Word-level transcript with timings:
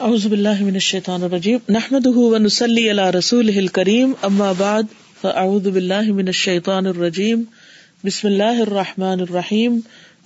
اعوذ 0.00 0.26
باللہ 0.26 0.60
من 0.60 0.74
الشیطان 0.74 1.22
الرجیم۔ 1.22 1.58
نحمده 1.68 2.12
ونصلي 2.16 2.90
على 2.90 3.02
رسوله 3.02 3.56
الكريم 3.56 4.12
اما 4.22 4.52
بعد، 4.52 4.82
فاعوذ 5.20 5.68
باللہ 5.68 6.12
من 6.12 6.26
الشیطان 6.26 6.86
الرجیم۔ 6.86 7.42
بسم 8.04 8.28
اللہ 8.28 8.60
الرحمن 8.60 9.20
الرحیم۔ 9.20 9.80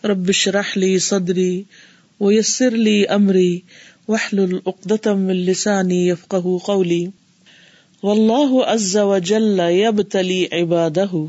رب 0.05 0.29
اشرح 0.29 0.73
لي 0.77 0.99
صدری 0.99 1.63
ويسر 2.21 2.71
لي 2.71 3.03
امری 3.09 3.61
واحلل 4.09 4.59
عقدة 4.67 5.15
من 5.15 5.37
لسانی 5.37 6.09
يفقهوا 6.09 6.59
قولی۔ 6.59 7.07
واللہ 8.03 8.65
عز 8.67 8.97
وجل 8.97 9.61
يبتلي 9.71 10.45
عباده 10.53 11.25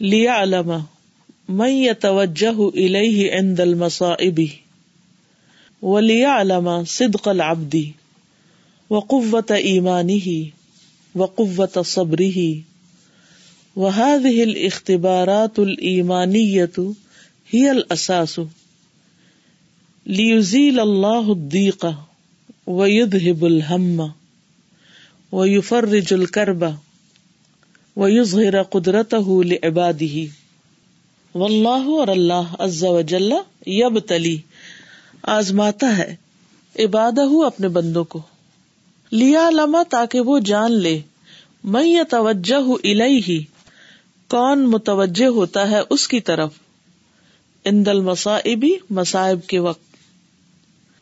ليعلم 0.00 0.72
من 1.48 1.68
يتوجه 1.68 2.68
الیہ 2.74 3.32
عند 3.32 3.60
المصائبی 3.60 4.46
المصائب 5.82 6.26
علامہ 6.30 6.70
صدق 6.88 7.28
العبدی 7.28 7.90
و 8.90 8.98
قوت 9.06 9.50
ایمانی 9.52 10.18
ہی 10.20 10.42
و 11.14 11.26
قوت 11.26 11.78
صبری 11.84 12.28
ہی 12.30 12.52
وحاد 13.76 14.24
ہل 14.26 14.52
اختبارات 14.66 15.58
الایمانیت 15.58 16.78
ہی 17.50 17.66
الاساس 17.68 18.38
لیزیل 20.06 20.80
اللہ 20.80 21.30
الدیق 21.30 21.84
ویدہب 22.68 23.44
الہم 23.44 24.00
ویفرج 25.32 26.12
الکرب 26.12 26.64
ویظہر 27.96 28.62
قدرتہ 28.70 29.24
لعبادہ 29.44 30.14
واللہ 31.34 31.90
اور 31.92 32.08
اللہ 32.08 32.54
عز 32.58 32.82
و 32.84 33.00
جل 33.06 33.32
یبتلی 33.72 34.36
آزماتا 35.22 35.98
ہے۔ 35.98 36.16
عبادہ 36.78 37.46
اپنے 37.46 37.68
بندوں 37.68 38.04
کو۔ 38.04 38.22
لیا 39.12 39.50
لما 39.50 39.82
تاکہ 39.90 40.20
وہ 40.20 40.38
جان 40.38 40.72
لے۔ 40.72 41.00
میں 41.64 41.86
یا 41.86 42.02
توجہ 42.10 42.88
ہی 43.28 43.44
کون 44.28 44.70
متوجہ 44.70 45.26
ہوتا 45.26 45.70
ہے 45.70 45.80
اس 45.90 46.08
کی 46.08 46.20
طرف۔ 46.20 46.50
ان 47.64 47.86
دل 47.86 48.00
مسائبی 48.00 48.74
مسائب 48.90 49.46
کے 49.46 49.58
وقت۔ 49.58 49.96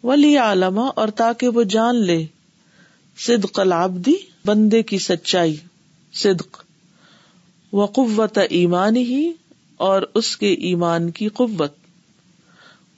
ولی 0.04 0.38
علما 0.38 0.86
اور 0.86 1.08
تاکہ 1.08 1.48
وہ 1.48 1.62
جان 1.62 1.96
لے۔ 1.96 2.26
صدق 3.18 3.60
العبدی 3.60 4.14
بندے 4.44 4.82
کی 4.82 4.98
سچائی۔ 4.98 5.56
صدق۔ 6.12 6.64
و 7.72 7.84
قوت 7.84 8.38
ایمان 8.50 8.96
ہی 8.96 9.32
اور 9.76 10.02
اس 10.14 10.36
کے 10.36 10.52
ایمان 10.52 11.10
کی 11.10 11.28
قوت۔ 11.28 11.79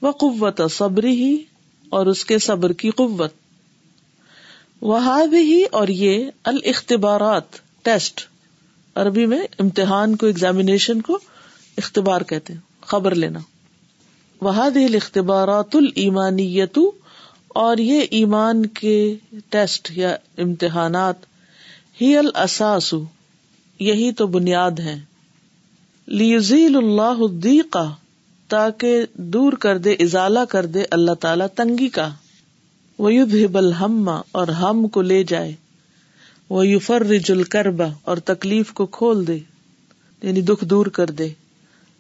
وہ 0.02 0.12
قوت 0.12 0.60
صبر 0.70 1.04
ہی 1.04 1.42
اور 1.88 2.06
اس 2.06 2.24
کے 2.24 2.38
صبر 2.38 2.72
کی 2.72 2.90
قوت۔ 2.90 3.32
وہ 4.80 5.26
بھی 5.30 5.64
اور 5.64 5.88
یہ 5.88 6.26
الاختبارات 6.44 7.42
ٹیسٹ۔ 7.82 8.20
عربی 8.94 9.26
میں 9.26 9.42
امتحان 9.58 10.16
کو 10.16 10.26
ایگزامینیشن 10.26 11.00
کو 11.02 11.18
اختبار 11.76 12.20
کہتے 12.20 12.52
ہیں، 12.52 12.60
خبر 12.80 13.14
لینا۔ 13.14 13.38
وہاد 14.40 14.70
اختبارات 14.94 15.76
المانیت 15.76 16.78
اور 17.48 17.76
یہ 17.76 18.00
ایمان 18.10 18.66
کے 18.66 19.16
ٹیسٹ 19.48 19.90
یا 19.90 20.16
امتحانات۔ 20.38 21.14
ہی 22.00 22.16
الاساس، 22.16 22.94
یہی 23.78 24.12
تو 24.12 24.26
بنیاد 24.26 24.70
ہے 24.70 25.00
لیزیل 26.06 26.76
اللہ 26.76 27.22
الدیقہ 27.24 27.94
تاکہ 28.52 29.04
دور 29.14 29.52
کر 29.52 29.78
دے، 29.78 29.92
ازالہ 29.92 30.38
کر 30.48 30.66
دے 30.66 30.82
اللہ 30.90 31.12
تعالی 31.12 31.44
تنگی 31.54 31.88
کا۔ 31.88 32.08
وہ 32.98 33.10
الحم 33.54 34.08
اور 34.32 34.48
ہم 34.48 34.88
کو 34.88 35.02
لے 35.02 35.24
جائے۔ 35.24 35.54
وہ 36.50 36.66
یوفر 36.66 37.06
رجل 37.06 37.42
کربا 37.42 37.86
اور 38.02 38.16
تکلیف 38.16 38.72
کو 38.72 38.86
کھول 38.86 39.26
دے 39.26 39.38
یعنی 40.22 40.40
دکھ 40.40 40.64
دور 40.64 40.86
کر 40.86 41.06
دے۔ 41.06 41.28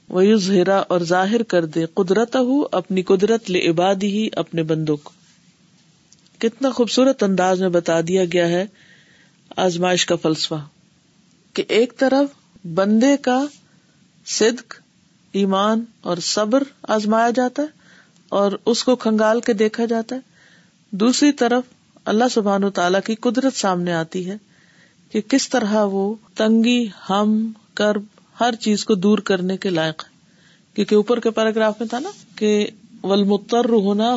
وہ 0.08 0.24
ہرا 0.48 0.76
اور 0.76 1.00
ظاہر 1.00 1.42
کر 1.42 1.64
دے۔ 1.64 1.86
قدرت 1.94 2.36
ہو 2.36 2.62
اپنی 2.72 3.02
قدرت 3.02 3.50
لے 3.50 3.68
عبادی 3.68 4.06
ہی 4.06 4.28
اپنے 4.32 4.62
بندوں 4.62 4.96
کو 4.96 5.10
کتنا 6.38 6.70
خوبصورت 6.70 7.22
انداز 7.22 7.60
میں 7.60 7.68
بتا 7.68 8.00
دیا 8.00 8.24
گیا 8.24 8.48
ہے 8.48 8.66
آزمائش 9.56 10.06
کا 10.06 10.16
فلسفہ 10.16 10.66
کہ 11.54 11.62
ایک 11.68 11.92
طرف 11.98 12.28
بندے 12.66 13.16
کا 13.16 13.44
صدق 14.26 14.81
ایمان 15.32 15.84
اور 16.00 16.16
صبر 16.16 16.62
آزمایا 16.82 17.30
جاتا 17.30 17.62
ہے 17.62 17.68
اور 18.28 18.52
اس 18.66 18.84
کو 18.84 18.96
کھنگال 18.96 19.40
کے 19.40 19.52
دیکھا 19.52 19.84
جاتا 19.84 20.16
ہے۔ 20.16 20.20
دوسری 20.90 21.32
طرف 21.32 21.62
اللہ 22.04 22.24
سبحان 22.30 22.64
و 22.64 22.70
تعالی 22.70 22.98
کی 23.04 23.14
قدرت 23.14 23.54
سامنے 23.54 23.92
آتی 23.92 24.30
ہے 24.30 24.36
کہ 25.12 25.20
کس 25.20 25.48
طرح 25.48 25.84
وہ 25.84 26.14
تنگی، 26.34 26.88
ہم، 27.10 27.52
کرب، 27.74 28.02
ہر 28.40 28.54
چیز 28.54 28.84
کو 28.84 28.94
دور 28.94 29.18
کرنے 29.18 29.56
کے 29.56 29.70
لائق 29.70 30.04
ہے۔ 30.04 30.12
کیونکہ 30.74 30.94
اوپر 30.94 31.20
کے 31.20 31.30
پیراگراف 31.30 31.80
میں 31.80 31.88
تھا 31.88 31.98
نا 31.98 32.10
کہ 32.36 32.66
ولمتر 33.02 33.64
ہونا 33.64 34.16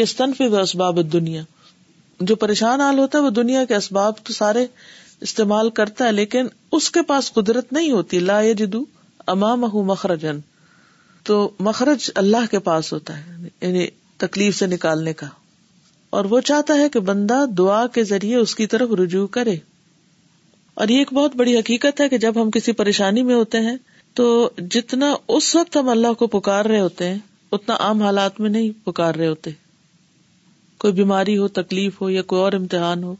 استنف 0.00 0.42
اسباب 0.62 1.12
دنیا 1.12 1.42
جو 2.20 2.36
پریشان 2.36 2.80
حال 2.80 2.98
ہوتا 2.98 3.18
ہے 3.18 3.22
وہ 3.22 3.30
دنیا 3.30 3.64
کے 3.64 3.74
اسباب 3.74 4.12
تو 4.22 4.32
سارے 4.32 4.66
استعمال 5.20 5.70
کرتا 5.70 6.04
ہے، 6.04 6.12
لیکن 6.12 6.46
اس 6.72 6.90
کے 6.90 7.02
پاس 7.02 7.32
قدرت 7.32 7.72
نہیں 7.72 7.90
ہوتی۔ 7.90 8.18
لا 8.18 8.52
جدو 8.52 8.84
امام 9.26 9.60
مخرجن، 9.60 10.38
تو 11.22 11.50
مخرج 11.58 12.10
اللہ 12.14 12.50
کے 12.50 12.58
پاس 12.58 12.92
ہوتا 12.92 13.18
ہے 13.18 13.48
یعنی 13.60 13.86
تکلیف 14.16 14.56
سے 14.56 14.66
نکالنے 14.66 15.12
کا۔ 15.12 15.26
اور 16.10 16.24
وہ 16.24 16.40
چاہتا 16.40 16.74
ہے 16.74 16.88
کہ 16.88 17.00
بندہ 17.00 17.44
دعا 17.58 17.86
کے 17.86 18.04
ذریعے 18.04 18.36
اس 18.36 18.54
کی 18.54 18.66
طرف 18.66 18.90
رجوع 18.90 19.26
کرے۔ 19.26 19.56
اور 20.74 20.88
یہ 20.88 20.98
ایک 20.98 21.12
بہت 21.12 21.36
بڑی 21.36 21.58
حقیقت 21.58 22.00
ہے 22.00 22.08
کہ 22.08 22.18
جب 22.18 22.42
ہم 22.42 22.50
کسی 22.50 22.72
پریشانی 22.72 23.22
میں 23.22 23.34
ہوتے 23.34 23.60
ہیں، 23.60 23.76
تو 24.14 24.50
جتنا 24.70 25.14
اس 25.28 25.56
وقت 25.56 25.76
ہم 25.76 25.88
اللہ 25.88 26.12
کو 26.12 26.26
پکار 26.26 26.64
رہے 26.64 26.80
ہوتے 26.80 27.08
ہیں، 27.08 27.18
اتنا 27.52 27.76
عام 27.80 28.02
حالات 28.02 28.40
میں 28.40 28.50
نہیں 28.50 28.86
پکار 28.86 29.14
رہے 29.14 29.28
ہوتے۔ 29.28 29.50
کوئی 30.78 30.92
بیماری 30.92 31.38
ہو، 31.38 31.48
تکلیف 31.48 32.00
ہو، 32.00 32.10
یا 32.10 32.22
کوئی 32.22 32.42
اور 32.42 32.52
امتحان 32.52 33.04
ہو، 33.04 33.14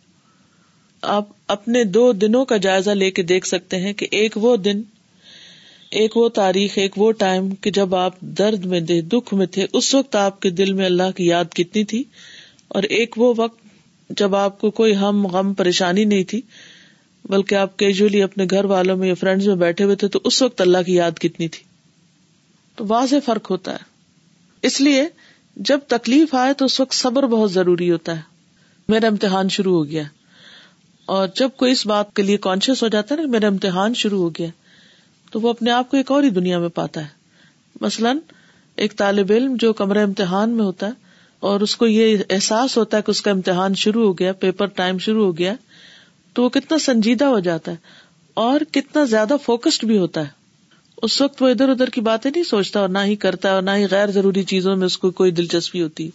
آپ 1.03 1.29
اپنے 1.47 1.85
دو 1.85 2.13
دنوں 2.13 2.45
کا 2.45 2.57
جائزہ 2.57 2.91
لے 2.91 3.11
کے 3.11 3.23
دیکھ 3.23 3.47
سکتے 3.47 3.77
ہیں 3.77 3.93
کہ 3.93 4.07
ایک 4.11 4.39
وہ 4.39 4.57
دن 4.57 4.83
ایک 5.93 6.17
وہ 6.17 6.29
تاریخ، 6.29 6.73
ایک 6.75 6.99
وہ 6.99 7.13
ٹائم 7.13 7.55
کہ 7.55 7.71
جب 7.71 7.95
آپ 7.95 8.21
درد 8.21 8.65
میں 8.65 8.81
تھے، 8.81 9.01
دکھ 9.01 9.35
میں 9.35 9.47
تھے، 9.47 9.67
اس 9.73 9.95
وقت 9.95 10.17
آپ 10.17 10.41
کے 10.41 10.51
دل 10.51 10.73
میں 10.73 10.87
اللہ 10.87 11.11
کی 11.17 11.27
یاد 11.27 11.45
کتنی 11.55 11.85
تھی؟ 11.85 12.05
اور 12.69 12.83
ایک 12.83 13.19
وہ 13.19 13.35
وقت 13.37 13.61
جب 14.11 14.35
آپ 14.35 14.61
کو 14.61 14.71
کوئی 14.71 14.97
ہم 14.97 15.27
غم 15.27 15.55
پریشانی 15.55 16.05
نہیں 16.05 16.25
تھی، 16.25 16.41
بلکہ 17.25 17.55
آپ 17.55 17.77
کیجولی 17.77 18.23
اپنے 18.23 18.45
گھر 18.51 18.65
والوں 18.65 18.97
میں 18.97 19.09
یا 19.09 19.15
فرینڈز 19.15 19.49
میں 19.49 19.57
بیٹھے 19.57 19.85
ہوئے 19.85 19.97
تھے، 19.97 20.09
تو 20.09 20.21
اس 20.25 20.43
وقت 20.43 20.61
اللہ 20.61 20.79
کی 20.87 20.95
یاد 20.95 21.19
کتنی 21.19 21.49
تھی؟ 21.49 21.65
تو 22.77 22.85
واضح 22.89 23.17
فرق 23.25 23.51
ہوتا 23.51 23.73
ہے۔ 23.73 23.93
اس 24.63 24.81
لیے 24.81 25.05
جب 25.57 25.79
تکلیف 25.89 26.35
آئے 26.35 26.55
تو 26.55 26.65
اس 26.65 26.81
وقت 26.81 26.95
صبر 26.95 27.27
بہت 27.27 27.53
ضروری 27.53 27.91
ہوتا 27.91 28.17
ہے۔ 28.17 28.21
میرا 28.89 29.07
امتحان 29.07 29.49
شروع 29.49 29.75
ہو 29.75 29.87
گیا۔ 29.87 30.03
اور 31.07 31.29
جب 31.37 31.49
کوئی 31.57 31.73
اس 31.73 31.87
بات 31.87 32.17
کے 32.17 32.23
لیے 32.23 32.37
کانشیس 32.37 32.83
ہو 32.83 32.89
جاتا 32.89 33.15
ہے 33.15 33.21
نا، 33.21 33.27
میرا 33.27 33.47
امتحان 33.47 33.95
شروع 33.95 34.23
ہو 34.23 34.31
گیا۔ 34.31 34.49
تو 35.33 35.41
وہ 35.41 35.51
اپنے 35.51 35.71
آپ 35.71 35.91
کو 35.91 35.97
ایک 35.97 36.11
اور 36.11 36.23
ہی 36.23 36.31
دنیا 36.31 36.59
میں 36.59 36.69
پاتا 36.69 37.01
ہے۔ 37.01 37.07
مثلاً 37.81 38.19
ایک 38.77 38.97
طالب 38.97 39.33
علم 39.33 39.57
جو 39.59 39.73
کمرہ 39.73 40.03
امتحان 40.03 40.51
میں 40.51 40.65
ہوتا 40.65 40.87
ہے 40.87 40.93
اور 41.41 41.61
اس 41.61 41.77
کو 41.77 41.87
یہ 41.87 42.17
احساس 42.31 42.77
ہوتا 42.77 42.97
ہے 42.97 43.03
کہ 43.03 43.11
اس 43.11 43.23
کا 43.23 43.31
امتحان 43.31 43.75
شروع 43.75 44.07
ہو 44.07 44.19
گیا، 44.19 44.33
پیپر 44.33 44.67
ٹائم 44.67 44.99
شروع 44.99 45.27
ہو 45.27 45.39
گیا، 45.39 45.55
تو 46.33 46.43
وہ 46.43 46.49
کتنا 46.49 46.79
سنجیدہ 46.79 47.25
ہو 47.25 47.39
جاتا 47.39 47.73
ہے 47.73 47.77
اور 48.35 48.61
کتنا 48.73 49.05
زیادہ 49.05 49.37
فوکسڈ 49.45 49.85
بھی 49.85 49.99
ہوتا 49.99 50.21
ہے۔ 50.21 50.29
اس 51.03 51.21
وقت 51.21 51.43
وہ 51.43 51.49
ادھر 51.49 51.69
ادھر 51.69 51.91
کی 51.91 52.01
باتیں 52.01 52.31
نہیں 52.35 52.45
سوچتا 52.45 52.81
اور 52.81 52.89
نہ 52.89 52.99
ہی 53.05 53.17
کرتا 53.17 53.49
ہے 53.49 53.55
اور 53.55 53.63
نہ 53.63 53.71
ہی 53.71 53.87
غیر 53.91 54.11
ضروری 54.11 54.43
چیزوں 54.43 54.77
میں 54.77 54.87
اس 54.87 54.99
کو 54.99 55.11
کوئی 55.11 55.31
دلچسپی 55.31 55.83
ہوتی۔ 55.83 56.11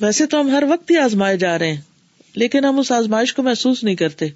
ویسے 0.00 0.26
تو 0.26 0.40
ہم 0.40 0.48
ہر 0.48 0.64
وقت 0.68 0.90
ہی 0.90 0.96
آزمائے 0.96 1.36
جا 1.36 1.58
رہے 1.58 1.72
ہیں، 1.72 1.80
لیکن 2.34 2.64
ہم 2.64 2.78
اس 2.78 2.92
آزمائش 2.92 3.34
کو 3.34 3.42
محسوس 3.42 3.84
نہیں 3.84 3.94
کرتے۔ 3.94 4.28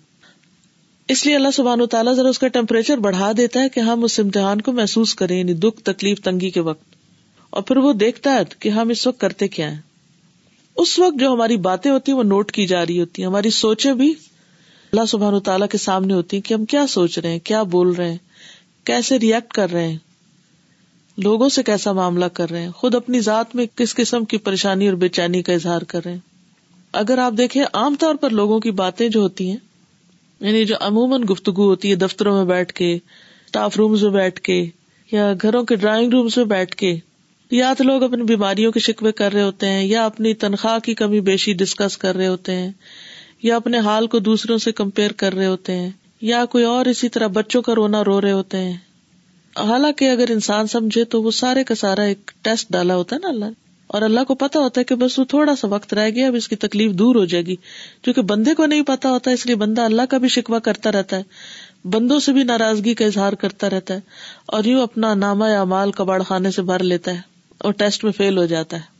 اس 1.09 1.27
لیے 1.27 1.37
اللہ 1.37 1.49
سبحان 1.55 1.81
و 1.81 1.87
تعالیٰ 1.87 2.15
ذرا 2.15 2.29
اس 2.29 2.39
کا 2.39 2.49
ٹیمپریچر 2.49 2.97
بڑھا 2.99 3.33
دیتا 3.37 3.61
ہے 3.63 3.69
کہ 3.69 3.81
ہم 3.81 4.05
اس 4.05 4.21
امتحان 4.21 4.61
کو 4.61 4.73
محسوس 4.73 5.15
کریں 5.15 5.39
یعنی 5.39 5.55
دکھ، 5.55 5.83
تکلیف، 5.83 6.21
تنگی 6.21 6.51
کے 6.51 6.61
وقت۔ 6.61 6.85
اور 7.51 7.63
پھر 7.63 7.77
وہ 7.77 7.93
دیکھتا 7.93 8.35
ہے 8.35 8.41
کہ 8.59 8.69
ہم 8.69 8.89
اس 8.89 9.07
وقت 9.07 9.21
کرتے 9.21 9.49
کیا 9.49 9.73
ہیں۔ 9.73 9.81
اس 10.77 10.99
وقت 10.99 11.21
جو 11.21 11.33
ہماری 11.33 11.57
باتیں 11.57 11.91
ہوتی 11.91 12.13
ہیں 12.13 12.19
وہ 12.19 12.23
نوٹ 12.23 12.53
کی 12.53 12.67
جا 12.67 12.87
رہی 12.87 13.01
ہوتی 13.01 13.23
ہیں۔ 13.23 13.27
ہماری 13.27 13.51
سوچیں 13.51 13.93
بھی 13.93 14.11
اللہ 14.93 15.05
سبحان 15.09 15.35
و 15.35 15.41
تعالیٰ 15.41 15.69
کے 15.69 15.79
سامنے 15.79 16.15
ہوتی 16.15 16.37
ہیں 16.37 16.49
کہ 16.49 16.55
ہم 16.55 16.65
کیا 16.65 16.87
سوچ 16.87 17.19
رہے 17.19 17.31
ہیں، 17.31 17.39
کیا 17.39 17.63
بول 17.63 17.89
رہے 17.89 18.11
ہیں، 18.11 18.19
کیسے 18.85 19.19
ریئیکٹ 19.19 19.53
کر 19.53 19.71
رہے 19.73 19.89
ہیں۔ 19.89 19.99
لوگوں 21.19 21.49
سے 21.49 21.63
کیسا 21.63 21.93
معاملہ 21.93 22.25
کر 22.25 22.51
رہے 22.51 22.63
ہیں۔ 22.63 22.71
خود 22.71 22.95
اپنی 22.95 23.21
ذات 23.21 23.55
میں 23.55 23.67
کس 23.75 23.95
قسم 23.95 24.25
کی 24.25 24.37
پریشانی 24.37 24.89
اور 24.89 24.95
بے 24.95 25.09
چینی 25.09 25.43
کا 25.43 25.53
اظہار 25.53 25.83
کر 25.83 26.01
رہے 26.05 26.13
ہیں۔ 26.13 26.21
اگر 26.93 27.19
آپ 27.19 27.33
دیکھیں، 27.39 27.65
عام 27.73 27.95
طور 27.99 28.15
پر 28.15 28.31
لوگوں 28.31 28.61
کی 28.61 28.71
باتیں 28.71 29.09
جو 29.09 29.21
ہوتی 29.21 29.51
ہیں 29.51 29.57
یعنی 30.41 30.65
جو 30.65 30.75
عموماً 30.81 31.23
گفتگو 31.31 31.65
ہوتی 31.65 31.91
ہے 31.91 31.95
دفتروں 31.95 32.37
میں 32.37 32.45
بیٹھ 32.45 32.73
کے 32.73 32.93
اسٹاف 32.95 33.77
رومز 33.77 34.03
میں 34.03 34.11
بیٹھ 34.11 34.41
کے، 34.41 34.65
یا 35.13 35.33
گھروں 35.43 35.65
کے 35.65 35.77
ڈرائنگ 35.77 36.13
رومز 36.13 36.37
میں 36.37 36.45
بیٹھ 36.45 36.77
کے، 36.77 36.97
یا 37.51 37.73
تو 37.79 37.85
لوگ 37.85 38.03
اپنی 38.03 38.23
بیماریوں 38.23 38.73
کے 38.73 38.81
شکوے 38.81 39.13
کر 39.13 39.33
رہے 39.33 39.43
ہوتے 39.43 39.69
ہیں، 39.69 39.85
یا 39.85 40.05
اپنی 40.05 40.35
تنخواہ 40.35 40.79
کی 40.79 40.95
کمی 40.95 41.21
بیشی 41.21 41.53
ڈسکس 41.53 41.99
کر 41.99 42.17
رہے 42.17 42.27
ہوتے 42.27 42.55
ہیں، 42.55 42.71
یا 43.43 43.57
اپنے 43.57 43.79
حال 43.79 44.07
کو 44.07 44.19
دوسروں 44.19 44.59
سے 44.59 44.73
کمپیئر 44.73 45.13
کر 45.13 45.35
رہے 45.35 45.47
ہوتے 45.47 45.77
ہیں، 45.77 45.91
یا 46.21 46.45
کوئی 46.45 46.65
اور 46.65 46.87
اسی 46.87 47.09
طرح 47.09 47.27
بچوں 47.27 47.63
کا 47.63 47.75
رونا 47.75 48.05
رو 48.05 48.21
رہے 48.21 48.33
ہوتے 48.33 48.59
ہیں۔ 48.59 48.77
حالانکہ 49.57 50.11
اگر 50.11 50.31
انسان 50.31 50.67
سمجھے 50.67 51.05
تو 51.05 51.23
وہ 51.23 51.31
سارے 51.31 51.65
کا 51.65 51.75
سارا 51.75 52.03
ایک 52.03 52.31
ٹیسٹ 52.43 52.73
ڈالا 52.73 52.97
ہوتا 52.97 53.17
ہے 53.17 53.21
نا 53.21 53.29
اللہ 53.29 53.45
اور 53.87 54.03
اللہ 54.03 54.25
کو 54.25 54.35
پتا 54.35 54.59
ہوتا 54.59 54.81
ہے 54.81 54.85
کہ 54.85 54.95
بس 54.95 55.19
وہ 55.19 55.25
تھوڑا 55.25 55.57
سا 55.57 55.69
وقت 55.69 55.95
رہ 55.95 56.11
گیا، 56.11 56.27
اب 56.27 56.35
اس 56.35 56.49
کی 56.49 56.57
تکلیف 56.57 56.93
دور 56.93 57.15
ہو 57.17 57.25
جائے 57.25 57.47
گی۔ 57.47 57.57
کیونکہ 58.03 58.23
بندے 58.23 58.55
کو 58.55 58.67
نہیں 58.67 58.83
پتا 58.83 59.11
ہوتا، 59.11 59.31
اس 59.31 59.47
لیے 59.47 59.55
بندہ 59.55 59.83
اللہ 59.83 60.03
کا 60.11 60.19
بھی 60.19 60.29
شکوا 60.29 60.59
کرتا 60.59 60.93
رہتا 60.93 61.17
ہے۔ 61.17 61.23
بندوں 61.85 62.19
سے 62.19 62.33
بھی 62.33 62.43
ناراضگی 62.43 62.95
کا 62.95 63.05
اظہار 63.05 63.33
کرتا 63.33 63.71
رہتا 63.71 63.95
ہے۔ 63.95 64.01
اور 64.47 64.65
یوں 64.65 64.83
اپنا 64.83 65.15
نامہ 65.15 65.45
یا 65.45 65.65
مال 65.65 65.93
کباڑ 65.93 66.23
خانے 66.23 66.51
سے 66.51 66.63
بھر 66.63 66.83
لیتا 66.83 67.15
ہے 67.15 67.21
اور 67.59 67.73
ٹیسٹ 67.73 68.05
میں 68.05 68.13
فیل 68.13 68.39
ہو 68.39 68.47
جاتا 68.47 68.77
ہے۔ 68.77 68.95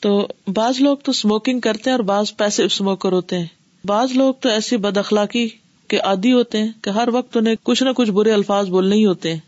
تو 0.00 0.28
بعض 0.54 0.80
لوگ 0.80 0.96
تو 0.96 1.10
اسموکنگ 1.10 1.60
کرتے 1.60 1.90
ہیں 1.90 1.96
اور 1.96 2.04
بعض 2.04 2.36
پیسے 2.36 2.64
اسموکر 2.64 3.12
ہوتے 3.12 3.38
ہیں۔ 3.38 3.46
بعض 3.84 4.12
لوگ 4.12 4.34
تو 4.40 4.48
ایسی 4.48 4.76
بد 4.76 4.96
اخلاقی 4.96 5.48
کے 5.88 5.98
عادی 5.98 6.32
ہوتے 6.32 6.58
ہیں 6.58 6.68
کہ 6.82 6.90
ہر 6.90 7.08
وقت 7.12 7.36
انہیں 7.36 7.54
کچھ 7.62 7.82
نہ 7.82 7.90
کچھ 7.96 8.10
برے 8.10 8.32
الفاظ 8.32 8.68
بولنے 8.68 8.96
ہی 8.96 9.06
ہوتے 9.06 9.32
ہیں۔ 9.32 9.40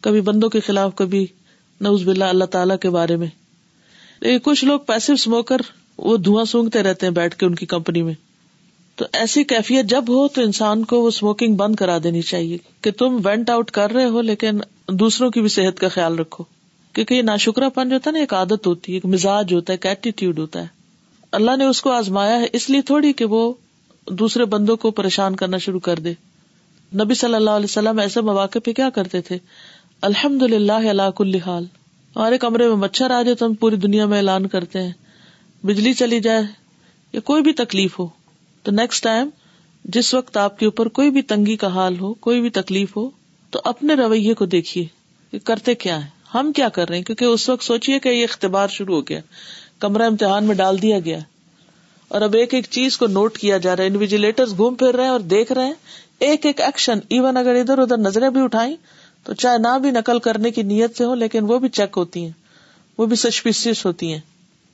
کبھی 0.00 0.20
بندوں 0.20 0.48
کے 0.48 0.60
خلاف، 0.60 0.94
کبھی 0.94 1.26
نوز 1.80 2.02
باللہ 2.04 2.24
اللہ 2.24 2.44
تعالی 2.44 2.74
کے 2.80 2.90
بارے 2.90 3.16
میں۔ 3.16 3.43
کچھ 4.20 4.64
لوگ 4.64 4.80
پیسے 4.80 5.12
اسموکر 5.12 5.56
وہ 5.98 6.16
دھواں 6.16 6.44
سونگتے 6.44 6.82
رہتے 6.82 7.06
ہیں 7.06 7.12
بیٹھ 7.12 7.36
کے 7.36 7.46
ان 7.46 7.54
کی 7.54 7.66
کمپنی 7.66 8.02
میں۔ 8.02 8.14
تو 8.96 9.04
ایسی 9.12 9.44
کیفیت 9.44 9.84
جب 9.84 10.04
ہو 10.08 10.28
تو 10.28 10.40
انسان 10.40 10.84
کو 10.84 11.02
وہ 11.02 11.08
اسموکنگ 11.08 11.54
بند 11.54 11.74
کرا 11.74 11.98
دینی 12.04 12.22
چاہیے 12.22 12.58
کہ 12.80 12.90
تم 12.90 13.18
وینٹ 13.24 13.50
آؤٹ 13.50 13.70
کر 13.70 13.90
رہے 13.90 14.04
ہو 14.04 14.22
لیکن 14.22 14.60
دوسروں 14.88 15.30
کی 15.30 15.40
بھی 15.40 15.48
صحت 15.48 15.80
کا 15.80 15.88
خیال 15.88 16.18
رکھو۔ 16.18 16.44
کیونکہ 16.92 17.14
یہ 17.14 17.22
ناشکرا 17.22 17.68
پن 17.68 17.88
جو 17.88 17.94
ہوتا 17.94 18.10
ہے 18.10 18.12
نا، 18.12 18.18
ایک 18.18 18.34
عادت 18.34 18.66
ہوتی 18.66 18.92
ہے، 18.92 18.96
ایک 18.96 19.06
مزاج 19.06 19.54
ہوتا 19.54 19.72
ہے، 19.72 19.74
ایک 19.74 19.86
ایٹیٹیوڈ 19.86 20.38
ہوتا 20.38 20.62
ہے۔ 20.62 20.66
اللہ 21.32 21.56
نے 21.56 21.64
اس 21.64 21.82
کو 21.82 21.90
آزمایا 21.90 22.40
ہے، 22.40 22.46
اس 22.52 22.70
لیے 22.70 22.80
تھوڑی 22.80 23.12
کہ 23.12 23.24
وہ 23.24 23.52
دوسرے 24.10 24.44
بندوں 24.44 24.76
کو 24.76 24.90
پریشان 24.90 25.36
کرنا 25.36 25.58
شروع 25.58 25.80
کر 25.80 25.98
دے۔ 25.98 26.12
نبی 26.94 27.14
صلی 27.14 27.34
اللہ 27.34 27.50
علیہ 27.50 27.64
وسلم 27.64 27.98
ایسے 27.98 28.20
مواقع 28.20 28.58
پہ 28.64 28.72
کیا 28.72 28.90
کرتے 28.90 29.20
تھے؟ 29.20 29.38
الحمد 30.00 30.42
للہ 30.42 30.72
اللہ 30.72 31.10
کل 31.16 31.34
حال۔ 31.34 31.64
ہمارے 32.16 32.38
کمرے 32.38 32.68
میں 32.68 32.76
مچھر 32.76 33.10
آ 33.10 33.22
جائے 33.22 33.34
تو 33.34 33.46
ہم 33.46 33.54
پوری 33.54 33.76
دنیا 33.76 34.06
میں 34.06 34.16
اعلان 34.16 34.46
کرتے 34.46 34.82
ہیں۔ 34.82 34.92
بجلی 35.66 35.92
چلی 35.92 36.20
جائے 36.20 36.42
یا 37.12 37.20
کوئی 37.20 37.42
بھی 37.42 37.52
تکلیف 37.52 37.98
ہو۔ 37.98 38.08
تو 38.62 38.70
نیکسٹ 38.70 39.04
ٹائم 39.04 39.28
جس 39.84 40.14
وقت 40.14 40.36
آپ 40.36 40.58
کے 40.58 40.66
اوپر 40.66 40.88
کوئی 40.88 41.10
بھی 41.10 41.22
تنگی 41.22 41.56
کا 41.56 41.66
حال 41.66 42.00
ہو، 42.00 42.14
کوئی 42.14 42.40
بھی 42.40 42.50
تکلیف 42.50 42.96
ہو، 42.96 43.10
تو 43.50 43.60
اپنے 43.64 43.94
رویے 43.94 44.34
کو 44.34 44.46
دیکھیے 44.46 44.86
کہ 45.30 45.38
کرتے 45.38 45.74
کیا 45.74 46.04
ہے 46.04 46.10
ہم 46.34 46.52
کیا 46.52 46.68
کر 46.68 46.88
رہے 46.88 46.96
ہیں؟ 46.96 47.04
کیونکہ 47.04 47.24
اس 47.24 47.48
وقت 47.48 47.64
سوچیے 47.64 47.98
کہ 47.98 48.08
یہ 48.08 48.24
اختبار 48.24 48.68
شروع 48.68 48.96
ہو 48.96 49.08
گیا۔ 49.08 49.20
کمرہ 49.78 50.02
امتحان 50.02 50.44
میں 50.44 50.54
ڈال 50.54 50.82
دیا 50.82 50.98
گیا۔ 50.98 51.18
اور 52.08 52.20
اب 52.20 52.34
ایک 52.34 52.54
ایک 52.54 52.64
چیز 52.70 52.96
کو 52.98 53.06
نوٹ 53.06 53.38
کیا 53.38 53.58
جا 53.58 53.76
رہا 53.76 53.82
ہے۔ 53.82 53.88
انویجیلیٹر 53.88 54.44
گھوم 54.46 54.74
پھر 54.74 54.94
رہے 54.94 55.02
ہیں 55.02 55.10
اور 55.10 55.20
دیکھ 55.20 55.52
رہے 55.52 55.66
ہیں۔ 55.66 55.74
ایک 56.18 56.46
ایک 56.46 56.60
ایکشن 56.60 56.98
ایون 57.08 57.36
اگر 57.36 57.54
ادھر 57.54 57.78
ادھر 57.78 57.96
نظریں 57.96 58.30
بھی 58.30 58.40
اٹھائی 58.40 58.76
تو 59.24 59.34
چاہے 59.34 59.58
نہ 59.58 59.78
بھی 59.78 59.90
نقل 59.90 60.18
کرنے 60.18 60.50
کی 60.50 60.62
نیت 60.62 60.96
سے 60.96 61.04
ہو، 61.04 61.14
لیکن 61.14 61.44
وہ 61.44 61.58
بھی 61.58 61.68
چیک 61.68 61.94
ہوتی 61.96 62.24
ہیں۔ 62.24 62.30
وہ 62.98 63.06
بھی 63.06 63.16
سچپیس 63.16 63.86
ہوتی 63.86 64.12
ہیں 64.12 64.20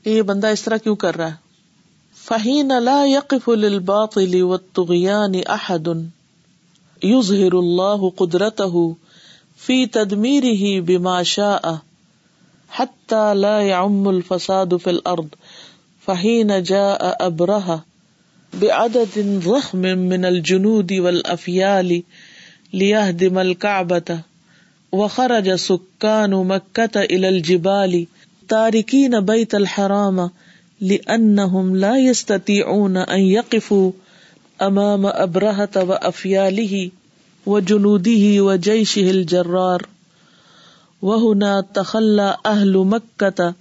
کہ 0.04 0.10
یہ 0.10 0.22
بندہ 0.22 0.46
اس 0.46 0.62
طرح 0.62 0.76
کیوں 0.76 0.96
کر 0.96 1.16
رہا 1.16 1.28
ہے۔ 1.28 1.50
فہین 2.24 2.72
لا 2.78 3.04
يقف 3.06 3.48
للباطل 3.48 4.42
والطغيان 4.42 5.34
احد 5.46 5.88
يظهر 7.02 7.54
الله 7.54 8.08
قدرته 8.16 8.82
في 9.66 9.86
تدميره 9.86 10.80
بما 10.80 11.22
شاء 11.22 11.72
حتى 12.78 13.34
لا 13.34 13.60
يعم 13.60 14.08
الفساد 14.08 14.66
في 14.84 14.90
الارض 14.90 15.26
فحين 16.06 16.52
جاء 16.62 17.10
ابرهه 17.20 17.78
بعدد 18.60 19.18
ضخم 19.44 19.86
من 20.04 20.24
الجنود 20.24 20.92
والافيال 20.92 21.92
ليهدم 22.74 23.38
الكعبه 23.38 24.29
وخرج 24.92 25.54
سکان 25.54 26.30
مکت 26.30 26.96
الى 26.96 27.28
الجبال 27.28 28.04
تارکین 28.48 29.14
بیت 29.24 29.54
الحرام 29.54 30.30
لأنهم 30.80 31.76
لا 31.76 31.96
يستطيعون 31.96 32.96
ان 32.96 33.20
يقفوا 33.20 33.92
امام 34.62 35.06
ابرهة 35.06 35.70
وافياله 35.76 36.90
وجنوده 37.46 38.40
وجيشه 38.40 39.10
الجرار. 39.10 39.86
وهنا 41.02 41.64
تخلى 41.74 42.36
اهل 42.46 42.78
مكة 42.78 43.54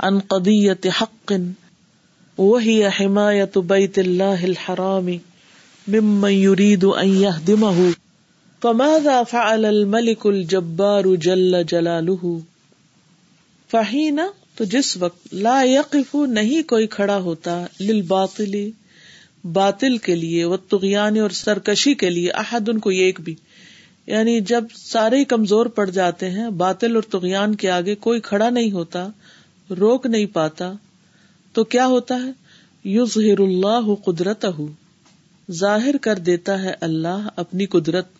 عن 0.00 0.20
قضية 0.20 0.80
حق، 0.88 1.32
وهي 2.38 2.90
حماية 2.90 3.50
بيت 3.56 3.98
الله 3.98 4.44
الحرام 4.44 5.20
ممن 5.88 6.30
يريد 6.30 6.84
ان 6.84 7.08
يهدمه. 7.08 7.94
فماذا 8.62 9.22
فعل 9.22 9.64
الملك 9.64 10.26
الجبار 10.26 11.04
جل 11.20 11.62
جلالہ 11.68 12.26
فہینا 13.70 14.26
تو 14.54 14.64
جس 14.64 14.96
وقت 14.96 15.34
لا 15.34 15.62
یقف 15.62 16.14
نہیں 16.14 16.68
کوئی 16.68 16.86
کھڑا 16.86 17.16
ہوتا، 17.16 17.66
للباطل، 17.80 18.70
باطل 19.44 19.98
کے 19.98 20.14
لیے 20.14 20.44
و 20.44 20.56
تغیان 20.56 21.18
اور 21.18 21.30
سرکشی 21.30 21.94
کے 21.94 22.10
لیے 22.10 22.30
احد 22.30 22.68
ان 22.68 22.78
کو 22.78 22.90
ایک 22.90 23.20
بھی۔ 23.20 23.34
یعنی 24.06 24.40
جب 24.40 24.64
سارے 24.76 25.24
کمزور 25.24 25.66
پڑ 25.66 25.90
جاتے 25.90 26.30
ہیں، 26.30 26.50
باطل 26.50 26.94
اور 26.94 27.02
تغیان 27.02 27.54
کے 27.54 27.70
آگے 27.70 27.94
کوئی 27.94 28.20
کھڑا 28.20 28.50
نہیں 28.50 28.72
ہوتا، 28.72 29.08
روک 29.70 30.06
نہیں 30.06 30.26
پاتا، 30.26 30.72
تو 31.52 31.64
کیا 31.64 31.86
ہوتا 31.86 32.14
ہے؟ 32.14 32.30
یظہر 32.84 33.38
اللہ 33.38 33.94
قدرت 34.04 34.46
ظاہر 35.50 35.96
کر 35.96 36.16
دیتا 36.16 36.62
ہے 36.62 36.74
اللہ 36.80 37.28
اپنی 37.36 37.66
قدرت۔ 37.66 38.15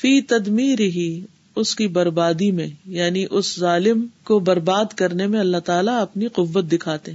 فی 0.00 0.20
تدمیر 0.20 0.80
ہی 0.80 1.24
اس 1.56 1.76
کی 1.76 1.86
بربادی 1.86 2.50
میں 2.50 2.68
یعنی 2.86 3.26
اس 3.30 3.60
ظالم 3.60 4.06
کو 4.24 4.38
برباد 4.38 4.84
کرنے 4.96 5.26
میں 5.26 5.40
اللہ 5.40 5.56
تعالیٰ 5.56 6.02
اپنی 6.02 6.26
قوت 6.26 6.72
دکھاتے 6.72 7.12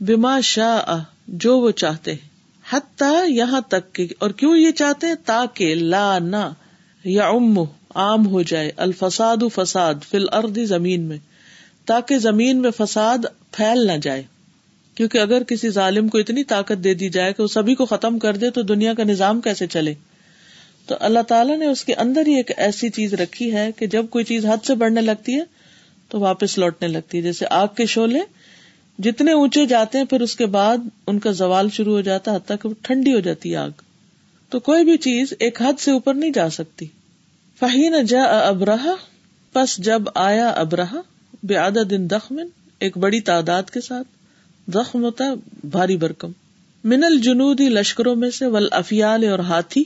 بما 0.00 0.40
شاہ 0.40 1.02
جو 1.28 1.58
وہ 1.58 1.70
چاہتے 1.70 2.12
ہیں۔ 2.12 2.28
حتیٰ 2.72 3.28
یہاں 3.28 3.60
تک 3.60 3.94
کہ، 3.94 4.06
اور 4.18 4.30
کیوں 4.30 4.56
یہ 4.56 4.70
چاہتے 4.70 5.06
ہیں؟ 5.06 5.14
تاکہ 5.24 5.74
لا 5.74 6.18
نہ 6.18 6.52
یا 7.04 7.28
ام 7.28 7.58
عام 7.94 8.26
ہو 8.26 8.42
جائے۔ 8.42 8.72
الفساد 8.76 9.36
فساد 9.54 9.94
فی 10.08 10.16
الارض، 10.16 10.58
زمین 10.68 11.00
میں۔ 11.02 11.18
تاکہ 11.84 12.18
زمین 12.18 12.62
میں 12.62 12.70
فساد 12.70 13.18
پھیل 13.52 13.86
نہ 13.86 13.92
جائے۔ 14.02 14.22
کیونکہ 14.94 15.18
اگر 15.18 15.42
کسی 15.42 15.68
ظالم 15.68 16.08
کو 16.08 16.18
اتنی 16.18 16.44
طاقت 16.44 16.84
دے 16.84 16.94
دی 16.94 17.08
جائے 17.08 17.32
کہ 17.32 17.42
وہ 17.42 17.48
سبھی 17.48 17.74
کو 17.74 17.86
ختم 17.86 18.18
کر 18.18 18.36
دے، 18.36 18.50
تو 18.50 18.62
دنیا 18.62 18.94
کا 18.94 19.04
نظام 19.04 19.40
کیسے 19.40 19.66
چلے؟ 19.66 19.94
تو 20.86 20.94
اللہ 21.00 21.22
تعالیٰ 21.28 21.58
نے 21.58 21.66
اس 21.66 21.84
کے 21.84 21.94
اندر 21.94 22.26
ہی 22.26 22.36
ایک 22.36 22.50
ایسی 22.56 22.88
چیز 22.88 23.14
رکھی 23.14 23.52
ہے 23.52 23.72
کہ 23.72 23.86
جب 23.86 24.06
کوئی 24.10 24.24
چیز 24.24 24.46
حد 24.46 24.66
سے 24.66 24.74
بڑھنے 24.74 25.00
لگتی 25.00 25.34
ہے 25.34 25.44
تو 26.08 26.20
واپس 26.20 26.58
لوٹنے 26.58 26.88
لگتی 26.88 27.18
ہے۔ 27.18 27.22
جیسے 27.22 27.46
آگ 27.50 27.66
کے 27.76 27.86
شولے 27.86 28.20
جتنے 28.98 29.32
اونچے 29.32 29.66
جاتے 29.66 29.98
ہیں، 29.98 30.04
پھر 30.04 30.20
اس 30.20 30.36
کے 30.36 30.46
بعد 30.46 30.78
ان 31.06 31.18
کا 31.18 31.30
زوال 31.30 31.68
شروع 31.72 31.94
ہو 31.94 32.00
جاتا 32.00 32.30
ہے 32.30 32.36
حد 32.36 32.46
تک 32.46 32.66
ٹھنڈی 32.82 33.14
ہو 33.14 33.20
جاتی 33.20 33.50
ہے 33.50 33.56
آگ۔ 33.56 33.70
تو 34.50 34.60
کوئی 34.60 34.84
بھی 34.84 34.96
چیز 34.96 35.34
ایک 35.38 35.62
حد 35.62 35.80
سے 35.80 35.90
اوپر 35.90 36.14
نہیں 36.14 36.30
جا 36.30 36.50
سکتی۔ 36.50 36.86
فہین 37.60 38.06
جا 38.06 38.22
ابراہ 38.24 38.86
پس 39.52 39.76
جب 39.76 40.02
آیا 40.14 40.48
ابراہ 40.48 40.94
بے 41.42 41.56
آدھا 41.56 41.82
دن 41.90 42.10
دخمن 42.10 42.46
ایک 42.78 42.98
بڑی 42.98 43.20
تعداد 43.20 43.62
کے 43.62 43.80
ساتھ 43.80 44.08
زخم 44.72 45.04
ہوتا 45.04 45.24
ہے، 45.24 45.30
بھاری 45.64 45.96
برکم۔ 45.96 46.32
من 46.84 47.04
الجنودی 47.04 47.68
لشکروں 47.68 48.16
میں 48.16 48.30
سے 48.30 48.46
ول 48.46 48.68
افیال 48.70 49.28
اور 49.28 49.38
ہاتھی۔ 49.38 49.84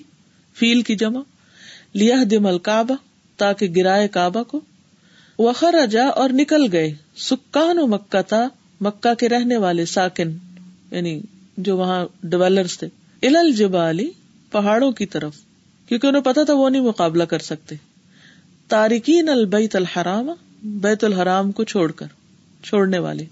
فیل 0.61 0.83
کی 0.83 0.97
جمع 0.97 1.21
لیا 1.95 2.17
دم 2.31 2.47
الکعبہ 2.47 2.95
تاکہ 3.37 3.69
گرائے 3.77 4.09
کعبہ 4.09 4.43
کو۔ 4.43 4.61
وخر 5.39 5.87
جا 5.91 6.07
اور 6.07 6.31
نکل 6.31 6.67
گئے، 6.73 6.95
سکان 7.17 7.79
و 7.79 7.87
مکہ 7.87 8.23
تھا 8.23 8.49
مکہ 8.81 9.15
کے 9.15 9.29
رہنے 9.29 9.57
والے 9.57 9.85
ساکن 9.85 10.31
یعنی 10.91 11.21
جو 11.57 11.77
وہاں 11.77 12.07
ڈویلرس 12.23 12.79
تھے۔ 12.79 12.89
ال 13.23 13.53
جبالی 13.53 14.11
پہاڑوں 14.51 14.93
کی 14.93 15.07
طرف، 15.07 15.37
کیونکہ 15.89 16.07
انہیں 16.07 16.23
پتا 16.23 16.45
تھا 16.45 16.55
وہ 16.55 16.71
نہیں 16.71 16.83
مقابلہ 16.83 17.25
کر 17.25 17.39
سکتے۔ 17.39 17.75
تارکین 18.69 19.29
البیت 19.29 19.77
الحرام، 19.77 20.31
بیت 20.63 21.05
الحرام 21.05 21.53
کو 21.53 21.65
چھوڑ 21.65 21.93
کر، 21.93 22.07
چھوڑنے 22.65 22.99
والے۔ 22.99 23.25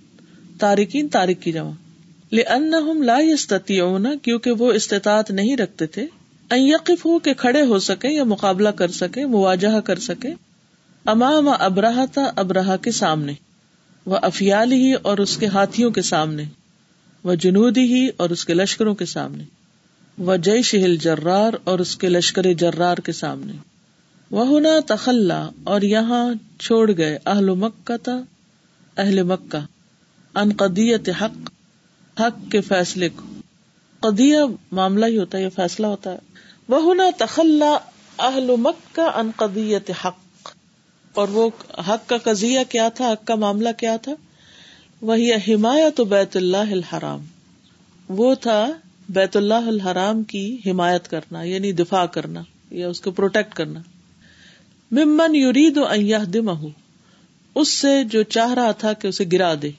تارکین 0.58 1.08
تارک 1.08 1.42
کی 1.42 1.52
جمع۔ 1.52 1.70
لأنهم 2.32 3.02
لا 3.02 3.18
يستطيعون 3.20 4.18
کیونکہ 4.18 4.50
وہ 4.50 4.72
استطاعت 4.72 5.30
نہیں 5.30 5.56
رکھتے 5.56 5.86
تھے۔ 5.86 6.06
یقف 6.56 7.06
ہو 7.06 7.18
کہ 7.18 7.34
کھڑے 7.34 7.62
ہو 7.62 7.78
سکے 7.78 8.08
یا 8.08 8.24
مقابلہ 8.24 8.68
کر 8.68 8.90
سکے 8.90 9.26
مواجہ 9.26 9.80
کر 9.80 9.98
سکے 9.98 10.28
امام 11.04 11.48
ابراہ 11.48 12.06
تھا 12.12 12.32
ابراہ 12.36 12.76
کے 12.76 12.90
سامنے، 12.90 13.32
وہ 14.06 14.18
افیال 14.22 14.72
ہی 14.72 14.92
اور 14.92 15.18
اس 15.18 15.36
کے 15.36 15.46
ہاتھیوں 15.46 15.90
کے 15.90 16.02
سامنے، 16.02 16.44
وہ 17.24 17.34
جنودی 17.34 17.80
ہی 17.80 18.08
اور 18.16 18.30
اس 18.30 18.44
کے 18.44 18.54
لشکروں 18.54 18.94
کے 18.94 19.04
سامنے، 19.04 19.44
وہ 20.18 20.36
جے 20.36 20.62
شہل 20.62 20.96
جرار 20.96 21.52
اور 21.64 21.78
اس 21.78 21.96
کے 21.96 22.08
لشکر 22.08 22.52
جرار 22.52 22.96
کے 22.96 23.12
سامنے۔ 23.12 23.52
وہ 24.30 24.46
ہونا 24.46 24.78
تخلا 24.86 25.48
اور 25.64 25.82
یہاں 25.82 26.34
چھوڑ 26.60 26.90
گئے 26.96 27.18
اہل 27.26 27.54
مکہ 27.54 27.96
تھا 27.96 28.20
اہل 28.96 29.22
مکہ، 29.22 29.58
ان 30.38 30.52
قدیت 30.56 31.08
حق 31.20 31.50
حق 32.20 32.52
کے 32.52 32.60
فیصلے 32.60 33.08
کو۔ 33.08 33.40
قدیہ 34.00 34.38
معاملہ 34.72 35.06
ہی 35.06 35.18
ہوتا 35.18 35.38
ہے 35.38 35.42
یہ 35.42 35.48
فیصلہ 35.48 35.86
ہوتا 35.86 36.12
ہے۔ 36.12 36.18
وہ 36.68 36.94
تخلا 37.18 37.78
اہل 38.18 38.50
مکہ 38.56 39.00
ان 39.00 39.30
قدیت 39.36 39.90
حق۔ 40.04 40.48
اور 41.14 41.28
وہ 41.28 41.50
حق 41.88 42.08
کا 42.08 42.18
قضیہ 42.18 42.60
کیا 42.68 42.88
تھا، 42.88 43.12
حق 43.12 43.26
کا 43.26 43.34
معاملہ 43.34 43.68
کیا 43.76 43.96
تھا؟ 43.96 44.12
وہی 45.02 45.32
حمایت 45.32 46.00
بیت 46.00 46.36
اللہ 46.36 46.56
الحرام۔ 46.56 47.24
وہ 48.08 48.34
تھا 48.34 48.66
بیت 49.08 49.36
اللہ 49.36 49.54
الحرام 49.54 50.22
کی 50.22 50.58
حمایت 50.66 51.08
کرنا 51.08 51.42
یعنی 51.42 51.72
دفاع 51.72 52.06
کرنا، 52.06 52.42
یا 52.70 52.88
اس 52.88 53.00
کو 53.00 53.10
پروٹیکٹ 53.10 53.54
کرنا۔ 53.54 53.80
ممن 54.90 55.34
یورید 55.34 55.78
دم 56.34 56.50
اس 57.54 57.68
سے 57.68 58.04
جو 58.04 58.22
چاہ 58.22 58.52
رہا 58.52 58.72
تھا 58.72 58.92
کہ 58.92 59.06
اسے 59.06 59.24
گرا 59.32 59.54
دے۔ 59.62 59.70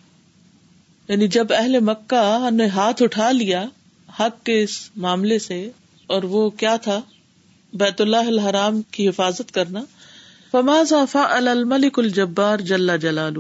یعنی 1.08 1.28
جب 1.28 1.48
اہل 1.50 1.80
مکہ 1.80 2.50
نے 2.52 2.68
ہاتھ 2.68 3.04
اٹھا 3.04 3.32
لیا 3.32 3.66
حق 4.20 4.46
کے 4.46 4.64
اس 4.64 4.90
معاملے 4.96 5.40
سے 5.40 5.70
اور 6.10 6.24
وہ 6.24 6.50
کیا 6.50 6.76
تھا؟ 6.76 7.02
بیت 7.74 8.02
اللہ 8.02 8.18
الحرام 8.18 8.82
کی 8.82 9.10
حفاظت 9.10 9.52
کرنا۔ 9.52 9.82
فماز 10.52 10.94
الملک 11.14 12.00
الجبار 12.00 12.58
جل 12.58 12.98
جلال 13.02 13.34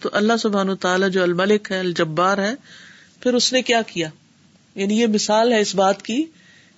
تو 0.00 0.08
اللہ 0.12 0.32
سبحان 0.36 0.76
تعالیٰ 0.76 1.10
جو 1.10 1.22
الملک 1.22 1.68
ہے، 1.70 1.78
الجبار 1.78 2.38
ہے، 2.38 2.54
پھر 3.20 3.34
اس 3.34 3.52
نے 3.52 3.62
کیا 3.62 3.82
کیا؟ 3.82 4.08
یعنی 4.74 5.00
یہ 5.00 5.06
مثال 5.06 5.52
ہے 5.52 5.60
اس 5.60 5.74
بات 5.74 6.02
کی 6.02 6.26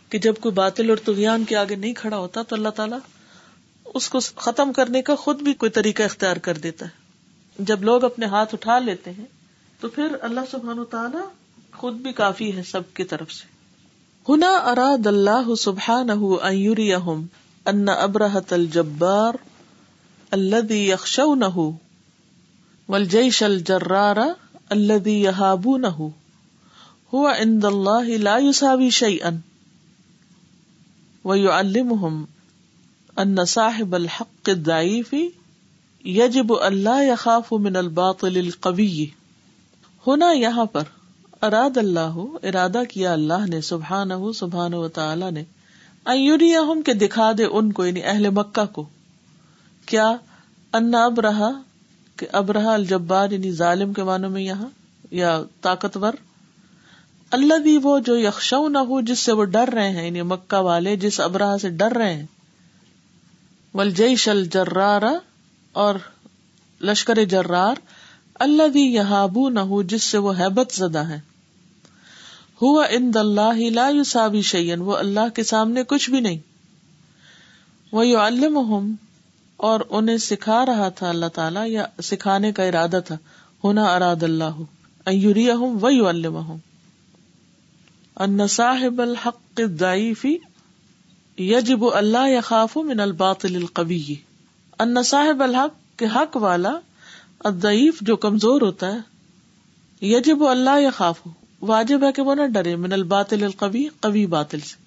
کہ 0.08 0.18
جب 0.18 0.34
کوئی 0.40 0.52
باطل 0.52 0.90
اور 0.90 0.98
تغیان 0.98 1.44
کے 1.44 1.56
آگے 1.56 1.74
نہیں 1.74 1.94
کھڑا 1.94 2.18
ہوتا 2.18 2.42
تو 2.42 2.56
اللہ 2.56 2.68
تعالیٰ 2.68 2.98
اس 3.84 4.08
کو 4.08 4.20
ختم 4.36 4.72
کرنے 4.72 5.02
کا 5.02 5.14
خود 5.14 5.42
بھی 5.42 5.52
کوئی 5.52 5.70
طریقہ 5.70 6.02
اختیار 6.02 6.36
کر 6.36 6.56
دیتا 6.56 6.86
ہے۔ 6.86 7.04
جب 7.58 7.82
لوگ 7.82 8.04
اپنے 8.04 8.26
ہاتھ 8.26 8.54
اٹھا 8.54 8.78
لیتے 8.78 9.10
ہیں 9.10 9.24
تو 9.80 9.88
پھر 9.88 10.06
اللہ 10.20 10.40
سبحان 10.50 10.78
تعالیٰ 10.90 11.28
خود 11.72 11.94
بھی 11.94 12.12
کافی 12.12 12.56
ہے 12.56 12.62
سب 12.62 12.94
کی 12.94 13.04
طرف 13.04 13.32
سے۔ 13.32 13.53
ہنا 14.28 14.50
اراد 14.66 15.06
اللہ 15.06 15.48
سبحان 15.60 16.10
ان 17.66 17.88
ابرحت 17.88 18.52
الجبار 18.52 19.34
الدی 19.34 20.36
الذي 20.36 20.78
يخشونه 20.88 21.64
والجيش 22.88 23.42
الجرار 23.42 24.20
الذي 24.72 25.16
يهابونه 25.22 26.08
هو 27.14 27.26
عند 27.34 27.68
الله 27.72 28.16
لا 28.24 28.38
يساوي 28.38 28.90
شيئا 28.90 29.34
ويعلمهم 31.24 32.18
ان 33.18 33.44
صاحب 33.44 33.94
الحق 33.94 34.54
الضعيف 34.56 35.14
يجب 36.04 36.58
اللہ 36.62 37.06
يخاف 37.10 37.54
من 37.68 37.76
الباطل 37.76 38.44
القوي 38.46 39.06
ہونا 40.06 40.32
یہاں 40.32 40.70
پر 40.72 40.94
اراد 41.46 41.76
اللہ، 41.76 42.16
ارادہ 42.42 42.82
کیا 42.90 43.12
اللہ 43.12 43.46
نے 43.48 43.60
سبحان 43.60 44.32
سبحان 44.32 44.74
و 44.74 44.88
تعالی 44.88 45.30
نے۔ 45.30 45.44
ہم 46.54 46.82
کے 46.82 46.94
دکھا 46.94 47.32
دے 47.38 47.44
ان 47.44 47.72
کو 47.72 47.84
یعنی 47.84 48.04
اہل 48.04 48.30
مکہ 48.30 48.64
کو۔ 48.72 48.84
کیا 49.86 50.12
ان 50.72 50.94
اب 50.94 51.20
رہا 51.20 51.50
کہ 52.16 52.26
اب 52.32 52.50
رہا 52.50 52.72
الجبار 52.72 53.30
یعنی 53.30 53.50
ظالم 53.50 53.92
کے 53.92 54.02
معنوں 54.02 54.30
میں 54.30 54.42
یہاں، 54.42 54.68
یا 55.10 55.42
طاقتور؟ 55.60 56.12
اللہ 57.30 57.54
بھی 57.54 57.78
وہ 57.82 57.98
جو 57.98 58.18
یکشو 58.18 58.68
نہ 58.68 58.78
ہو 58.78 59.00
جس 59.00 59.18
سے 59.18 59.32
وہ 59.32 59.44
ڈر 59.44 59.68
رہے 59.74 59.90
ہیں 59.90 60.06
یعنی 60.06 60.22
مکہ 60.22 60.56
والے، 60.56 60.96
جس 60.96 61.20
ابراہ 61.20 61.56
سے 61.56 61.68
ڈر 61.68 61.92
رہے 61.92 62.14
ہیں۔ 62.14 62.26
ولجیش 63.74 64.28
الجرارا 64.28 65.12
اور 65.72 65.94
لشکر 66.80 67.24
جرار، 67.24 67.74
اللہ 68.34 68.68
بھی 68.68 68.82
یہاں 68.94 69.28
نہ 69.50 69.60
ہو 69.60 69.82
جس 69.82 70.02
سے 70.02 70.18
وہ 70.18 70.32
حیبت 70.38 70.72
زدہ 70.72 70.98
ہے 70.98 71.33
ہوا 72.62 72.86
ان 72.90 73.10
اللہ 73.14 73.70
لا 73.70 73.88
یوسابی 73.88 74.42
شیئن، 74.42 74.80
وہ 74.80 74.96
اللہ 74.96 75.28
کے 75.34 75.42
سامنے 75.42 75.82
کچھ 75.84 76.10
بھی 76.10 76.20
نہیں۔ 76.20 76.38
وہ 77.92 78.06
یو 78.06 78.18
اور 79.56 79.80
انہیں 79.90 80.16
سکھا 80.16 80.66
رہا 80.66 80.88
تھا 80.88 81.08
اللہ 81.08 81.26
تعالیٰ، 81.26 81.68
یا 81.68 81.86
سکھانے 82.02 82.52
کا 82.52 82.62
ارادہ 82.62 83.00
تھا۔ 83.06 83.16
ہونا 83.64 83.84
اراد 83.84 84.22
اللہ 84.22 84.58
ایوری 85.06 85.50
ہوں 85.50 85.78
وہ 85.80 85.94
یو 85.94 86.08
علم 86.08 86.36
ان 88.16 88.46
صاحب 88.46 89.02
الحق 89.02 89.60
ضعیفی 89.78 90.36
یجب 91.38 91.94
اللہ 91.94 92.28
یخاف 92.28 92.76
من 92.76 93.00
الباطل 93.00 93.56
القوی۔ 93.56 94.14
ان 94.78 95.02
صاحب 95.02 95.42
الحق 95.42 95.98
کے 95.98 96.06
حق 96.06 96.36
والا، 96.36 96.72
الضعیف 97.44 98.00
جو 98.00 98.16
کمزور 98.16 98.60
ہوتا 98.60 98.94
ہے، 98.94 98.98
یجب 100.06 100.44
اللہ 100.44 100.80
یخاف۔ 100.80 101.20
واجب 101.66 102.04
ہے 102.04 102.12
کہ 102.12 102.22
وہ 102.22 102.34
نہ 102.34 102.46
ڈرے، 102.54 102.76
من 102.76 102.92
الباطل 102.92 103.44
القوی، 103.44 103.86
قوی 104.00 104.26
باطل 104.26 104.60
سے۔ 104.60 104.82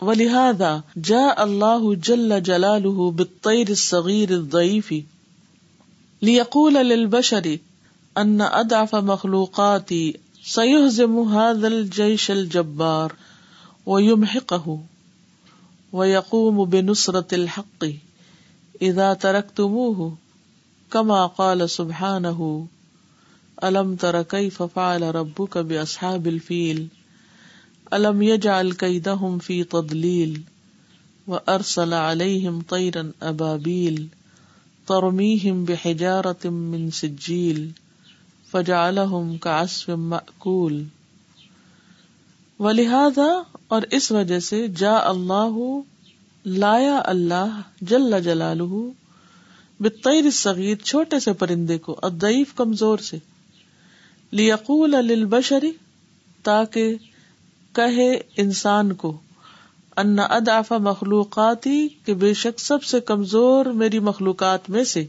ولہذا 0.00 0.76
جاء 1.04 1.30
اللہ 1.36 1.86
جل 2.02 2.40
جلالہ 2.40 3.10
بالطیر 3.10 3.68
الصغیر 3.68 4.30
الضعیف 4.30 4.92
لیقول 6.22 6.74
للبشر 6.86 7.46
ان 8.16 8.40
اضعف 8.40 8.94
مخلوقاتی 8.94 10.12
سیحزم 10.44 11.16
هذا 11.18 11.68
الجيش 11.68 12.30
الجبار 12.30 13.12
ويمحقه 13.86 14.78
ويقوم 15.92 16.64
بنصرة 16.64 17.34
الحق 17.34 17.86
إذا 18.82 19.12
تركتموه 19.14 20.08
كما 20.92 21.20
قال 21.36 21.70
سبحانه 21.70 22.48
ألم 23.64 23.94
تر 23.94 24.22
كيف 24.22 24.62
فعل 24.62 25.02
ربك 25.02 25.58
بأصحاب 25.58 26.26
الفيل 26.26 26.88
ألم 27.92 28.22
يجعل 28.22 28.72
كيدهم 28.72 29.38
في 29.38 29.64
تضليل 29.64 30.42
وأرسل 31.26 31.94
عليهم 31.94 32.62
طيرا 32.68 33.12
أبابيل 33.22 34.08
ترميهم 34.88 35.64
بحجارة 35.64 36.50
من 36.50 36.90
سجيل 36.90 37.70
فجعلهم 38.50 39.36
كعصف 39.36 39.90
مأكول 39.90 40.82
ولہذا 42.58 43.28
اور 43.68 43.82
اس 43.90 44.12
وجہ 44.12 44.38
سے 44.38 44.66
جا 44.68 44.96
اللہ 45.04 45.58
لایا 46.46 47.00
اللہ 47.04 47.60
جل 47.80 48.20
جلالہ 48.22 48.72
بالطیر 49.80 50.24
الصغیر 50.24 50.76
چھوٹے 50.84 51.20
سے 51.20 51.32
پرندے 51.32 51.78
کو، 51.78 51.98
الضعیف 52.02 52.54
کمزور 52.54 52.98
سے۔ 52.98 53.18
لیقول 54.30 54.90
للبشر 54.90 55.64
تاکہ 56.42 56.94
کہے 57.72 58.20
انسان 58.36 58.92
کو، 58.92 59.18
ان 59.96 60.18
ادعف 60.18 60.72
مخلوقاتی 60.72 61.88
کہ 62.04 62.14
بے 62.14 62.34
شک 62.34 62.60
سب 62.60 62.82
سے 62.82 63.00
کمزور 63.00 63.66
میری 63.66 63.98
مخلوقات 63.98 64.70
میں 64.70 64.84
سے۔ 64.84 65.06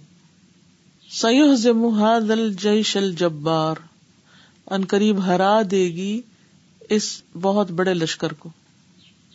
سیحزم 1.11 1.85
هذا 1.85 2.33
الجيش 2.33 2.97
الجبار۔ 2.97 3.75
ان 4.67 4.85
قریب 4.85 5.25
ہرا 5.25 5.61
دے 5.71 5.85
گی 5.85 6.21
اس 6.89 7.21
بہت 7.41 7.71
بڑے 7.71 7.93
لشکر 7.93 8.33
کو۔ 8.33 8.49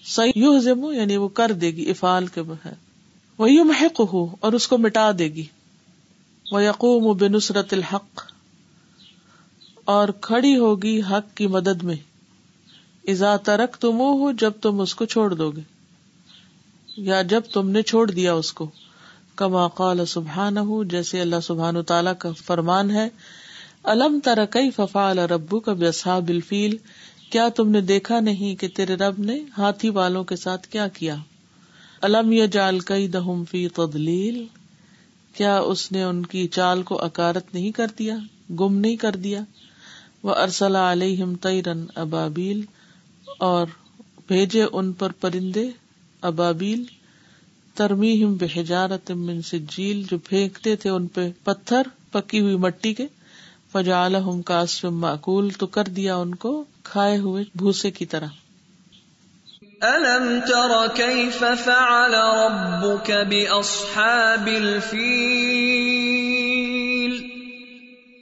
سیحزم 0.04 0.92
یعنی 0.92 1.16
وہ 1.16 1.28
کر 1.28 1.52
دے 1.52 1.70
گی، 1.70 1.90
افعال 1.90 2.26
کے 2.26 2.40
ہے 2.64 2.74
وہ 3.38 3.48
محق 3.64 4.00
ہو 4.12 4.36
اور 4.40 4.52
اس 4.52 4.68
کو 4.68 4.78
مٹا 4.78 5.10
دے 5.18 5.24
گی۔ 5.24 5.44
وہ 6.52 6.64
یقوم 6.64 7.16
بنصرت 7.16 7.72
الحق۔ 7.72 8.33
اور 9.84 10.08
کھڑی 10.08 10.56
ہوگی 10.56 11.00
حق 11.00 11.36
کی 11.36 11.46
مدد 11.46 11.82
میں۔ 11.82 11.96
ازا 13.08 13.36
ترک 13.36 13.76
تم 13.76 14.00
ہو 14.00 14.32
جب 14.32 14.52
تم 14.62 14.80
اس 14.80 14.94
کو 14.94 15.04
چھوڑ 15.04 15.34
دو 15.34 15.50
گے۔ 15.50 15.60
یا 16.96 17.22
جب 17.22 17.40
تم 17.52 17.70
نے 17.70 17.82
چھوڑ 17.82 18.10
دیا 18.10 18.32
اس 18.34 18.52
کو۔ 18.52 18.70
کما 19.36 19.68
قال 19.68 20.06
سبحان 20.06 20.88
جیسے 20.88 21.20
اللہ 21.20 21.40
سبحان 21.42 21.82
تعالیٰ 21.82 22.12
کا 22.18 22.32
فرمان 22.32 22.90
ہے۔ 22.90 23.08
الم 23.82 24.18
ترقی 24.24 24.70
ففال 24.70 25.18
ربو 25.18 25.60
کا 25.60 25.72
بصحاب 25.72 26.28
الفیل؟ 26.28 26.76
کیا 27.30 27.48
تم 27.48 27.70
نے 27.70 27.80
دیکھا 27.80 28.20
نہیں 28.20 28.56
کہ 28.56 28.68
تیرے 28.68 28.94
رب 28.94 29.18
نے 29.18 29.42
ہاتھی 29.58 29.90
والوں 29.90 30.24
کے 30.24 30.36
ساتھ 30.36 30.68
کیا 30.68 30.88
کیا؟ 30.88 31.16
الم 32.00 32.32
یا 32.32 32.46
جال 32.46 32.80
کئی 32.80 33.08
دہم 33.08 33.44
فی 33.50 33.68
تدلیل 33.68 34.44
کیا 35.34 35.58
اس 35.58 35.92
نے 35.92 36.02
ان 36.02 36.26
کی 36.26 36.48
چال 36.48 36.82
کو 36.82 37.04
اکارت 37.04 37.54
نہیں 37.54 37.70
کر 37.70 37.86
دیا، 37.98 38.16
گم 38.60 38.74
نہیں 38.74 38.96
کر 38.96 39.16
دیا؟ 39.16 39.40
وہ 40.24 40.34
ارسلا 40.34 40.92
علیہم 40.92 41.34
تیرن 41.34 41.84
ابابیل 41.94 42.60
اور 43.38 43.66
بھیجے 44.26 44.64
ان 44.72 44.92
پر 44.92 45.12
پرندے 45.12 45.68
ابابیل 46.22 46.84
ترمیم 47.74 48.34
بحجارت 48.34 49.10
من 49.10 49.42
سجیل، 49.42 50.02
جو 50.10 50.18
پھینکتے 50.18 50.76
تھے 50.76 50.90
ان 50.90 51.06
پہ 51.06 51.30
پتھر 51.44 51.82
پکی 52.12 52.40
ہوئی 52.40 52.56
مٹی 52.56 52.94
کے۔ 52.94 53.06
فجعلہم 53.72 54.42
کاسف 54.42 54.84
معقول 54.84 55.50
تو 55.50 55.66
کر 55.66 55.84
دیا 55.84 56.16
ان 56.16 56.34
کو 56.34 56.64
کھائے 56.82 57.18
ہوئے 57.18 57.44
بھوسے 57.54 57.90
کی 57.90 58.06
طرح۔ 58.06 58.26
الم 59.80 60.38
تر 60.46 60.96
كيف 60.96 61.44
فعل 61.64 62.14
ربك 62.14 63.10
باصحاب 63.30 64.46
الفيل 64.46 65.63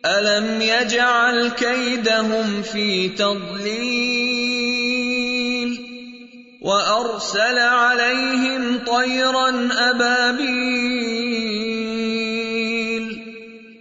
ألم 0.05 0.61
يجعل 0.61 1.49
كيدهم 1.49 2.63
في 2.63 3.09
تضليل 3.09 4.43
وأرسل 6.61 7.59
عليهم 7.59 8.79
طيرا 8.87 9.69
أبابيل 9.91 10.83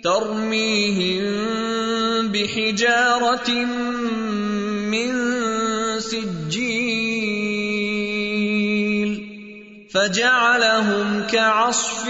ترميهم 0.03 1.23
بحجارة 2.27 3.51
من 4.93 5.13
سجيل 5.99 7.41
فجعلهم 9.93 11.23
كعصف 11.31 12.07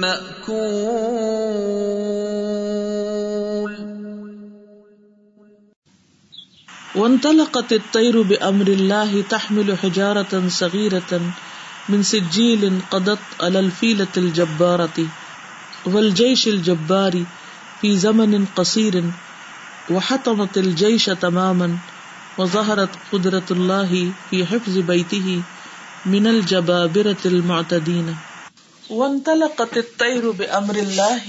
مأكول 0.00 1.37
وانطلقت 6.98 7.72
الطير 7.72 8.22
بأمر 8.22 8.66
الله 8.66 9.22
تحمل 9.30 9.78
حجارة 9.78 10.48
صغيرة 10.48 11.20
من 11.88 12.02
سجيل 12.02 12.80
قضت 12.90 13.18
على 13.40 13.60
الفيلة 13.60 14.14
الجبارة 14.16 15.06
والجيش 15.86 16.48
الجبار 16.48 17.24
في 17.80 17.96
زمن 17.96 18.46
قصير 18.56 19.04
وحطمت 19.90 20.58
الجيش 20.58 21.04
تماما 21.04 21.78
وظهرت 22.38 22.98
قدرة 23.12 23.48
الله 23.50 24.12
في 24.30 24.46
حفظ 24.46 24.78
بيته 24.78 25.42
من 26.06 26.26
الجبابرة 26.26 27.22
المعتدين. 27.24 28.12
وانطلقت 28.90 29.76
الطير 29.76 30.30
بأمر 30.30 30.74
الله 30.74 31.20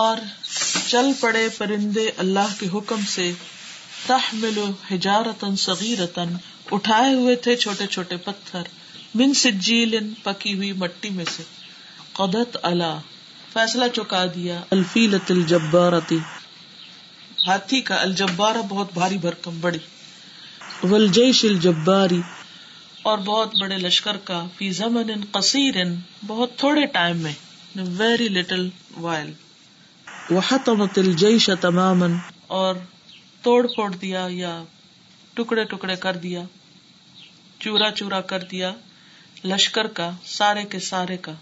اور 0.00 0.16
چل 0.88 1.12
پڑے 1.20 1.48
پرندے 1.58 2.10
اللہ 2.16 2.56
کے 2.58 2.66
حکم 2.74 3.00
سے 3.08 3.32
تحمل 4.06 4.58
حجارتا 4.90 5.46
صغیرتا، 5.58 6.24
اٹھائے 6.70 7.14
ہوئے 7.14 7.36
تھے 7.36 7.56
چھوٹے 7.56 7.86
چھوٹے 7.86 8.16
پتھر، 8.16 8.62
من 9.14 9.34
سجیل 9.34 10.14
پکی 10.22 10.54
ہوئی 10.54 10.72
مٹی 10.72 11.10
میں 11.10 11.24
سے۔ 11.36 11.42
قدت 12.12 12.56
علا، 12.62 12.98
فیصلہ 13.52 13.84
چکا 13.94 14.26
دیا۔ 14.26 14.60
الفیلت 14.70 15.30
الجبارتی 15.30 16.18
ہاتھی 17.46 17.80
کا 17.80 18.00
الجبارہ 18.00 18.58
بہت 18.68 18.92
بھاری 18.92 19.18
بھرکم 19.18 19.60
بڑی۔ 19.60 19.78
والجیش 20.82 21.44
الجباری۔ 21.44 22.20
اور 23.02 23.18
بہت 23.18 23.56
بڑے 23.60 23.78
لشکر 23.78 24.16
کا، 24.16 24.44
فی 24.56 24.70
زمن 24.70 25.24
قصیر، 25.32 25.74
بہت 26.26 26.56
تھوڑے 26.56 26.86
ٹائم 26.86 27.16
میں۔ 27.16 27.32
ویری 27.76 28.28
لٹل 28.28 28.68
وائل 28.96 29.32
وحطمت 30.30 30.98
الجیش 30.98 31.50
تماما۔ 31.60 32.06
اور 32.46 32.74
توڑ 33.42 33.66
پھوڑ 33.66 33.96
دیا 33.96 34.26
یا 34.30 34.62
ٹکڑے 35.34 35.64
ٹکڑے 35.64 35.96
کر 35.96 36.16
دیا، 36.16 36.42
چورا 37.60 37.90
چورا 37.90 38.20
کر 38.20 38.44
دیا 38.44 38.72
لشکر 39.44 39.86
کا، 39.86 40.10
سارے 40.24 40.64
کے 40.64 40.78
سارے 40.78 41.16
کا۔ 41.16 41.32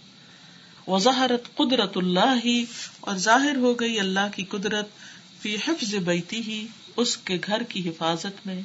وظہرت 0.87 1.55
قدرت 1.55 1.97
اللہ 1.97 2.35
ہی 2.45 2.65
اور 3.01 3.17
ظاہر 3.17 3.57
ہو 3.57 3.75
گئی 3.75 4.01
اللہ 4.01 4.27
کی 4.37 4.45
قدرت 4.45 4.89
فی 5.41 5.57
حفظ 5.57 5.95
بیتی 5.95 6.41
ہی 6.41 6.67
اس 6.97 7.17
کے 7.17 7.39
گھر 7.47 7.63
کی 7.63 7.89
حفاظت 7.89 8.47
میں۔ 8.47 8.63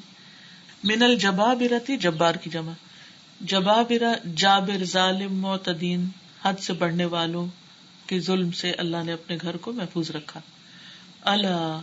من 0.83 1.03
الجبابرتی 1.03 1.97
جبار 1.97 2.35
کی 2.35 2.49
جمع۔ 2.49 2.71
جبابرا 3.41 4.13
جابر، 4.35 4.83
ظالم، 4.83 5.35
معتدین، 5.35 6.07
حد 6.45 6.53
سے 6.61 6.73
بڑھنے 6.73 7.05
والوں 7.05 7.47
کے 8.07 8.19
ظلم 8.19 8.51
سے 8.51 8.71
اللہ 8.71 8.97
نے 9.05 9.13
اپنے 9.13 9.37
گھر 9.41 9.57
کو 9.57 9.71
محفوظ 9.71 10.11
رکھا۔ 10.11 10.39
اللہ 11.21 11.79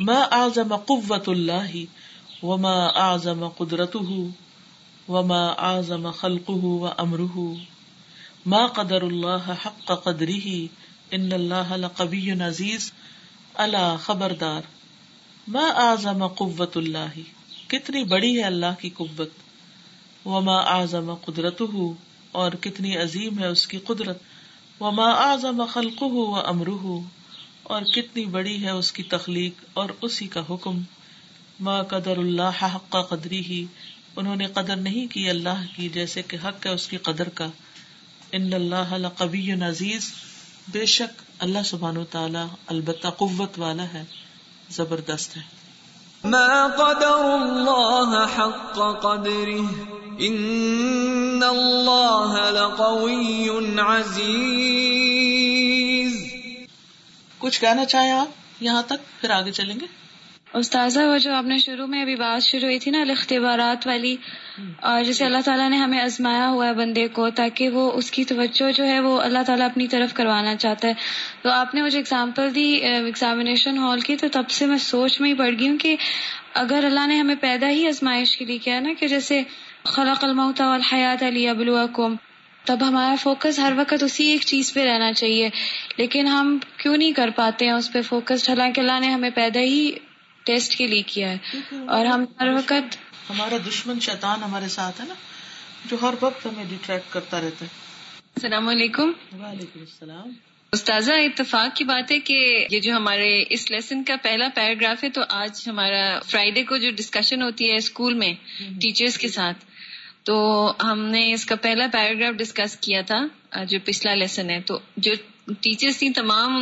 ما 0.00 0.22
اعظم 0.30 0.76
قوت 0.76 1.28
اللہ 1.28 1.72
وما 2.42 2.86
اعظم 2.86 3.48
قدرته 3.48 4.20
وما 5.08 5.40
اعظم 5.58 6.10
خلقه 6.10 6.70
وامره 6.84 7.44
ما 8.46 8.66
قدر 8.66 9.02
اللہ 9.02 9.50
حق 9.64 9.92
قدره؟ 10.04 10.54
ان 11.10 11.32
اللہ 11.32 11.72
لقوی 11.76 12.30
عزیز 12.30 12.92
اللہ 13.54 13.96
خبردار. 14.02 14.70
ما 15.48 15.66
اعظم 15.74 16.26
قوت 16.26 16.76
اللہ 16.76 17.20
کتنی 17.68 18.04
بڑی 18.04 18.38
ہے 18.38 18.44
اللہ 18.44 18.80
کی 18.80 18.90
قوت. 18.90 19.30
وما 20.26 20.58
اعظم 20.58 21.14
قدرت 21.14 21.62
اور 22.32 22.52
کتنی 22.60 22.96
عظیم 22.96 23.38
ہے 23.38 23.46
اس 23.46 23.66
کی 23.66 23.78
قدرت. 23.78 24.18
وما 24.80 25.10
اعظم 25.10 25.64
خلق 25.72 26.02
و 26.02 26.36
امرح 26.46 26.92
اور 27.70 27.82
کتنی 27.82 28.24
بڑی 28.24 28.64
ہے 28.64 28.70
اس 28.70 28.92
کی 28.92 29.02
تخلیق 29.02 29.52
اور 29.72 29.88
اسی 30.02 30.26
کا 30.26 30.40
حکم۔ 30.50 30.82
ما 31.60 31.82
قدر 31.82 32.16
اللہ 32.16 32.64
حق 32.74 32.92
کا 32.92 33.02
قدری 33.02 33.40
ہی 33.40 33.66
انہوں 34.16 34.36
نے 34.36 34.46
قدر 34.46 34.76
نہیں 34.76 35.06
کی 35.06 35.30
اللہ 35.30 35.76
کی، 35.76 35.88
جیسے 35.88 36.22
کہ 36.22 36.36
حق 36.44 36.66
ہے 36.66 36.70
اس 36.70 36.88
کی 36.88 36.96
قدر 36.96 37.28
کا۔ 37.28 37.46
ان 38.32 38.52
اللہ 38.52 39.08
قبی 39.16 39.52
عزیز، 39.52 40.12
بے 40.68 40.86
شک 40.86 41.22
اللہ 41.38 41.58
سبحان 41.64 41.96
و 41.96 42.04
تعالی 42.04 42.46
البتہ 42.66 43.08
قوت 43.08 43.58
والا 43.58 43.84
ہے، 43.84 44.04
زبردست 44.70 45.36
ہے۔ 45.36 45.42
ما 46.24 46.66
قدر 46.76 47.06
الله 47.06 48.24
حق 48.36 48.74
قدره 49.02 49.72
ان 50.18 51.40
اللہ 51.42 52.50
لقوی 52.50 53.48
عزیز۔ 53.78 54.99
کچھ 57.40 57.60
کہنا 57.60 57.84
چاہیں 57.84 58.10
آپ 58.10 58.62
یہاں 58.62 58.82
تک، 58.82 59.08
پھر 59.20 59.30
آگے 59.30 59.52
چلیں 59.52 59.74
گے؟ 59.80 59.86
استاذہ، 60.54 61.00
وہ 61.00 61.18
جو 61.18 61.32
آپ 61.34 61.44
نے 61.44 61.56
شروع 61.58 61.86
میں 61.86 62.00
ابھی 62.02 62.14
بات 62.16 62.42
شروع 62.42 62.64
ہوئی 62.64 62.78
تھی 62.78 62.90
نا 62.90 63.00
اختبارات 63.10 63.86
والی، 63.86 64.14
اور 64.82 65.02
جسے 65.02 65.24
اللہ 65.24 65.44
تعالیٰ 65.44 65.68
نے 65.70 65.76
ہمیں 65.76 66.00
آزمایا 66.00 66.48
ہوا 66.48 66.66
ہے 66.66 66.72
بندے 66.74 67.06
کو 67.08 67.28
تاکہ 67.30 67.68
وہ 67.68 67.90
اس 67.92 68.10
کی 68.10 68.24
توجہ 68.24 68.70
جو 68.70 68.86
ہے 68.86 68.98
وہ 69.00 69.20
اللہ 69.20 69.42
تعالیٰ 69.46 69.66
اپنی 69.66 69.86
طرف 69.88 70.14
کروانا 70.14 70.54
چاہتا 70.56 70.88
ہے۔ 70.88 70.94
تو 71.42 71.50
آپ 71.50 71.74
نے 71.74 71.82
مجھے 71.82 71.98
اگزامپل 71.98 72.54
دی 72.54 72.68
ایگزامینیشن 72.90 73.78
ہال 73.78 74.00
کی، 74.00 74.16
تو 74.16 74.26
تب 74.32 74.50
سے 74.50 74.66
میں 74.66 74.78
سوچ 74.78 75.20
میں 75.20 75.30
ہی 75.30 75.34
پڑ 75.34 75.50
گئی 75.58 75.68
ہوں 75.68 75.78
کہ 75.78 75.96
اگر 76.54 76.84
اللہ 76.84 77.06
نے 77.06 77.18
ہمیں 77.20 77.34
پیدا 77.40 77.70
ہی 77.70 77.86
آزمائش 77.88 78.36
کے 78.36 78.44
لیے 78.44 78.58
کیا 78.58 78.80
نا 78.80 78.92
کہ 79.00 79.08
جیسے 79.08 79.42
خلق 79.84 80.24
الموت 80.24 80.60
والحیات 80.60 81.22
علی 81.22 81.48
ابلوکم 81.48 82.14
تب 82.70 82.88
ہمارا 82.88 83.14
فوکس 83.22 83.58
ہر 83.58 83.72
وقت 83.76 84.02
اسی 84.02 84.24
ایک 84.24 84.40
چیز 84.40 84.74
پہ 84.74 84.84
رہنا 84.84 85.12
چاہیے۔ 85.12 85.48
لیکن 85.96 86.26
ہم 86.26 86.58
کیوں 86.76 86.96
نہیں 86.96 87.12
کر 87.12 87.30
پاتے 87.36 87.64
ہیں 87.64 87.72
اس 87.72 87.92
پہ 87.92 88.02
فوکس 88.02 88.48
حالانکہ 88.48 88.80
اللہ 88.80 89.00
نے 89.00 89.08
ہمیں 89.10 89.30
پیدا 89.30 89.60
ہی 89.60 89.92
ٹیسٹ 90.44 90.76
کے 90.76 90.86
لیے 90.86 91.02
کیا 91.02 91.30
ہے۔ 91.30 91.38
اور 91.86 92.06
ہم 92.06 92.24
ہر 92.40 92.48
وقت 92.48 92.96
ہمارا 93.30 93.56
دشمن 93.68 94.00
شیطان 94.00 94.42
ہمارے 94.42 94.68
ساتھ 94.68 95.00
ہے 95.00 95.06
نا 95.06 95.14
جو 95.84 95.96
ہر 96.02 96.14
وقت 96.20 96.46
ہمیں 96.46 96.64
ڈیٹریکٹ 96.64 97.12
کرتا 97.12 97.36
رہتا 97.40 97.64
ہے۔ 97.64 97.70
السلام 98.36 98.68
علیکم۔ 98.68 99.12
وعلیکم 99.40 99.80
السلام۔ 99.80 100.30
استاذہ 100.72 101.12
اتفاق 101.12 101.76
کی 101.76 101.84
بات 101.84 102.10
ہے 102.10 102.20
کہ 102.20 102.66
یہ 102.70 102.80
جو 102.80 102.96
ہمارے 102.96 103.44
اس 103.50 103.70
لیسن 103.70 104.04
کا 104.04 104.16
پہلا 104.22 104.48
پیراگراف 104.54 105.04
ہے 105.04 105.08
تو 105.08 105.20
آج 105.28 105.64
ہمارا 105.66 106.18
فرائیڈے 106.26 106.64
کو 106.64 106.76
جو 106.76 106.90
ڈسکشن 106.90 107.42
ہوتی 107.42 107.70
ہے 107.70 107.76
اسکول 107.76 108.14
میں 108.14 108.32
ٹیچرز 108.80 109.18
کے 109.18 109.28
ساتھ 109.28 109.64
تو 110.26 110.36
ہم 110.82 111.04
نے 111.06 111.32
اس 111.32 111.44
کا 111.46 111.54
پہلا 111.54 111.86
پیراگراف 111.92 112.38
ڈسکس 112.38 112.76
کیا 112.76 113.00
تھا 113.00 113.20
جو 113.64 113.78
پچھلا 113.84 114.14
لیسن 114.14 114.50
ہے۔ 114.50 114.60
تو 114.60 114.78
جو 114.96 115.12
ٹیچرس 115.60 115.98
تھی 115.98 116.10
تمام 116.12 116.56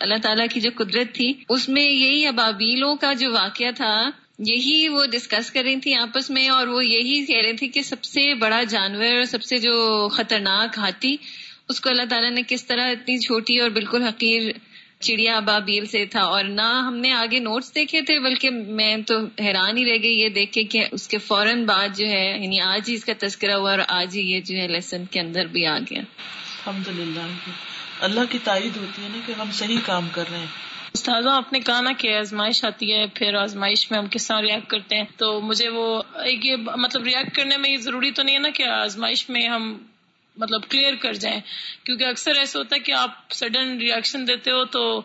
اللہ 0.00 0.18
تعالیٰ 0.22 0.46
کی 0.50 0.60
جو 0.60 0.70
قدرت 0.76 1.14
تھی، 1.14 1.32
اس 1.48 1.68
میں 1.68 1.82
یہی 1.82 2.26
ابابیلوں 2.26 2.94
کا 2.96 3.12
جو 3.12 3.32
واقعہ 3.32 3.70
تھا، 3.76 3.94
یہی 4.46 4.88
وہ 4.88 5.04
ڈسکس 5.06 5.50
کر 5.50 5.62
رہی 5.62 5.80
تھی 5.80 5.94
آپس 5.94 6.30
میں، 6.30 6.48
اور 6.48 6.66
وہ 6.66 6.84
یہی 6.84 7.24
کہہ 7.26 7.42
رہی 7.42 7.56
تھی 7.56 7.68
کہ 7.68 7.82
سب 7.82 8.04
سے 8.04 8.34
بڑا 8.34 8.62
جانور، 8.68 9.24
سب 9.24 9.42
سے 9.42 9.58
جو 9.58 10.08
خطرناک 10.08 10.78
ہاتھی، 10.78 11.16
اس 11.68 11.80
کو 11.80 11.90
اللہ 11.90 12.08
تعالیٰ 12.10 12.30
نے 12.30 12.42
کس 12.48 12.64
طرح 12.66 12.90
اتنی 12.90 13.18
چھوٹی 13.18 13.58
اور 13.60 13.70
بالکل 13.70 14.02
حقیر 14.02 14.50
چڑیا 15.00 15.38
بابیل 15.40 15.86
سے 15.86 16.06
تھا 16.06 16.20
اور 16.20 16.44
نہ 16.44 16.84
ہم 16.86 16.96
نے 16.96 17.12
آگے 17.12 17.38
نوٹس 17.38 17.74
دیکھے 17.74 18.02
تھے 18.02 18.18
بلکہ 18.18 18.50
میں 18.50 18.96
تو 18.96 19.18
حیران 19.40 19.76
ہی 19.76 19.84
رہ 19.84 20.02
گئی 20.02 20.20
یہ 20.20 20.28
دیکھ 20.28 20.52
کے 20.52 20.62
کہ 20.62 20.84
اس 20.92 21.08
کے 21.08 21.18
فوراً 21.18 21.64
بعد 21.64 21.88
جو 21.96 22.06
ہے 22.06 22.38
یعنی 22.42 22.60
آج 22.60 22.88
ہی 22.88 22.94
اس 22.94 23.04
کا 23.04 23.12
تذکرہ 23.18 23.52
ہوا 23.52 23.70
اور 23.70 23.78
آج 23.88 24.16
ہی 24.16 24.20
یہ 24.20 24.40
جو 24.40 24.56
ہے 24.56 24.68
لیسن 24.68 25.04
کے 25.10 25.20
اندر 25.20 25.46
بھی 25.46 25.66
آ 25.66 25.78
گیا۔ 25.78 25.98
الحمد 25.98 26.88
للہ 26.98 27.20
اللہ 28.00 28.20
کی 28.30 28.38
تائید 28.44 28.76
ہوتی 28.76 29.02
ہے 29.02 29.08
نا 29.08 29.18
کہ 29.26 29.32
ہم 29.32 29.50
صحیح 29.52 29.78
کام 29.86 30.08
کر 30.12 30.24
رہے 30.30 30.38
ہیں۔ 30.38 30.46
استاذہ 30.94 31.28
آپ 31.28 31.52
نے 31.52 31.60
کہا 31.60 31.80
نا 31.80 31.92
کہ 31.98 32.16
آزمائش 32.16 32.64
آتی 32.64 32.92
ہے 32.92 33.04
پھر 33.14 33.34
آزمائش 33.34 33.90
میں 33.90 33.98
ہم 33.98 34.06
کس 34.10 34.28
طرح 34.28 34.40
ریئیکٹ 34.42 34.66
کرتے 34.66 34.96
ہیں؟ 34.96 35.04
تو 35.16 35.40
مجھے 35.40 35.68
وہ 35.68 36.02
ایک 36.24 36.46
یہ 36.46 36.56
مطلب 36.56 37.02
ریئیکٹ 37.02 37.36
کرنے 37.36 37.56
میں 37.56 37.70
یہ 37.70 37.76
ضروری 37.76 38.10
تو 38.10 38.22
نہیں 38.22 38.34
ہے 38.34 38.40
نا 38.40 38.50
کہ 38.54 38.62
آزمائش 38.62 39.28
میں 39.28 39.48
ہم 39.48 39.78
مطلب 40.40 40.68
کلیئر 40.68 40.94
کر 40.94 41.12
جائیں۔ 41.12 41.40
کیونکہ 41.84 42.04
اکثر 42.04 42.34
ایسا 42.34 42.58
ہوتا 42.58 42.76
ہے 42.76 42.80
کہ 42.80 42.92
آپ 42.92 43.32
سڈن 43.32 43.78
ریئیکشن 43.78 44.28
دیتے 44.28 44.50
ہو 44.50 44.64
تو 44.64 45.02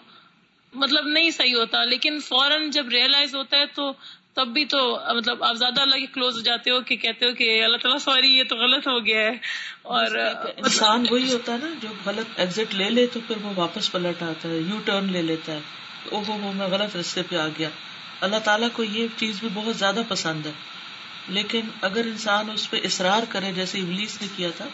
مطلب 0.73 1.07
نہیں 1.07 1.29
صحیح 1.29 1.55
ہوتا، 1.55 1.83
لیکن 1.83 2.19
فوراً 2.19 2.69
جب 2.69 2.89
ریئلائز 2.89 3.35
ہوتا 3.35 3.57
ہے 3.57 3.65
تو 3.65 3.93
تب 4.33 4.47
بھی 4.47 4.65
تو 4.65 4.99
مطلب 5.15 5.43
آپ 5.43 5.55
زیادہ 5.55 5.81
اللہ 5.81 5.95
کے 5.95 6.05
کلوز 6.05 6.35
ہو 6.35 6.41
جاتے 6.41 6.71
ہو 6.71 6.81
کہ 6.81 6.95
کہتے 6.95 7.25
ہو 7.25 7.33
کہ 7.33 7.63
اللہ 7.63 7.77
تعالیٰ 7.77 7.99
سوری، 7.99 8.37
یہ 8.37 8.43
تو 8.43 8.55
غلط 8.55 8.87
ہو 8.87 9.05
گیا 9.05 9.19
ہے۔ 9.19 9.31
اور 9.81 10.05
انسان 10.57 11.05
وہی 11.09 11.33
ہوتا 11.33 11.51
ہے 11.51 11.57
نا، 11.57 11.69
جو 11.81 11.87
غلط 12.05 12.39
ایگزٹ 12.39 12.75
لے 12.75 12.89
لے 12.89 13.07
تو 13.07 13.19
پھر 13.27 13.35
وہ 13.41 13.53
واپس 13.55 13.91
پلٹ 13.91 14.23
آتا 14.23 14.49
ہے 14.49 14.57
یو 14.57 14.79
ٹرن 14.85 15.11
لے 15.11 15.21
لیتا 15.21 15.51
ہے۔ 15.51 15.59
او 16.11 16.23
ہو 16.27 16.39
ہو، 16.41 16.51
میں 16.51 16.67
غلط 16.67 16.95
رستے 16.95 17.21
پہ 17.29 17.35
آ 17.35 17.47
گیا۔ 17.47 17.69
اللہ 18.21 18.37
تعالیٰ 18.37 18.67
کو 18.73 18.83
یہ 18.83 19.07
چیز 19.17 19.39
بھی 19.39 19.47
بہت 19.53 19.75
زیادہ 19.75 20.01
پسند 20.07 20.45
ہے۔ 20.45 20.51
لیکن 21.29 21.61
اگر 21.81 22.01
انسان 22.05 22.51
اس 22.51 22.69
پہ 22.69 22.77
اصرار 22.83 23.23
کرے، 23.29 23.51
جیسے 23.53 23.79
ابلیس 23.79 24.21
نے 24.21 24.27
کیا 24.35 24.49
تھا 24.57 24.65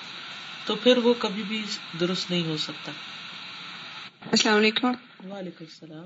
تو 0.65 0.75
پھر 0.75 0.97
وہ 0.97 1.13
کبھی 1.19 1.43
بھی 1.47 1.61
درست 1.99 2.31
نہیں 2.31 2.43
ہو 2.43 2.57
سکتا۔ 2.57 2.91
السلام 4.31 4.55
علیکم۔ 4.55 4.87
وعلیکم 4.87 5.65
السلام۔ 5.69 6.05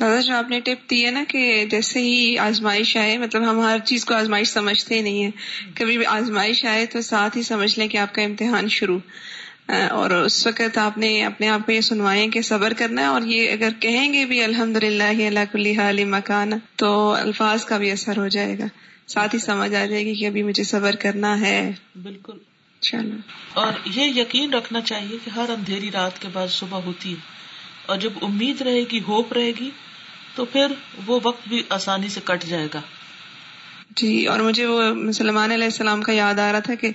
دادا 0.00 0.20
جو 0.20 0.34
آپ 0.34 0.50
نے 0.50 0.60
ٹپ 0.60 0.90
دی 0.90 1.06
ہے 1.06 1.10
نا 1.10 1.24
کہ 1.28 1.64
جیسے 1.70 2.00
ہی 2.00 2.38
آزمائش 2.38 2.96
آئے 2.96 3.18
مطلب 3.18 3.50
ہم 3.50 3.60
ہر 3.60 3.78
چیز 3.84 4.04
کو 4.04 4.14
آزمائش 4.14 4.48
سمجھتے 4.48 4.94
ہی 4.94 5.00
نہیں 5.00 5.24
ہے 5.24 5.30
کبھی 5.74 5.96
بھی 5.98 6.06
آزمائش 6.06 6.64
آئے 6.64 6.86
تو 6.86 7.00
ساتھ 7.00 7.36
ہی 7.36 7.42
سمجھ 7.42 7.78
لیں 7.78 7.88
کہ 7.88 7.96
آپ 7.96 8.14
کا 8.14 8.22
امتحان 8.22 8.68
شروع۔ 8.68 8.98
اور 9.68 10.10
اس 10.10 10.46
وقت 10.46 10.78
آپ 10.78 10.98
نے 10.98 11.24
اپنے 11.24 11.48
آپ 11.48 11.66
کو 11.66 11.72
یہ 11.72 11.80
سنوائے 11.80 12.28
کہ 12.28 12.42
صبر 12.42 12.72
کرنا 12.72 13.02
ہے 13.02 13.06
اور 13.06 13.22
یہ 13.22 13.52
اگر 13.52 13.68
کہیں 13.80 14.12
گے 14.12 14.24
بھی 14.24 14.44
الحمد 14.44 14.76
للہ 14.76 15.26
اللہ 15.26 15.52
کلی 15.52 15.76
حال 15.76 16.04
مکان 16.04 16.50
تو 16.76 17.10
الفاظ 17.10 17.64
کا 17.64 17.78
بھی 17.78 17.90
اثر 17.90 18.16
ہو 18.16 18.28
جائے 18.28 18.58
گا۔ 18.58 18.64
ساتھ 19.06 19.34
ہی 19.34 19.40
سمجھ 19.40 19.74
آ 19.74 19.86
جائے 19.86 20.06
گی 20.06 20.14
کہ 20.14 20.26
ابھی 20.26 20.42
مجھے 20.42 20.64
صبر 20.64 20.94
کرنا 20.96 21.40
ہے۔ 21.40 21.72
بالکل۔ 22.02 22.38
چلو۔ 22.84 23.16
اور 23.54 23.72
یہ 23.84 24.20
یقین 24.20 24.54
رکھنا 24.54 24.80
چاہیے 24.80 25.16
کہ 25.24 25.30
ہر 25.30 25.50
اندھیری 25.50 25.90
رات 25.90 26.18
کے 26.18 26.28
بعد 26.32 26.48
صبح 26.48 26.80
ہوتی 26.80 27.10
ہے۔ 27.10 27.20
اور 27.86 27.96
جب 27.96 28.10
امید 28.22 28.62
رہے 28.62 28.80
گی 28.92 29.00
ہوپ 29.08 29.32
رہے 29.32 29.52
گی 29.60 29.70
تو 30.34 30.44
پھر 30.44 30.66
وہ 31.06 31.20
وقت 31.22 31.48
بھی 31.48 31.62
آسانی 31.68 32.08
سے 32.08 32.20
کٹ 32.24 32.44
جائے 32.44 32.68
گا۔ 32.74 32.80
جی 33.96 34.26
اور 34.26 34.40
مجھے 34.40 34.66
وہ 34.66 34.82
مسلمان 34.94 35.52
علیہ 35.52 35.64
السلام 35.64 36.02
کا 36.02 36.12
یاد 36.12 36.38
آ 36.38 36.52
رہا 36.52 36.58
تھا 36.58 36.74
کہ 36.74 36.90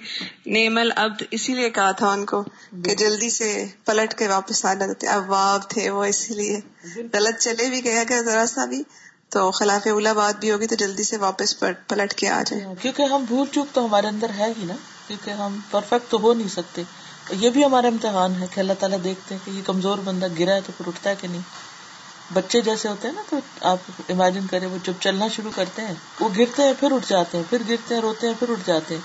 نیم 0.46 0.78
العبد 0.78 1.24
اسی 1.32 1.54
لیے 1.54 1.70
کہا 1.70 1.92
تھا 1.92 2.10
ان 2.10 2.26
کو 2.26 2.44
کہ 2.86 2.96
جلدی 2.96 3.30
سے 3.30 3.66
پلٹ 3.86 4.14
کے 4.14 4.28
واپس 4.28 4.66
آ 4.66 4.74
جاتے 4.74 5.08
اب 5.08 5.30
واب 5.30 5.70
تھے 5.70 5.90
وہ 5.90 6.06
اسی 6.06 6.34
لیے۔ 6.34 6.60
غلط 7.14 7.40
چلے 7.40 7.70
بھی 7.70 7.84
گیا 7.84 8.04
کہ 8.04 8.22
ذرا 8.22 8.46
سا 8.46 8.66
بھی۔ 8.66 8.84
تو 9.30 9.52
خلاف 9.52 9.88
اولا 9.88 10.14
بات 10.14 10.40
بھی 10.40 10.52
ہوگی 10.52 10.68
تو 10.68 10.76
جلدی 10.76 11.04
سے 11.04 11.18
واپس 11.18 11.64
پلٹ 11.88 12.14
کے 12.14 12.30
آ 12.30 12.44
جائے۔ 12.46 12.66
کیونکہ 12.82 13.02
ہم 13.02 13.24
بھول 13.28 13.48
چوک 13.52 13.68
تو 13.74 13.86
ہمارے 13.86 14.08
اندر 14.08 14.30
ہے 14.30 14.54
ہی 14.58 14.66
نا۔ 14.66 14.76
کیونکہ 15.10 15.32
ہم 15.32 15.60
پرفیکٹ 15.72 16.12
تو 16.12 16.18
ہو 16.22 16.34
نہیں 16.34 16.48
سکتے۔ 16.48 16.84
یہ 17.32 17.50
بھی 17.50 17.66
ہمارا 17.66 17.88
امتحان 17.88 18.42
ہے 18.42 18.48
کہ 18.54 18.60
اللہ 18.60 18.74
تعالیٰ 18.80 18.98
دیکھتے 19.04 19.36
ہیں 19.36 19.46
کہ 19.46 19.52
یہ 19.52 19.62
کمزور 19.66 19.98
بندہ 19.98 20.28
گرا 20.40 20.54
ہے 20.54 20.62
تو 20.62 20.72
پھر 20.78 20.88
اٹھتا 20.88 21.10
ہے 21.10 21.16
کہ 21.22 21.28
نہیں۔ 21.28 21.42
بچے 22.34 22.62
جیسے 22.62 22.88
ہوتے 22.88 23.08
ہیں 23.08 23.16
نا، 23.16 23.22
تو 23.30 23.38
آپ 23.62 23.78
امیجن 24.10 24.48
کریں، 24.48 24.68
وہ 24.68 24.78
جب 24.84 24.94
چلنا 25.00 25.28
شروع 25.28 25.52
کرتے 25.56 25.82
ہیں، 25.82 25.94
وہ 26.20 26.30
گرتے 26.38 26.64
ہیں 26.64 26.74
پھر 26.80 26.92
اٹھ 26.92 27.06
جاتے 27.10 27.38
ہیں، 27.38 27.44
پھر 27.50 27.62
گرتے 27.70 27.94
ہیں، 27.94 28.02
روتے 28.02 28.28
ہیں، 28.28 28.34
پھر 28.40 28.50
اٹھ 28.50 28.60
جاتے 28.66 28.94
ہیں۔ 28.96 29.02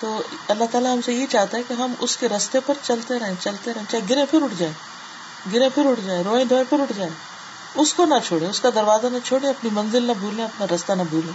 تو 0.00 0.22
اللہ 0.48 0.64
تعالیٰ 0.70 0.94
ہم 0.94 1.00
سے 1.00 1.12
یہ 1.12 1.26
چاہتا 1.30 1.58
ہے 1.58 1.62
کہ 1.68 1.72
ہم 1.72 1.92
اس 1.98 2.16
کے 2.16 2.28
رستے 2.28 2.58
پر 2.66 2.74
چلتے 2.82 3.18
رہیں 3.18 3.34
چلتے 3.40 3.74
رہیں، 3.74 3.84
چاہے 3.90 4.02
گرے 4.10 4.24
پھر 4.30 4.42
اٹھ 4.42 4.54
جائیں، 4.58 4.74
گرے 5.54 5.68
پھر 5.68 5.86
اٹھ 5.86 6.00
جائیں 6.04 6.24
روئے 6.24 6.44
دھوئے 6.44 6.64
پھر 6.64 6.80
اٹھ 6.80 6.92
جائیں۔ 6.96 7.12
اس 7.74 7.94
کو 7.94 8.04
نہ 8.04 8.14
چھوڑے 8.26 8.46
اس 8.46 8.60
کا 8.60 8.70
دروازہ 8.74 9.06
نہ 9.06 9.18
چھوڑے 9.24 9.48
اپنی 9.48 9.70
منزل 9.72 10.02
نہ 10.02 10.12
بھولیں، 10.18 10.44
اپنا 10.44 10.66
رستہ 10.74 10.92
نہ 10.92 11.02
بھولیں۔ 11.10 11.32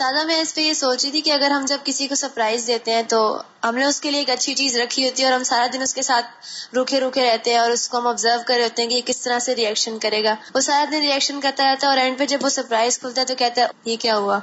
سادہ 0.00 0.26
میں 0.26 0.40
اس 0.40 0.54
پہ 0.54 0.60
یہ 0.60 0.72
سوچی 0.72 1.10
تھی 1.10 1.20
کہ 1.20 1.30
اگر 1.30 1.50
ہم 1.50 1.64
جب 1.68 1.78
کسی 1.84 2.06
کو 2.08 2.14
سرپرائز 2.14 2.66
دیتے 2.66 2.92
ہیں 2.92 3.02
تو 3.02 3.42
ہم 3.64 3.74
نے 3.74 3.84
اس 3.84 4.00
کے 4.00 4.10
لیے 4.10 4.20
ایک 4.20 4.30
اچھی 4.30 4.54
چیز 4.54 4.76
رکھی 4.76 5.08
ہوتی 5.08 5.22
ہے 5.22 5.28
اور 5.28 5.36
ہم 5.36 5.42
سارا 5.44 5.66
دن 5.72 5.82
اس 5.82 5.94
کے 5.94 6.02
ساتھ 6.02 6.26
روکے 6.74 7.00
روکے 7.00 7.22
رہتے 7.22 7.50
ہیں 7.50 7.58
اور 7.58 7.70
اس 7.70 7.88
کو 7.88 7.98
ہم 7.98 8.06
آبزرو 8.06 8.40
کر 8.46 8.54
رہے 8.54 8.62
ہوتے 8.62 8.82
ہیں 8.82 8.90
کہ 8.90 8.94
یہ 8.94 9.00
کس 9.06 9.16
طرح 9.16 9.38
سے 9.38 9.56
ریئیکشن 9.56 9.98
کرے 9.98 10.24
گا۔ 10.24 10.34
وہ 10.54 10.60
سارا 10.60 10.84
دن 10.92 11.00
ریئیکشن 11.00 11.40
کرتا 11.40 11.64
رہتا 11.64 11.86
ہے 11.86 11.90
اور 11.90 11.98
اینڈ 11.98 12.18
پہ 12.18 12.26
جب 12.26 12.38
وہ 12.42 12.48
سرپرائز 12.48 12.98
کھلتا 12.98 13.20
ہے 13.20 13.26
تو 13.26 13.34
کہتا 13.34 13.60
ہے، 13.60 13.66
یہ 13.84 13.96
کیا 14.00 14.16
ہوا؟ 14.16 14.38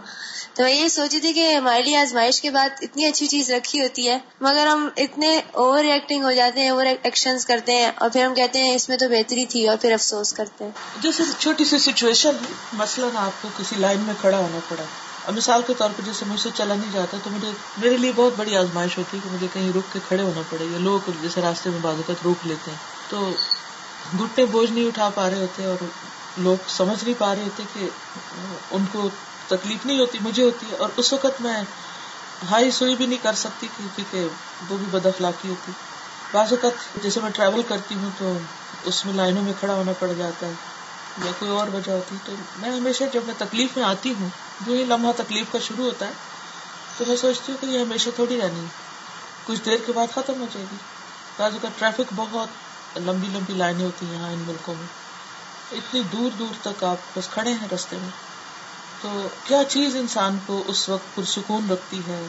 تو 0.54 0.64
میں 0.64 0.74
یہ 0.74 0.88
سوچی 0.88 1.20
تھی 1.20 1.34
کہ 1.34 1.56
ہمارے 1.56 1.84
لیے 1.84 1.98
آزمائش 1.98 2.42
کے 2.42 2.50
بعد 2.50 2.70
اتنی 2.82 3.06
اچھی 3.06 3.28
چیز 3.28 3.52
رکھی 3.52 3.82
ہوتی 3.82 4.10
ہے، 4.10 4.18
مگر 4.42 4.68
ہم 4.68 4.90
اتنے 4.98 5.42
اوور 5.52 5.84
ایکٹنگ 5.84 6.24
ہو 6.24 6.32
جاتے 6.32 6.62
ہیں 6.62 6.70
اوور 6.70 6.86
ایکشن 6.86 7.38
کرتے 7.48 7.76
ہیں 7.76 7.92
اور 7.96 8.10
پھر 8.10 8.26
ہم 8.26 8.34
کہتے 8.34 8.64
ہیں، 8.64 8.76
اس 8.76 8.90
میں 8.90 8.98
تو 8.98 9.10
بہتری 9.10 9.46
تھی 9.46 9.68
اور 9.68 9.78
پھر 9.82 9.92
افسوس 9.92 10.34
کرتے 10.34 10.64
ہیں۔ 10.64 10.72
جیسے 11.02 11.24
چھوٹی 11.40 11.66
سی 11.66 11.78
سچویشن 11.78 12.32
مثلاً 12.74 13.10
آپ 13.16 13.42
کو 13.42 13.48
کسی 13.58 13.76
لائن 13.80 14.00
میں 14.00 14.14
کھڑا 14.22 14.38
ہونا 14.38 14.60
پڑا۔ 14.70 14.84
اب 15.28 15.36
مثال 15.36 15.62
کے 15.68 15.74
طور 15.78 15.90
پر 15.90 16.04
جیسے 16.04 16.26
مجھ 16.26 16.40
سے 16.40 16.50
چلا 16.56 16.76
نہیں 16.76 16.92
جاتا 16.92 17.18
تو 17.24 17.30
مجھے 17.30 17.52
میرے 17.78 17.98
لیے 17.98 18.12
بہت 18.16 18.34
بڑی 18.38 18.56
آزمائش 18.58 18.98
ہوتی 18.98 19.18
ہے 19.18 19.22
کہ 19.24 19.34
مجھے 19.34 19.48
کہیں 19.54 19.70
رک 19.70 19.94
کے 19.94 20.00
کھڑے 20.08 20.24
ہونا 20.24 20.42
پڑے 20.50 20.66
یا 20.66 20.78
لوگ 20.78 21.10
جیسے 21.22 21.42
راستے 21.42 21.70
میں 21.70 21.80
بازوقت 21.82 22.24
روک 22.24 22.48
لیتے 22.48 22.72
ہیں۔ 22.72 22.78
تو 23.10 23.32
گٹے 24.22 24.46
بوجھ 24.46 24.72
نہیں 24.72 24.88
اٹھا 24.88 25.10
پا 25.10 25.30
رہے 25.30 25.42
ہوتے 25.42 25.66
اور 25.66 25.84
لوگ 26.38 26.58
سمجھ 26.68 27.04
نہیں 27.04 27.20
پا 27.20 27.36
رہے 27.36 27.44
ہوتے 27.44 27.64
کہ 27.74 27.90
ان 28.72 28.86
کو 28.92 29.10
تکلیف 29.48 29.86
نہیں 29.86 30.00
ہوتی، 30.00 30.18
مجھے 30.22 30.44
ہوتی 30.44 30.66
ہے۔ 30.72 30.76
اور 30.76 30.90
اس 30.98 31.14
وقت 31.14 31.42
میں 31.42 31.62
ہائی 32.52 32.72
سوئی 32.72 32.96
بھی 32.96 33.06
نہیں 33.06 33.24
کر 33.24 33.34
سکتی 33.34 33.68
کیونکہ 33.78 34.28
وہ 34.70 34.78
بھی 34.78 34.86
بد 34.92 35.06
اخلاقی 35.06 35.50
ہوتی۔ 35.50 35.72
بعض 36.32 36.54
اوقات 36.54 37.04
جیسے 37.04 37.20
میں 37.20 37.30
ٹریول 37.30 37.62
کرتی 37.68 37.96
ہوں 37.96 38.10
تو 38.20 38.38
اس 38.84 39.06
میں 39.06 39.14
لائنوں 39.14 39.44
میں 39.44 39.54
کھڑا 39.60 39.74
ہونا 39.74 39.92
پڑ 40.00 40.08
جاتا 40.18 40.48
ہے 40.48 40.52
یا 41.26 41.32
کوئی 41.40 41.52
اور 41.52 41.68
وجہ 41.74 41.92
ہوتی 41.92 42.16
تو 42.26 42.32
میں 42.58 42.70
ہمیشہ 42.70 43.04
جب 43.14 43.22
میں 43.26 43.34
تکلیف 43.38 43.78
میں 43.78 43.86
آتی 43.86 44.14
ہوں 44.20 44.30
جو 44.62 44.74
ہی 44.74 44.86
لمحہ 44.86 45.12
تکلیف 45.18 45.46
کا 45.52 45.60
شروع 45.60 45.86
ہوتا 45.86 46.08
ہے، 46.08 46.12
تو 46.98 47.04
میں 47.08 47.16
سوچتی 47.16 47.52
ہوں 47.52 47.62
کہ 47.62 47.66
یہ 47.66 47.80
ہمیشہ 47.80 48.10
تھوڑی 48.16 48.42
رہنی 48.42 48.60
ہے۔ 48.60 48.88
کچھ 49.46 49.60
دیر 49.66 49.78
کے 49.86 49.92
بعد 49.92 50.08
ختم 50.16 50.42
ہو 50.42 50.46
جائے 50.54 50.66
گی۔ 50.72 50.76
بعض 51.38 51.52
کا 51.62 51.68
ٹریفک 51.78 52.14
بہت 52.16 52.48
لمبی 52.98 53.28
لمبی 53.28 53.54
لائنیں 53.54 53.86
ہوتی 53.86 54.06
ہیں 54.06 54.14
یہاں 54.14 54.32
ان 54.32 54.44
ملکوں 54.48 54.76
میں۔ 54.76 54.88
اتنی 55.72 56.02
دور 56.12 56.32
دور 56.40 56.54
تک 56.62 56.84
آپ 56.84 56.98
بس 57.16 57.28
کھڑے 57.30 57.52
ہیں 57.52 57.68
رستے 57.76 57.98
میں۔ 58.02 58.10
تو 59.02 59.28
کیا 59.44 59.64
چیز 59.64 59.96
انسان 59.96 60.38
کو 60.46 60.64
اس 60.68 60.90
وقت 60.90 61.16
پرسکون 61.16 61.70
رکھتی 61.70 62.00
ہے؟ 62.00 62.28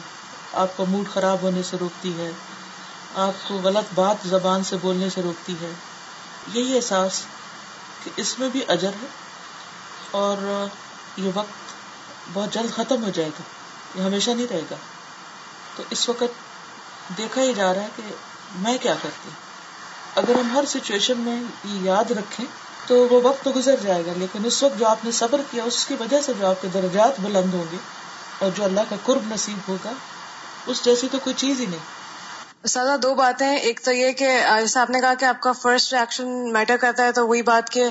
آپ 0.53 0.77
کا 0.77 0.83
موڈ 0.87 1.09
خراب 1.13 1.37
ہونے 1.41 1.63
سے 1.63 1.77
روکتی 1.79 2.17
ہے۔ 2.17 2.31
آپ 3.15 3.47
کو 3.47 3.55
غلط 3.55 3.93
بات 3.95 4.15
زبان 4.25 4.63
سے 4.63 4.75
بولنے 4.81 5.09
سے 5.09 5.21
روکتی 5.21 5.53
ہے۔ 5.61 5.71
یہی 6.53 6.75
احساس 6.75 7.25
کہ 8.03 8.11
اس 8.15 8.39
میں 8.39 8.49
بھی 8.49 8.61
اجر 8.67 8.89
ہے۔ 8.89 9.07
اور 10.11 10.67
یہ 11.17 11.31
وقت 11.33 11.68
بہت 12.33 12.53
جلد 12.53 12.75
ختم 12.75 13.03
ہو 13.03 13.09
جائے 13.09 13.29
گا۔ 13.29 13.41
یہ 13.95 14.05
ہمیشہ 14.05 14.31
نہیں 14.31 14.47
رہے 14.49 14.61
گا۔ 14.71 14.75
تو 15.75 15.83
اس 15.89 16.09
وقت 16.09 16.23
دیکھا 17.17 17.41
ہی 17.41 17.53
جا 17.53 17.73
رہا 17.73 17.81
ہے 17.81 17.87
کہ 17.95 18.03
میں 18.55 18.77
کیا 18.77 18.95
کرتی۔ 19.03 19.29
اگر 20.15 20.39
ہم 20.39 20.57
ہر 20.57 20.63
سچویشن 20.67 21.17
میں 21.17 21.43
یہ 21.65 21.79
یاد 21.81 22.11
رکھیں 22.11 22.45
تو 22.87 23.07
وہ 23.11 23.21
وقت 23.23 23.43
تو 23.43 23.51
گزر 23.55 23.75
جائے 23.81 24.05
گا، 24.05 24.11
لیکن 24.17 24.45
اس 24.45 24.63
وقت 24.63 24.79
جو 24.79 24.87
آپ 24.87 25.05
نے 25.05 25.11
صبر 25.11 25.41
کیا، 25.51 25.63
اس 25.63 25.85
کی 25.85 25.95
وجہ 25.99 26.21
سے 26.21 26.33
جو 26.39 26.47
آپ 26.47 26.61
کے 26.61 26.67
درجات 26.67 27.19
بلند 27.19 27.53
ہوں 27.53 27.65
گے 27.71 27.77
اور 28.39 28.51
جو 28.55 28.63
اللہ 28.63 28.79
کا 28.89 28.95
قرب 29.05 29.33
نصیب 29.33 29.71
ہوگا، 29.71 29.91
اس 30.67 30.85
جیسی 30.85 31.07
تو 31.11 31.17
کوئی 31.23 31.33
چیز 31.33 31.59
ہی 31.59 31.65
نہیں۔ 31.65 31.98
سادہ 32.67 32.97
دو 32.97 33.13
باتیں۔ 33.13 33.57
ایک 33.57 33.79
تو 33.83 33.91
یہ 33.91 34.11
کہ 34.11 34.39
جیسے 34.59 34.79
آپ 34.79 34.89
نے 34.89 34.99
کہا 34.99 35.13
کہ 35.13 35.25
آپ 35.25 35.41
کا 35.41 35.51
فرسٹ 35.51 35.93
ریئیکشن 35.93 36.53
میٹر 36.53 36.77
کرتا 36.77 37.03
ہے، 37.03 37.11
تو 37.11 37.27
وہی 37.27 37.41
بات 37.41 37.69
کہ 37.69 37.85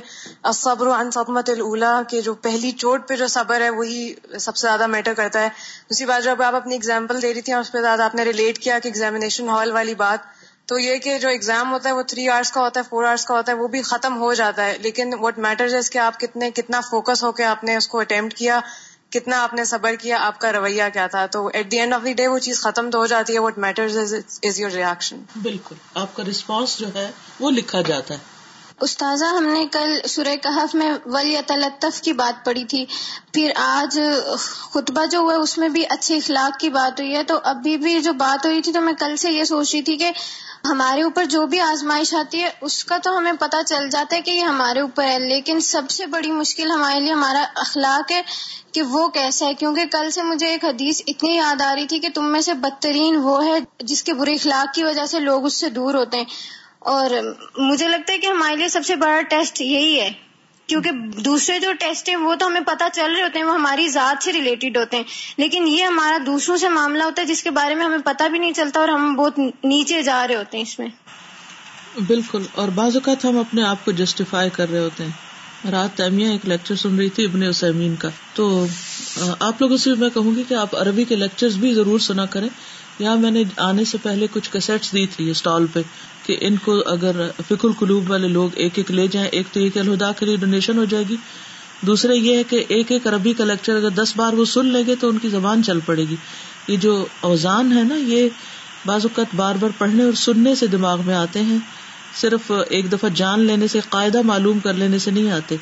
صبر 0.54 0.87
ان 0.87 1.11
صدمت 1.11 1.50
الا 1.59 2.02
کہ 2.09 2.20
جو 2.20 2.35
پہلی 2.35 2.70
چوٹ 2.70 3.09
پہ 3.09 3.16
جو 3.16 3.28
صبر 3.28 3.61
ہے، 3.61 3.70
وہی 3.70 4.14
سب 4.40 4.57
سے 4.57 4.66
زیادہ 4.66 4.87
میٹر 4.87 5.14
کرتا 5.14 5.40
ہے۔ 5.40 5.48
دوسری 5.90 6.07
بات، 6.07 6.24
جب 6.24 6.42
آپ 6.42 6.54
اپنی 6.54 6.74
اگزامپل 6.74 7.22
دے 7.22 7.35
رہی 7.35 7.40
تھی 7.40 7.52
اس 7.52 7.72
پہ 7.72 7.81
زیادہ 7.81 8.02
آپ 8.02 8.14
نے 8.14 8.22
ریلیٹ 8.22 8.59
کیا 8.59 8.78
کہ 8.78 8.88
ایگزامینیشن 8.88 9.48
ہال 9.48 9.72
والی 9.72 9.94
بات، 9.94 10.18
تو 10.66 10.78
یہ 10.78 10.96
کہ 10.96 11.18
جو 11.18 11.28
ایگزام 11.28 11.72
ہوتا 11.72 11.88
ہے، 11.88 11.94
وہ 11.94 12.02
تھری 12.02 12.28
آورس 12.28 12.52
کا 12.52 12.61
ہوتا 12.61 12.81
ہے 12.81 12.85
فور 12.90 13.04
آورس 13.04 13.24
کا 13.24 13.35
ہوتا 13.35 13.52
ہے، 13.52 13.57
وہ 13.57 13.68
بھی 13.68 13.83
ختم 13.83 14.18
ہو 14.18 14.35
جاتا 14.35 14.64
ہے۔ 14.64 14.78
لیکن 14.81 15.14
وٹ 15.20 15.38
میٹر 15.38 15.74
ہے 15.74 15.81
کہ 15.92 15.98
آپ 15.98 16.20
کتنے، 16.20 16.50
کتنا 16.50 16.81
فوکس 16.81 17.24
ہو 17.24 17.33
کے 17.33 17.44
آپ 17.44 17.64
نے 17.64 17.76
اس 17.76 17.88
کو 17.88 18.00
اٹمپٹ 18.00 18.35
کیا۔ 18.35 18.61
کتنا 19.12 19.42
آپ 19.42 19.54
نے 19.54 19.64
صبر 19.64 19.94
کیا، 20.00 20.16
آپ 20.20 20.40
کا 20.40 20.52
رویہ 20.52 20.82
کیا 20.92 21.06
تھا؟ 21.06 21.26
تو 21.26 21.46
at 21.54 21.70
the 21.70 21.78
end 21.80 21.94
of 21.94 22.04
the 22.04 22.12
day 22.12 22.26
وہ 22.26 22.38
چیز 22.38 22.60
ختم 22.60 22.90
تو 22.90 22.98
ہو 22.98 23.06
جاتی 23.06 23.34
ہے 23.34 23.38
what 23.38 23.58
matter 23.58 23.86
is 24.42 24.60
your 24.60 24.70
reaction 24.70 25.22
بالکل، 25.42 25.74
آپ 25.94 26.16
کا 26.16 26.22
رسپانس 26.30 26.78
جو 26.78 26.86
ہے 26.94 27.10
وہ 27.40 27.50
لکھا 27.50 27.80
جاتا 27.82 28.14
ہے۔ 28.14 28.18
استاذہ، 28.80 29.24
ہم 29.24 29.44
نے 29.44 29.66
کل 29.72 29.98
سورہ 30.08 30.36
کہف 30.42 30.74
میں 30.74 30.92
ولی 31.06 31.36
تلطف 31.46 32.02
کی 32.02 32.12
بات 32.12 32.44
پڑھی 32.44 32.64
تھی۔ 32.64 32.84
پھر 33.32 33.52
آج 33.56 34.00
خطبہ 34.38 35.04
جو 35.06 35.18
ہوا 35.18 35.34
اس 35.34 35.58
میں 35.58 35.68
بھی 35.68 35.84
اچھے 35.88 36.16
اخلاق 36.16 36.60
کی 36.60 36.68
بات 36.68 37.00
ہوئی 37.00 37.14
ہے۔ 37.16 37.22
تو 37.22 37.38
ابھی 37.42 37.76
بھی 37.76 38.00
جو 38.00 38.12
بات 38.12 38.46
ہوئی 38.46 38.62
تھی، 38.62 38.72
تو 38.72 38.80
میں 38.80 38.92
کل 38.92 39.16
سے 39.16 39.30
یہ 39.30 39.44
سوچ 39.44 39.74
رہی 39.74 39.82
تھی 39.82 39.96
کہ 39.96 40.10
ہمارے 40.64 41.02
اوپر 41.02 41.24
جو 41.24 41.46
بھی 41.46 41.60
آزمائش 41.60 42.14
آتی 42.14 42.42
ہے، 42.42 42.48
اس 42.60 42.84
کا 42.84 42.98
تو 42.98 43.18
ہمیں 43.18 43.32
پتہ 43.40 43.56
چل 43.66 43.90
جاتا 43.90 44.16
ہے 44.16 44.20
کہ 44.20 44.30
یہ 44.30 44.40
ہمارے 44.40 44.80
اوپر 44.80 45.04
ہے۔ 45.04 45.18
لیکن 45.18 45.60
سب 45.60 45.90
سے 45.90 46.06
بڑی 46.06 46.32
مشکل 46.32 46.70
ہمارے 46.70 47.00
لیے 47.00 47.12
ہمارا 47.12 47.44
اخلاق 47.54 48.12
ہے 48.12 48.22
کہ 48.72 48.82
وہ 48.82 49.08
کیسا 49.08 49.46
ہے۔ 49.46 49.54
کیونکہ 49.54 49.84
کل 49.92 50.10
سے 50.10 50.22
مجھے 50.22 50.46
ایک 50.46 50.64
حدیث 50.64 51.02
اتنی 51.06 51.36
یاد 51.36 51.60
آ 51.60 51.74
رہی 51.74 51.86
تھی 51.86 51.98
کہ 51.98 52.08
تم 52.14 52.32
میں 52.32 52.40
سے 52.40 52.54
بدترین 52.54 53.16
وہ 53.16 53.46
ہے 53.46 53.58
جس 53.78 54.02
کے 54.02 54.14
برے 54.14 54.32
اخلاق 54.32 54.74
کی 54.74 54.84
وجہ 54.84 55.06
سے 55.06 55.20
لوگ 55.20 55.44
اس 55.44 55.54
سے 55.54 55.70
دور 55.70 55.94
ہوتے 55.94 56.18
ہیں۔ 56.18 56.24
اور 56.82 57.10
مجھے 57.58 57.88
لگتا 57.88 58.12
ہے 58.12 58.18
کہ 58.18 58.26
ہمارے 58.26 58.56
لیے 58.56 58.68
سب 58.68 58.84
سے 58.84 58.96
بڑا 58.96 59.20
ٹیسٹ 59.22 59.60
یہی 59.60 60.00
ہے، 60.00 60.10
کیونکہ 60.68 60.90
دوسرے 61.24 61.58
جو 61.60 61.72
ٹیسٹ 61.72 62.08
ہیں 62.08 62.16
وہ 62.16 62.34
تو 62.34 62.46
ہمیں 62.46 62.60
پتہ 62.60 62.84
چل 62.92 63.12
رہے 63.14 63.22
ہوتے 63.22 63.38
ہیں، 63.38 63.46
وہ 63.46 63.54
ہماری 63.54 63.88
ذات 63.88 64.24
سے 64.24 64.32
ریلیٹڈ 64.32 64.76
ہوتے 64.76 64.96
ہیں، 64.96 65.04
لیکن 65.36 65.68
یہ 65.68 65.84
ہمارا 65.84 66.18
دوسروں 66.26 66.56
سے 66.56 66.68
معاملہ 66.68 67.02
ہوتا 67.02 67.22
ہے 67.22 67.26
جس 67.26 67.42
کے 67.42 67.50
بارے 67.50 67.74
میں 67.74 67.84
ہمیں 67.84 68.04
پتہ 68.04 68.28
بھی 68.28 68.38
نہیں 68.38 68.52
چلتا 68.52 68.80
اور 68.80 68.88
ہم 68.88 69.14
بہت 69.14 69.38
نیچے 69.38 70.02
جا 70.02 70.26
رہے 70.28 70.36
ہوتے 70.36 70.56
ہیں 70.56 70.64
اس 70.64 70.78
میں۔ 70.78 70.88
بالکل، 72.08 72.42
اور 72.54 72.68
بعض 72.74 72.96
اوقات 72.96 73.24
ہم 73.24 73.38
اپنے 73.38 73.62
آپ 73.62 73.84
کو 73.84 73.92
جسٹیفائی 73.92 74.50
کر 74.50 74.70
رہے 74.70 74.80
ہوتے 74.80 75.04
ہیں۔ 75.04 75.70
رات 75.70 75.96
تیمیہ 75.96 76.30
ایک 76.30 76.46
لیکچر 76.48 76.76
سن 76.76 76.98
رہی 76.98 77.08
تھی 77.08 77.24
ابن 77.24 77.42
اسمین 77.42 77.94
کا۔ 77.96 78.08
تو 78.34 78.66
آپ 79.40 79.60
لوگوں 79.60 79.76
سے 79.76 79.94
میں 79.94 80.10
کہوں 80.10 80.34
گی 80.36 80.42
کہ 80.48 80.54
آپ 80.54 80.76
عربی 80.76 81.04
کے 81.04 81.16
لیکچر 81.16 81.48
بھی 81.60 81.72
ضرور 81.74 81.98
سنا 82.00 82.26
کریں۔ 82.26 82.48
یہاں 82.98 83.16
میں 83.16 83.30
نے 83.30 83.42
آنے 83.56 83.84
سے 83.84 83.98
پہلے 84.02 84.26
کچھ 84.32 84.50
کیسٹس 84.50 84.92
دی 84.92 85.06
تھی 85.06 85.30
اسٹال 85.30 85.66
پہ 85.72 85.80
کہ 86.26 86.37
ان 86.40 86.56
کو 86.56 86.82
اگر 86.87 87.30
فک 87.48 87.64
القلوب 87.64 88.11
والے 88.11 88.28
لوگ 88.28 88.50
ایک 88.54 88.72
ایک 88.74 88.90
لے 88.90 89.06
جائیں، 89.06 89.28
ایک 89.28 89.46
تو 89.52 89.61
یہ 89.61 89.70
کہ 89.70 89.78
الہدا 89.78 90.12
کے 90.12 90.26
لیے 90.26 90.37
ڈونیشن 90.37 90.78
ہو 90.78 90.84
جائے 90.84 91.04
گی۔ 91.08 91.16
دوسرے 91.80 92.16
یہ 92.16 92.37
ہے 92.37 92.42
کہ 92.42 92.64
ایک 92.68 92.92
ایک 92.92 93.06
عربی 93.06 93.32
کا 93.32 93.44
لیکچر 93.44 93.76
اگر 93.76 93.88
دس 93.88 94.12
بار 94.16 94.32
وہ 94.32 94.44
سن 94.44 94.66
لیں 94.66 94.82
گے 94.87 94.94
تو 94.94 95.08
ان 95.08 95.18
کی 95.18 95.28
زبان 95.28 95.62
چل 95.62 95.80
پڑے 95.80 96.02
گی۔ 96.02 96.16
یہ 96.68 96.76
جو 96.76 97.06
اوزان 97.20 97.78
ہے 97.78 97.82
نا، 97.82 97.94
یہ 97.94 98.28
بعض 98.87 99.00
اوقات 99.04 99.34
بار 99.37 99.54
بار 99.54 99.70
پڑھنے 99.78 100.04
اور 100.04 100.12
سننے 100.12 100.54
سے 100.54 100.66
دماغ 100.66 101.02
میں 101.06 101.14
آتے 101.14 101.42
ہیں۔ 101.42 101.58
صرف 102.20 102.52
ایک 102.68 102.92
دفعہ 102.92 103.08
جان 103.08 103.40
لینے 103.40 103.68
سے، 103.68 103.80
قاعدہ 103.88 104.22
معلوم 104.22 104.58
کر 104.58 104.72
لینے 104.72 104.98
سے 104.98 105.11
نہیں 105.11 105.30
آتے۔ 105.30 105.56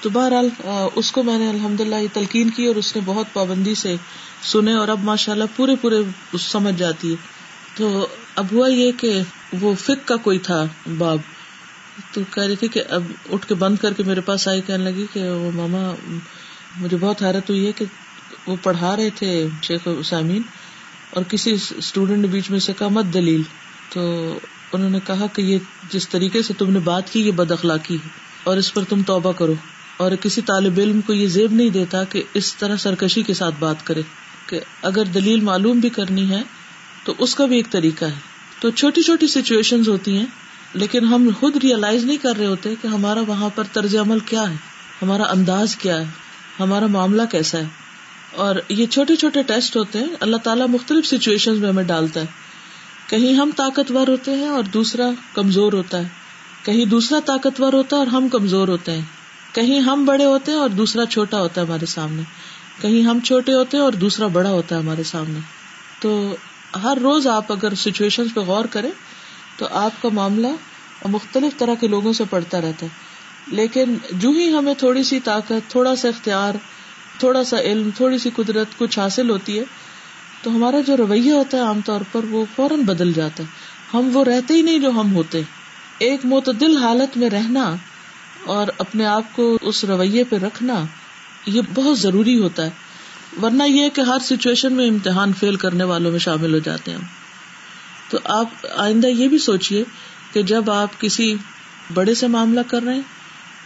تو 0.00 0.10
بہرحال 0.10 0.48
اس 0.94 1.12
کو 1.12 1.22
میں 1.22 1.38
نے 1.38 1.48
الحمد 1.48 1.80
للہ 1.80 1.96
تلقین 2.12 2.50
کی 2.50 2.66
اور 2.66 2.76
اس 2.76 2.96
نے 2.96 3.02
بہت 3.04 3.26
پابندی 3.32 3.74
سے 3.74 3.96
سنے 4.42 4.72
اور 4.72 4.88
اب 4.88 5.00
ماشاء 5.04 5.32
اللہ 5.32 5.44
پورے 5.56 5.76
پورے 5.80 5.96
سمجھ 6.38 6.74
جاتی 6.74 7.10
ہے۔ 7.10 7.16
تو 7.76 8.06
اب 8.36 8.46
ہوا 8.52 8.68
یہ 8.68 8.92
کہ 8.92 9.20
وہ 9.60 9.74
فک 9.74 10.08
کا 10.08 10.16
کوئی 10.16 10.38
تھا 10.38 10.64
باب۔ 10.98 11.18
تو 12.12 12.20
کہہ 12.30 12.42
رہی 12.42 12.56
تھی 12.56 12.68
کہ 12.68 12.82
اب 12.88 13.02
اٹھ 13.32 13.46
کے 13.46 13.54
بند 13.54 13.76
کر 13.76 13.92
کے 13.92 14.02
میرے 14.02 14.20
پاس 14.20 14.48
آئی، 14.48 14.60
کہنے 14.60 14.84
لگی 14.84 15.06
کہ 15.12 15.30
وہ 15.30 15.50
ماما، 15.54 15.94
مجھے 16.76 16.96
بہت 17.00 17.22
حیرت 17.22 17.50
ہوئی 17.50 17.66
ہے 17.66 17.72
کہ 17.72 17.84
وہ 18.46 18.56
پڑھا 18.62 18.96
رہے 18.96 19.10
تھے 19.10 19.46
شیخ 19.62 19.80
اسامین 19.98 20.42
اور 21.10 21.22
کسی 21.22 21.56
اسٹوڈینٹ 21.76 22.18
نے 22.18 22.26
بیچ 22.26 22.50
میں 22.50 22.58
سے 22.58 22.72
کہا، 22.78 22.88
مت 22.88 23.04
دلیل۔ 23.14 23.42
تو 23.88 24.00
انہوں 24.72 24.90
نے 24.90 24.98
کہا 25.06 25.26
کہ 25.32 25.42
یہ 25.42 25.58
جس 25.92 26.08
طریقے 26.08 26.42
سے 26.42 26.54
تم 26.54 26.70
نے 26.70 26.78
بات 26.78 27.12
کی، 27.12 27.26
یہ 27.26 27.32
بد 27.32 27.50
اخلاقی 27.50 27.94
ہے 27.94 28.08
اور 28.44 28.56
اس 28.56 28.74
پر 28.74 28.84
تم 28.84 29.02
توبہ 29.02 29.32
کرو۔ 29.32 29.54
اور 30.00 30.12
کسی 30.12 30.40
طالب 30.40 30.78
علم 30.78 31.00
کو 31.00 31.12
یہ 31.12 31.28
زیب 31.28 31.52
نہیں 31.52 31.70
دیتا 31.70 32.04
کہ 32.04 32.22
اس 32.34 32.56
طرح 32.56 32.76
سرکشی 32.76 33.22
کے 33.22 33.34
ساتھ 33.34 33.54
بات 33.58 33.86
کرے 33.86 34.02
کہ 34.46 34.60
اگر 34.82 35.04
دلیل 35.04 35.40
معلوم 35.40 35.78
بھی 35.78 35.88
کرنی 35.88 36.30
ہے 36.30 36.42
تو 37.04 37.14
اس 37.18 37.34
کا 37.34 37.46
بھی 37.46 37.56
ایک 37.56 37.70
طریقہ 37.70 38.04
ہے۔ 38.04 38.18
تو 38.60 38.70
چھوٹی 38.70 39.02
چھوٹی 39.02 39.26
سچویشن 39.26 39.80
ہوتی 39.86 40.16
ہیں، 40.16 40.26
لیکن 40.74 41.04
ہم 41.04 41.30
خود 41.40 41.56
ریئلائز 41.56 42.04
نہیں 42.04 42.16
کر 42.16 42.36
رہے 42.36 42.46
ہوتے 42.46 42.74
کہ 42.82 42.86
ہمارا 42.86 43.20
وہاں 43.20 43.48
پر 43.54 43.64
طرز 43.72 43.96
عمل 43.96 44.18
کیا 44.18 44.50
ہے، 44.50 44.56
ہمارا 45.02 45.22
انداز 45.22 45.76
کیا 45.76 46.00
ہے، 46.00 46.04
ہمارا 46.60 46.86
معاملہ 46.86 47.22
کیسا 47.30 47.58
ہے۔ 47.58 47.66
اور 48.32 48.56
یہ 48.68 48.86
چھوٹے 48.86 49.16
چھوٹے 49.16 49.42
ٹیسٹ 49.42 49.76
ہوتے 49.76 49.98
ہیں، 49.98 50.08
اللہ 50.20 50.36
تعالیٰ 50.36 50.68
مختلف 50.68 51.06
سچویشن 51.06 51.58
میں 51.58 51.68
ہمیں 51.68 51.84
ڈالتا 51.84 52.20
ہے۔ 52.20 52.26
کہیں 53.08 53.34
ہم 53.34 53.50
طاقتور 53.56 54.08
ہوتے 54.08 54.30
ہیں 54.30 54.48
اور 54.48 54.62
دوسرا 54.62 55.10
کمزور 55.34 55.72
ہوتا 55.72 55.98
ہے، 55.98 56.08
کہیں 56.64 56.84
دوسرا 56.84 57.18
طاقتور 57.26 57.72
ہوتا 57.72 57.96
ہے 57.96 57.98
اور 57.98 58.06
ہم 58.06 58.28
کمزور 58.28 58.68
ہوتے 58.68 58.92
ہیں۔ 58.92 59.19
کہیں 59.54 59.80
ہم 59.80 60.04
بڑے 60.04 60.24
ہوتے 60.24 60.52
ہیں 60.52 60.58
اور 60.58 60.70
دوسرا 60.70 61.06
چھوٹا 61.06 61.40
ہوتا 61.40 61.60
ہے 61.60 61.66
ہمارے 61.66 61.86
سامنے۔ 61.86 62.22
کہیں 62.80 63.02
ہم 63.02 63.20
چھوٹے 63.20 63.52
ہوتے 63.52 63.76
ہیں 63.76 63.84
اور 63.84 63.92
دوسرا 63.92 64.26
بڑا 64.26 64.50
ہوتا 64.50 64.74
ہے 64.74 64.80
ہمارے 64.80 65.02
سامنے۔ 65.02 65.40
تو 66.00 66.36
ہر 66.82 66.98
روز 67.02 67.26
آپ 67.26 67.52
اگر 67.52 67.74
سچویشن 67.74 68.28
پہ 68.28 68.40
غور 68.40 68.64
کریں 68.64 68.90
تو 69.56 69.66
آپ 69.70 70.02
کا 70.02 70.08
معاملہ 70.08 70.46
مختلف 71.08 71.58
طرح 71.58 71.74
کے 71.74 71.88
لوگوں 71.88 72.12
سے 72.12 72.24
پڑتا 72.30 72.60
رہتا 72.60 72.86
ہے۔ 72.86 72.90
لیکن 73.46 73.96
جو 74.12 74.30
ہی 74.30 74.54
ہمیں 74.54 74.74
تھوڑی 74.74 75.02
سی 75.02 75.20
طاقت، 75.20 75.70
تھوڑا 75.70 75.96
سا 75.96 76.08
اختیار، 76.08 76.54
تھوڑا 77.18 77.44
سا 77.44 77.60
علم، 77.60 77.90
تھوڑی 77.96 78.18
سی 78.18 78.30
قدرت 78.36 78.78
کچھ 78.78 78.98
حاصل 78.98 79.30
ہوتی 79.30 79.58
ہے، 79.58 79.64
تو 80.42 80.50
ہمارا 80.50 80.80
جو 80.80 80.96
رویہ 80.96 81.32
ہوتا 81.32 81.56
ہے 81.56 81.62
عام 81.62 81.80
طور 81.80 82.00
پر 82.12 82.24
وہ 82.24 82.44
فوراً 82.56 82.82
بدل 82.82 83.12
جاتا 83.12 83.42
ہے۔ 83.42 83.48
ہم 83.94 84.10
وہ 84.12 84.24
رہتے 84.24 84.54
ہی 84.54 84.62
نہیں 84.62 84.78
جو 84.78 84.90
ہم 84.90 85.14
ہوتے۔ 85.14 85.42
ایک 85.98 86.20
معتدل 86.24 86.76
حالت 86.76 87.16
میں 87.16 87.30
رہنا 87.30 87.76
اور 88.46 88.66
اپنے 88.78 89.06
آپ 89.06 89.22
کو 89.32 89.58
اس 89.62 89.84
رویے 89.84 90.24
پہ 90.24 90.36
رکھنا، 90.36 90.84
یہ 91.46 91.62
بہت 91.74 91.98
ضروری 91.98 92.38
ہوتا 92.38 92.64
ہے۔ 92.64 92.70
ورنہ 93.42 93.62
یہ 93.62 93.88
کہ 93.88 94.00
ہر 94.00 94.18
سچویشن 94.22 94.72
میں 94.72 94.88
امتحان 94.88 95.32
فیل 95.32 95.56
کرنے 95.56 95.84
والوں 95.84 96.10
میں 96.10 96.18
شامل 96.18 96.54
ہو 96.54 96.58
جاتے 96.58 96.90
ہیں 96.90 96.98
تو 98.10 98.18
آپ 98.24 98.48
آئندہ 98.76 99.06
یہ 99.06 99.28
بھی 99.28 99.38
سوچیے 99.38 99.84
کہ 100.32 100.42
جب 100.42 100.70
آپ 100.70 101.00
کسی 101.00 101.34
بڑے 101.94 102.14
سے 102.14 102.26
معاملہ 102.26 102.60
کر 102.66 102.82
رہے 102.82 102.94
ہیں، 102.94 103.02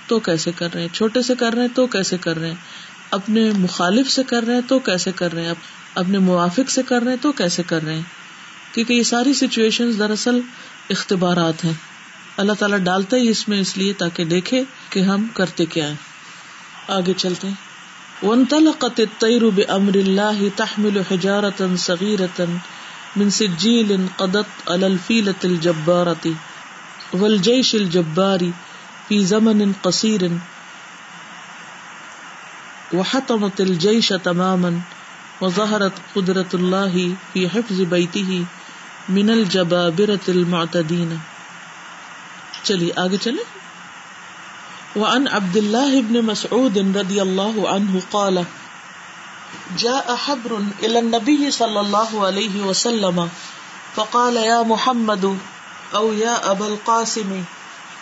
تو 0.06 0.18
کیسے 0.18 0.50
کر 0.56 0.68
رہے 0.74 0.80
ہیں؟ 0.80 0.88
چھوٹے 0.88 1.22
سے 1.22 1.34
کر 1.34 1.52
رہے 1.52 1.62
ہیں، 1.62 1.68
تو 1.74 1.86
کیسے 1.86 2.18
کر 2.18 2.38
رہے 2.38 2.48
ہیں؟ 2.48 2.56
اپنے 3.10 3.52
مخالف 3.58 4.10
سے 4.10 4.22
کر 4.22 4.42
رہے 4.42 4.54
ہیں، 4.54 4.60
تو 4.68 4.78
کیسے 4.78 5.12
کر 5.12 5.32
رہے 5.32 5.44
ہیں؟ 5.44 5.54
اپنے 5.94 6.18
موافق 6.18 6.70
سے 6.70 6.82
کر 6.82 7.02
رہے 7.02 7.10
ہیں، 7.10 7.22
تو 7.22 7.32
کیسے 7.32 7.62
کر 7.62 7.82
رہے 7.82 7.94
ہیں؟ 7.94 8.02
کیونکہ 8.72 8.92
یہ 8.94 9.02
ساری 9.02 9.34
سچویشن 9.34 9.98
دراصل 9.98 10.40
اختبارات 10.90 11.64
ہیں۔ 11.64 11.93
اللہ 12.36 12.52
تعالیٰ 12.52 12.78
ڈالتا 12.78 13.16
ہی 13.16 13.28
اس 13.28 13.48
میں 13.48 13.60
اس 13.60 13.76
لیے 13.76 13.92
تاکہ 13.92 14.24
دیکھے 14.24 14.64
کہ 14.90 15.00
ہم 15.00 15.26
کرتے 15.28 15.66
کیا 15.66 15.88
ہیں۔ 15.88 15.96
آگے 16.88 17.14
چلتے 17.14 17.48
ہیں۔ 17.48 17.54
وانطلقت 18.22 19.00
الطير 19.00 19.42
بأمر 19.50 19.94
الله 19.94 20.48
تحمل 20.56 21.00
حجارة 21.10 21.76
صغيرة 21.76 22.44
من 23.16 23.30
سجيل 23.30 23.96
قدت 24.16 24.70
على 24.70 24.86
الفيلة 24.86 25.40
الجبارة 25.44 26.28
والجيش 27.12 27.74
الجبار 27.74 28.42
في 29.08 29.24
زمن 29.24 29.72
قصير 29.82 30.22
وحطمت 32.92 33.60
الجيش 33.60 34.12
تماما 34.22 34.78
وظهرت 35.40 35.92
قدرة 36.14 36.50
الله 36.54 37.14
في 37.32 37.48
حفظ 37.48 37.80
بيته 37.80 38.44
من 39.08 39.30
الجبابرة 39.30 40.26
المعتدين 40.28 41.33
چلیے، 42.64 42.92
آگے 42.96 43.16
چلے 43.16 43.42
وعن 44.96 45.28
عبد 45.32 45.56
الله 45.56 46.00
بن 46.08 46.20
مسعود 46.20 46.76
رضي 46.96 47.20
الله 47.20 47.68
عنه 47.68 48.00
قال، 48.10 48.42
جاء 49.76 50.14
حبر 50.26 50.52
إلى 50.82 50.98
النبي 50.98 51.50
صلى 51.50 51.80
الله 51.80 52.26
عليه 52.26 52.62
وسلم، 52.62 53.28
فقال، 53.94 54.36
يا 54.36 54.62
محمد، 54.62 55.38
أو 55.94 56.12
يا 56.12 56.50
أبا 56.50 56.66
القاسم، 56.66 57.42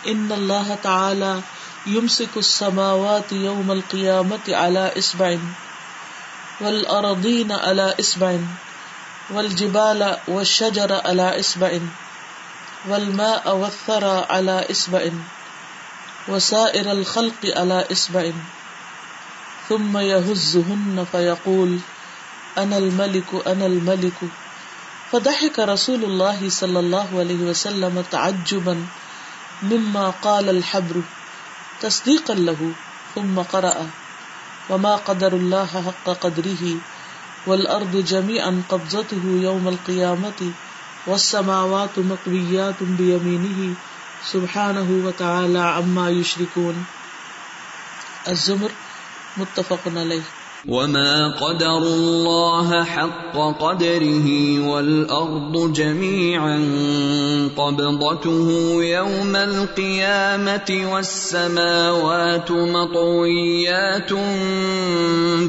إن 0.07 0.31
الله 0.31 0.77
تعالى 0.83 1.41
يمسك 1.87 2.37
السماوات 2.37 3.33
يوم 3.33 3.71
القيامة 3.71 4.45
على 4.49 4.93
إصبع، 4.97 5.37
والأرضين 6.61 7.51
على 7.51 7.95
إصبع، 7.99 8.37
والجبال 9.29 10.17
والشجر 10.27 11.01
على 11.05 11.39
إصبع. 11.39 11.79
والماء 12.89 13.55
والثرى 13.55 14.25
على 14.29 14.71
إصبع 14.71 15.09
وسائر 16.27 16.91
الخلق 16.91 17.41
على 17.57 17.87
إصبع 17.91 18.31
ثم 19.69 19.97
يهزهن 19.97 21.05
فيقول، 21.11 21.79
أنا 22.57 22.77
الملك 22.77 23.47
أنا 23.47 23.65
الملك. 23.65 24.19
فضحك 25.11 25.59
رسول 25.59 26.03
الله 26.03 26.49
صلى 26.49 26.79
الله 26.79 27.19
عليه 27.19 27.41
وسلم 27.49 28.01
تعجبا 28.01 28.75
مما 29.63 30.09
قال 30.09 30.49
الحبر 30.49 31.01
تصديقا 31.81 32.33
له، 32.33 32.75
ثم 33.15 33.39
قرأ، 33.39 33.87
وما 34.69 34.95
قدر 34.95 35.33
الله 35.33 35.65
حق 35.65 36.09
قدره، 36.09 36.63
والأرض 37.47 37.97
جميعا 37.97 38.63
قبضته 38.69 39.23
يوم 39.25 39.67
القيامة 39.67 40.51
والسماوات 41.07 41.99
مقويات 41.99 42.83
بيمينه 42.83 43.73
سبحانه 44.31 44.89
وتعالى 45.05 45.59
عما 45.59 46.09
يشركون 46.09 46.75
الزمر 48.27 48.71
متفق 49.37 49.79
عليه 49.95 50.21
وما 50.67 51.27
قدر 51.27 51.77
الله 51.77 52.83
حق 52.83 53.35
قدره 53.59 54.59
والأرض 54.59 55.73
جميعا 55.73 56.57
قبضته 57.57 58.47
يوم 58.83 59.35
القيامة 59.35 60.69
والسماوات 60.93 62.51
مطويات 62.51 64.13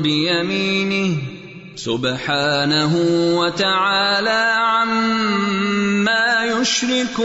بيمينه۔ 0.02 1.43
سبحانه 1.76 2.92
وتعالى 3.38 4.42
عما 4.58 6.44
يشركون. 6.44 7.24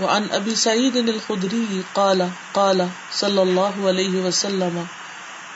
وعن 0.00 0.30
ابي 0.30 0.54
سعيد 0.54 0.96
الخدري 0.96 1.84
قال 1.94 2.28
قال 2.54 2.88
صلى 3.12 3.42
الله 3.42 3.88
عليه 3.88 4.20
وسلم، 4.26 4.86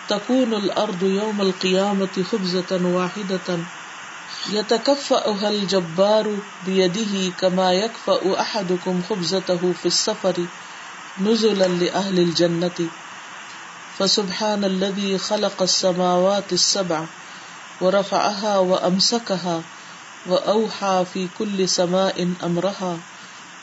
تكون 0.09 0.55
الارض 0.55 1.03
يوم 1.03 1.41
القيامه 1.41 2.25
خبزه 2.33 2.81
واحده 2.83 3.59
يتكفأها 4.53 5.51
الجبار 5.51 6.37
بيده 6.67 7.33
كما 7.41 7.73
يكفأ 7.73 8.41
احدكم 8.41 9.03
خبزته 9.11 9.73
في 9.83 9.87
السفر 9.87 10.47
نزلا 11.21 11.69
لاهل 11.69 12.19
الجنه 12.19 12.89
فسبحان 13.99 14.65
الذي 14.65 15.19
خلق 15.19 15.63
السماوات 15.63 16.53
السبع 16.53 17.05
ورفعها 17.81 18.59
وامسكها 18.59 19.63
واوحى 20.27 21.05
في 21.13 21.29
كل 21.39 21.69
سماء 21.69 22.29
امرها 22.45 22.99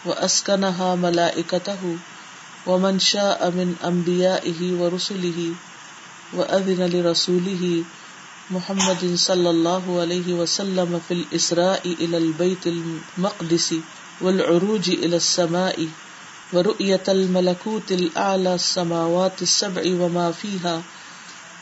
واسکنها 0.05 0.95
ملائکته 0.95 1.97
ومن 2.67 2.99
شاء 3.01 3.51
من 3.51 3.75
انبیائه 3.83 4.73
ورسله 4.73 5.39
واذن 6.33 6.81
لرسوله 6.87 7.83
محمد 8.51 9.03
صلی 9.17 9.47
اللہ 9.47 9.85
علیہ 10.01 10.33
وسلم 10.33 10.97
فی 11.07 11.13
الاسراء 11.13 11.83
الى 11.85 12.17
البیت 12.17 12.67
المقدس 12.67 13.73
والعروج 14.21 14.89
الى 14.89 15.15
السماء 15.15 15.87
ورؤية 16.55 17.03
الملكوت 17.09 17.91
الأعلى 17.91 18.55
السماوات 18.55 19.41
السبع 19.41 19.83
وما 20.01 20.31
فيها 20.31 20.81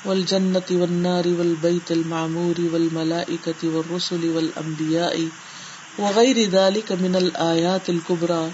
والجنة 0.06 0.70
والنار 0.72 1.28
والبيت 1.28 1.92
المعمور 1.92 2.56
والملائكة 2.74 3.62
والرسل 3.64 4.30
والأنبياء 4.30 5.28
وغير 6.00 6.50
ذلك 6.50 6.92
من 6.92 7.16
الآيات 7.16 7.90
الكبرى 7.90 8.52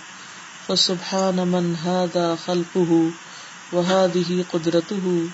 فسبحان 0.67 1.47
من 1.47 1.75
هذا 1.75 2.35
خلقه 2.35 3.11
وهذه 3.73 4.45
قدرته 4.53 5.29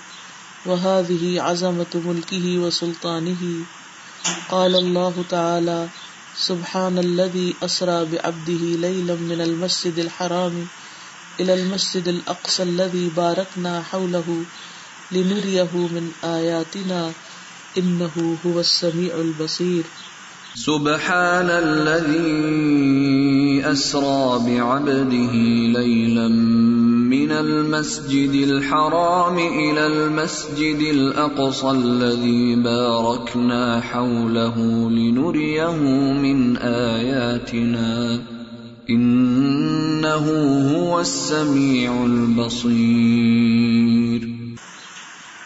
وهذه 0.66 1.42
عظمة 1.42 1.92
ملكه 1.94 2.58
وسلطانه 2.58 3.42
قال 4.50 4.76
الله 4.76 5.24
تعالى 5.30 5.88
سبحان 6.38 6.98
الذي 6.98 7.54
أسرى 7.62 8.04
بعبده 8.04 8.62
ليلا 8.86 9.14
من 9.14 9.40
المسجد 9.40 9.98
الحرام 9.98 10.56
إلى 10.56 10.85
المسجد 11.40 12.08
الأقصى 12.08 12.62
الذي 12.62 13.10
باركنا 13.16 13.82
حوله 13.82 14.24
لنريه 15.12 15.68
من 15.74 16.10
آياتنا 16.24 17.12
إنه 17.78 18.36
هو 18.46 18.60
السميع 18.60 19.14
البصير. 19.14 19.84
سبحان 20.54 21.50
الذي 21.50 22.86
أسرى 23.72 24.38
بعبده 24.46 25.32
ليلا 25.78 26.28
من 27.12 27.32
المسجد 27.32 28.34
الحرام 28.48 29.38
إلى 29.38 29.86
المسجد 29.86 30.80
الأقصى 30.80 31.70
الذي 31.70 32.54
باركنا 32.54 33.80
حوله 33.80 34.56
لنريه 34.90 35.70
من 36.12 36.56
آياتنا. 36.56 38.35
إنه 38.90 40.26
هو 40.72 41.00
السميع 41.00 41.92
البصير. 42.04 43.46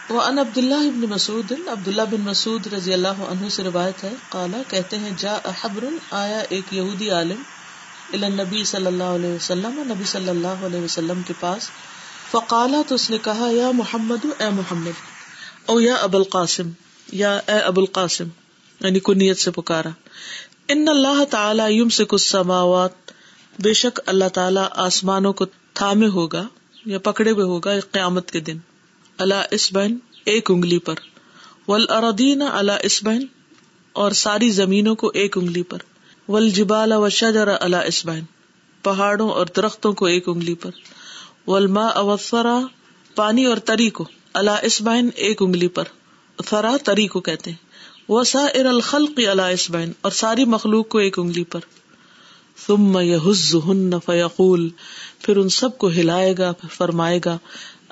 وان 0.09 0.39
عبد 0.39 0.57
اللہ 0.57 0.83
ابن 0.87 1.05
مسعود 1.09 1.51
عبد 1.67 1.87
اللہ 1.87 2.09
بن 2.11 2.21
مسعود 2.21 2.67
رضی 2.73 2.93
اللہ 2.93 3.23
عنہ 3.27 3.49
سے 3.49 3.63
روایت 3.63 4.03
ہے، 4.03 4.11
قالا، 4.29 4.61
کہتے 4.67 4.97
ہیں 4.97 5.13
جا 5.17 5.35
حبر 5.61 5.83
آیا 6.11 6.41
ایک 6.49 6.73
یہودی 6.73 7.09
عالم 7.09 7.41
الی 8.13 8.29
نبی 8.29 8.61
صلی 8.63 8.85
اللہ 8.85 9.11
علیہ 9.17 9.33
وسلم، 9.35 9.75
نبی 9.87 10.05
صلی 10.05 10.29
اللہ 10.29 10.65
علیہ 10.65 10.81
وسلم 10.81 11.19
کے 11.27 11.33
پاس، 11.39 11.63
فقالا، 12.31 12.79
تو 12.87 12.95
اس 12.95 13.05
نے 13.09 13.17
کہا، 13.21 13.47
یا 13.51 13.69
محمد، 13.71 14.21
اے 14.39 14.49
محمد، 14.49 14.97
او 15.65 15.75
یا 15.79 15.95
ابو 15.95 16.17
القاسم، 16.17 16.67
یا 17.07 17.33
اے 17.47 17.59
ابو 17.59 17.81
القاسم 17.81 18.27
یعنی 18.81 18.99
کنیت 18.99 19.37
سے 19.39 19.51
پکارا، 19.51 19.93
ان 20.67 20.85
اللہ 20.87 21.19
تعالی 21.29 21.65
یمسک 21.77 22.11
السماوات 22.11 23.00
بے 23.63 23.73
شک 23.73 23.99
اللہ 24.05 24.27
تعالی 24.33 24.59
آسمانوں 24.71 25.33
کو 25.33 25.45
تھامے 25.73 26.07
ہوگا 26.07 26.47
یا 26.85 26.99
پکڑے 26.99 27.31
ہوئے 27.31 27.43
ہوگا 27.43 27.79
قیامت 27.91 28.31
کے 28.31 28.39
دن۔ 28.39 28.57
اللہ 29.17 29.35
اسبین 29.51 29.97
ایک 30.25 30.51
انگلی 30.51 30.79
پر۔ 30.79 30.93
ول 31.67 31.85
اردین 31.89 32.41
اللہ 32.41 32.71
اسبین 32.83 33.25
اور 33.93 34.11
ساری 34.11 34.49
زمینوں 34.49 34.95
کو 34.95 35.11
ایک 35.13 35.37
انگلی 35.37 35.63
پر۔ 35.63 35.77
ول 36.27 36.49
جبال 36.49 36.91
و 36.91 37.09
شجر 37.09 37.47
اللہ 37.61 37.77
اسبین 37.77 38.23
پہاڑوں 38.83 39.29
اور 39.29 39.45
درختوں 39.55 39.93
کو 39.93 40.05
ایک 40.05 40.29
انگلی 40.29 40.55
پر۔ 40.55 40.71
ولما 41.47 41.85
اوفرا 41.85 42.59
پانی 43.15 43.45
اور 43.45 43.57
تری 43.57 43.89
کو۔ 43.89 44.05
اللہ 44.33 44.59
اسبین 44.61 45.09
ایک 45.15 45.41
انگلی 45.41 45.67
پر۔ 45.67 45.83
فرا 46.45 46.77
تری 46.83 47.07
کو 47.07 47.19
کہتے 47.19 47.51
ہیں۔ 47.51 47.57
وسا 48.09 48.39
ار 48.39 48.65
الخلق 48.65 49.19
اللہ 49.31 49.41
اسبین 49.41 49.91
اور 50.01 50.11
ساری 50.11 50.45
مخلوق 50.45 50.89
کو 50.89 50.97
ایک 50.97 51.19
انگلی 51.19 51.43
پر۔ 51.43 51.59
ثم 52.67 52.99
يهزهن 52.99 53.93
فيقول، 54.05 54.69
پھر 55.19 55.37
ان 55.37 55.49
سب 55.49 55.77
کو 55.77 55.87
ہلائے 55.87 56.33
گا، 56.37 56.53
فرمائے 56.71 57.19
گا 57.25 57.37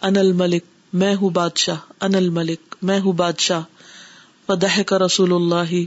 ان 0.01 0.17
الملک، 0.17 0.63
میں 0.93 1.15
ہوں 1.15 1.29
بادشاہ 1.29 1.75
ان 2.01 2.15
الملک، 2.15 2.75
میں 2.81 2.99
ہوں 2.99 3.13
بادشاہ۔ 3.13 3.61
ودہ 4.49 4.81
کا 4.81 4.97
رسول 4.99 5.33
اللہ، 5.33 5.83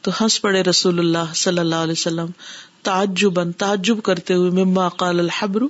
تو 0.00 0.10
ہنس 0.20 0.42
پڑے 0.42 0.62
رسول 0.62 0.98
اللہ 0.98 1.32
صلی 1.34 1.58
اللہ 1.58 1.74
علیہ 1.74 1.92
وسلم۔ 1.92 2.26
تعجب 2.82 3.52
تعجب 3.52 4.02
کرتے 4.02 4.34
ہوئے 4.34 4.50
مما 4.50 4.88
قال 4.88 5.20
الحبر، 5.20 5.62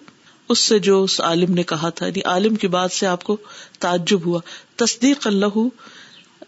اس 0.48 0.58
سے 0.58 0.78
جو 0.78 1.02
اس 1.02 1.20
عالم 1.20 1.54
نے 1.54 1.62
کہا 1.62 1.88
تھا 1.88 2.06
یعنی 2.06 2.20
عالم 2.24 2.54
کی 2.54 2.68
بات 2.68 2.92
سے 2.92 3.06
آپ 3.06 3.24
کو 3.24 3.36
تعجب 3.78 4.26
ہوا۔ 4.26 4.40
تصدیق 4.76 5.26
اللہ، 5.26 5.58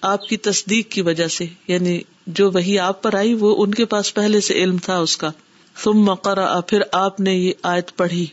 آپ 0.03 0.29
کی 0.29 0.37
تصدیق 0.37 0.91
کی 0.91 1.03
وجہ 1.03 1.29
سے 1.29 1.47
یعنی 1.69 2.01
جو 2.27 2.51
وہی 2.51 2.79
آپ 2.79 3.03
پر 3.03 3.15
آئی، 3.15 3.35
وہ 3.35 3.55
ان 3.59 3.75
کے 3.75 3.85
پاس 3.85 4.15
پہلے 4.15 4.41
سے 4.41 4.55
علم 4.55 4.77
تھا 4.79 4.99
اس 4.99 5.17
کا۔ 5.17 5.31
ثم 5.77 6.15
قرأ، 6.15 6.61
پھر 6.61 6.83
آپ 6.93 7.21
نے 7.21 7.35
یہ 7.35 7.53
آیت 7.63 7.97
پڑھی 7.97 8.27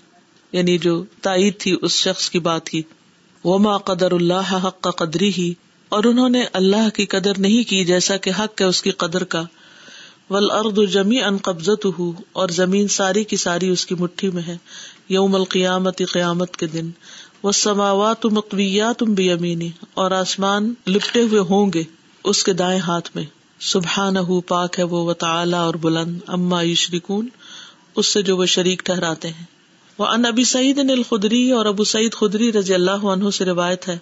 یعنی 0.52 0.78
جو 0.78 1.04
تائید 1.22 1.58
تھی 1.58 1.76
اس 1.82 1.92
شخص 1.92 2.30
کی 2.30 2.40
بات 2.40 2.70
کی۔ 2.70 2.82
وما 3.44 3.78
قدر 3.78 4.12
اللہ 4.12 4.66
حق 4.68 4.82
کا 4.82 4.92
قدری 4.92 5.32
ہی 5.38 5.54
اور 5.90 6.04
انہوں 6.04 6.30
نے 6.30 6.46
اللہ 6.54 6.90
کی 6.90 7.06
قدر 7.06 7.38
نہیں 7.38 7.70
کی 7.70 7.86
جیسا 7.86 8.18
کہ 8.18 8.32
حق 8.40 8.62
ہے 8.62 8.66
اس 8.66 8.82
کی 8.82 8.92
قدر 8.92 9.24
کا۔ 9.24 9.44
ول 10.30 10.52
ارد 10.52 10.92
جمی 10.92 11.24
ان 11.24 11.38
قبضت 11.38 11.86
ہو 12.00 12.12
اور 12.34 12.50
زمین 12.50 12.88
ساری 12.88 13.24
کی 13.24 13.38
ساری 13.38 13.70
اس 13.70 13.86
کی 13.86 13.96
مٹھی 13.96 14.30
میں 14.30 14.44
ہے۔ 14.48 14.58
یوم 15.10 15.36
القیامت 15.36 16.02
قیامت 16.14 16.58
کے 16.58 16.68
دن۔ 16.68 16.90
وہ 17.44 17.52
سماوات 17.52 18.26
مقویات 18.26 19.04
بھی 19.04 19.32
امینی 19.32 19.70
اور 19.94 20.12
آسمان 20.12 20.74
لپٹے 20.88 21.22
ہوئے 21.22 21.40
ہوں 21.40 21.74
گے 21.74 21.84
اس 22.24 22.44
کے 22.44 22.54
دائیں 22.54 22.80
ہاتھ 22.80 23.10
میں۔ 23.16 23.24
سبحان 23.60 24.42
پاک 24.42 24.80
ہے 24.80 24.84
وہ 24.84 25.14
تعالی 25.14 25.54
اور 25.54 25.74
بلند، 25.74 26.20
اما 26.28 26.64
یشرکون، 26.64 27.28
اس 27.96 28.08
سے 28.08 28.22
جو 28.22 28.38
وہ 28.38 28.46
شریک 28.46 28.86
ٹھہراتے 28.86 29.28
ہیں۔ 29.28 29.46
وہ 29.98 30.06
ان 30.06 30.26
ابی 30.26 30.44
سعید 30.44 30.80
الخدری 30.80 31.52
اور 31.52 31.66
ابو 31.66 31.84
سعید 31.84 32.14
خدری 32.14 32.54
رضی 32.54 32.74
اللہ 32.74 32.92
عنہ 32.92 33.30
سے 33.30 33.46
روایت 33.46 33.88
ہے۔ 33.88 33.98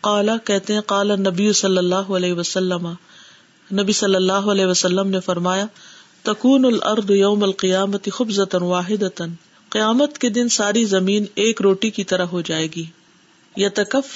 قالا، 0.00 0.36
کہتے 0.36 0.74
ہیں 0.74 0.80
قال 0.80 1.20
نبی 1.20 1.52
صلی 1.52 1.78
اللہ 1.78 1.94
علیہ 1.94 2.32
وسلم۔ 2.32 2.88
نبی 3.72 3.92
صلی 3.92 4.14
اللہ 4.14 4.32
علیہ 4.32 4.66
وسلم 4.66 5.08
نے 5.08 5.20
فرمایا، 5.20 5.66
تکون 6.22 6.64
الارض 6.64 7.10
یوم 7.10 7.42
القیامت 7.42 8.08
خبزتا 8.12 8.64
واحدتا۔ 8.64 9.24
قیامت 9.68 10.18
کے 10.18 10.28
دن 10.28 10.48
ساری 10.48 10.84
زمین 10.84 11.24
ایک 11.34 11.62
روٹی 11.62 11.90
کی 11.90 12.04
طرح 12.04 12.24
ہو 12.24 12.40
جائے 12.40 12.66
گی۔ 12.76 12.84
یا 13.56 13.68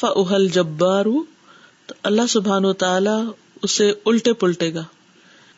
اہل 0.02 0.48
جبار 0.48 1.04
تو 1.86 1.94
اللہ 2.02 2.22
سبحان 2.28 2.64
و 2.64 2.72
تعالی 2.72 3.30
اسے 3.62 3.92
الٹے 4.04 4.32
پلٹے 4.32 4.74
گا۔ 4.74 4.84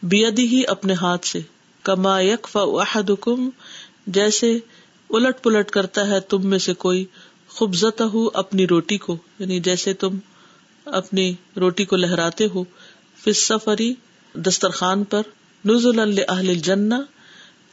بیدی 0.02 0.46
ہی 0.46 0.62
اپنے 0.68 0.92
ہاتھ 0.92 1.26
سے۔ 1.26 1.40
کما 1.82 2.20
یکف 2.20 2.56
احدکم، 2.56 3.48
جیسے 4.06 4.58
الٹ 5.10 5.42
پلٹ 5.42 5.70
کرتا 5.70 6.06
ہے 6.06 6.20
تم 6.20 6.46
میں 6.46 6.58
سے 6.58 6.74
کوئی 6.74 7.04
خوبزت 7.48 8.02
ہو 8.14 8.28
اپنی 8.34 8.66
روٹی 8.66 8.98
کو۔ 8.98 9.16
یعنی 9.38 9.60
جیسے 9.60 9.92
تم 9.94 10.18
اپنی 10.84 11.34
روٹی 11.56 11.84
کو 11.84 11.96
لہراتے 11.96 12.46
ہو۔ 12.54 12.64
سفری 13.34 13.94
دسترخوان 14.34 15.04
پر۔ 15.04 15.22
نزل 15.64 16.20
اہل 16.28 16.54
جنا 16.54 17.00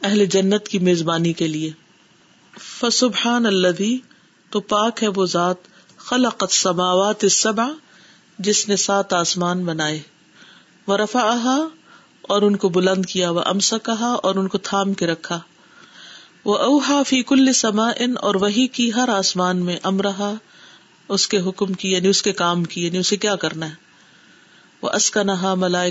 اہل 0.02 0.26
جنت 0.26 0.68
کی 0.68 0.78
میزبانی 0.78 1.32
کے 1.32 1.46
لیے۔ 1.46 1.70
فسبحان 2.60 3.46
اللہ 3.46 3.96
تو 4.50 4.60
پاک 4.60 5.02
ہے 5.02 5.08
وہ 5.08 5.26
ذات، 5.26 5.56
خلقت 5.96 6.52
سماوات 6.52 7.24
السبع، 7.24 7.68
جس 8.38 8.68
نے 8.68 8.76
سات 8.76 9.12
آسمان 9.12 9.64
بنائے۔ 9.64 10.00
وہ 10.86 10.96
رفا 10.96 11.66
اور 12.22 12.42
ان 12.42 12.56
کو 12.56 12.68
بلند 12.68 13.06
کیا 13.06 13.30
وہ 13.30 13.40
امسا 13.46 13.78
کہا 13.78 14.16
اور 14.22 14.34
ان 14.34 14.48
کو 14.48 14.58
تھام 14.58 14.92
کے 14.92 15.06
رکھا۔ 15.06 15.40
وہ 16.44 16.58
اوہا 16.58 17.02
فی 17.02 17.22
کل 17.22 17.52
سما 17.52 17.90
ان 17.98 18.14
اور 18.20 18.34
وہی 18.34 18.66
کی 18.66 18.92
ہر 18.92 19.08
آسمان 19.08 19.56
میں 19.56 19.76
امرہا۔ 19.82 20.34
اس 21.08 21.28
کے 21.28 21.38
حکم 21.38 21.72
کی 21.72 21.92
یعنی 21.92 22.08
اس 22.08 22.22
کے 22.22 22.32
کام 22.32 22.64
کی 22.64 22.86
یعنی 22.86 22.98
اسے 22.98 23.16
کیا 23.16 23.36
کرنا 23.36 23.68
ہے؟ 23.68 23.74
وہ 24.82 24.90
اسکا 24.90 25.22
نہا 25.22 25.54
ملائے 25.54 25.90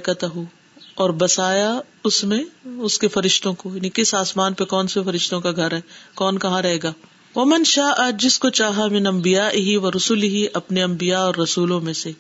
اور 0.96 1.10
بسایا 1.10 1.80
اس 2.04 2.24
میں 2.24 2.44
اس 2.66 3.00
کے 3.00 3.08
فرشتوں 3.08 3.54
کو۔ 3.54 3.76
یعنی 3.76 3.90
کس 3.94 4.14
آسمان 4.14 4.54
پہ 4.54 4.64
کون 4.64 4.88
سے 4.88 5.04
فرشتوں 5.04 5.42
کا 5.42 5.52
گھر 5.52 5.72
ہے؟ 5.72 5.82
کون 6.16 6.40
کہاں 6.40 6.62
رہے 6.62 6.78
گا؟ 6.84 6.94
وہ 7.36 7.46
من 7.46 7.64
شاہ 7.64 7.92
آج 7.98 8.22
جس 8.22 8.40
کو 8.40 8.50
چاہا، 8.50 8.88
من 8.88 9.08
امبیا 9.08 9.52
ہی 9.52 9.78
و 9.78 9.92
رسول 9.92 10.24
ہی 10.24 10.46
اپنے 10.54 10.84
امبیا 10.84 11.20
اور 11.20 11.36
رسولوں 11.36 11.82
میں 11.82 11.94
سے۔ 11.94 12.12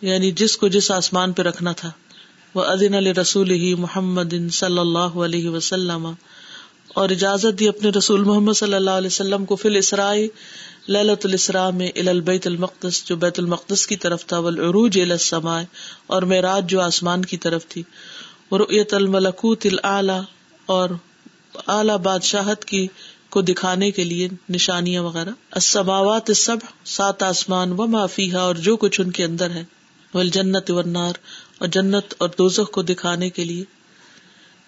یعنی 0.00 0.30
جس 0.30 0.56
کو 0.56 0.68
جس 0.68 0.90
آسمان 0.90 1.32
پہ 1.32 1.42
رکھنا 1.42 1.72
تھا۔ 1.72 1.90
وہ 2.54 2.64
ادین 2.64 2.94
علیہ 2.94 3.12
رسول 3.12 3.50
ہی 3.50 3.74
محمد 3.74 4.50
صلی 4.52 4.78
اللہ 4.78 4.98
علیہ 4.98 5.48
وسلم۔ 5.48 6.12
اور 6.94 7.08
اجازت 7.08 7.58
دی 7.58 7.68
اپنے 7.68 7.90
رسول 7.90 8.24
محمد 8.24 8.52
صلی 8.52 8.74
اللہ 8.74 8.90
علیہ 8.90 9.06
وسلم 9.06 9.44
کو 9.44 9.56
فل 9.56 9.76
اسرائی 9.76 10.28
للت 10.88 11.26
الاسراء 11.26 11.70
میں 11.70 11.88
البیت 11.96 12.46
المقدس، 12.46 13.04
جو 13.04 13.16
بیت 13.16 13.38
المقدس 13.38 13.86
کی 13.86 13.96
طرف 13.96 14.26
تھا، 14.26 14.38
والعروج 14.38 15.00
السماء۔ 15.00 15.62
اور 16.06 16.22
معراج 16.22 16.70
جو 16.70 16.80
آسمان 16.80 17.24
کی 17.24 17.36
طرف 17.36 17.66
تھی۔ 17.66 17.82
ورؤیت 18.50 18.94
الملکوت 18.94 19.66
الاعلی 19.66 20.20
اور 20.66 20.90
اعلی 21.66 21.98
بادشاہت 22.02 22.64
کی 22.64 22.88
کو 23.30 23.42
دکھانے 23.42 23.90
کے 23.90 24.04
لیے 24.04 24.28
نشانیاں 24.48 25.02
وغیرہ۔ 25.02 25.30
السماوات 25.50 26.24
السبع 26.28 26.66
سات 26.84 27.22
آسمان 27.22 27.72
و 27.72 27.86
معافیہ 27.86 28.36
اور 28.36 28.54
جو 28.54 28.76
کچھ 28.76 29.00
ان 29.00 29.10
کے 29.10 29.24
اندر 29.24 29.50
ہے۔ 29.50 29.64
ول 30.14 30.28
جنت 30.28 30.70
ونار 30.70 31.12
اور 31.58 31.68
جنت 31.68 32.14
اور 32.18 32.28
دوزخ 32.38 32.70
کو 32.70 32.82
دکھانے 32.82 33.30
کے 33.30 33.44
لیے 33.44 33.64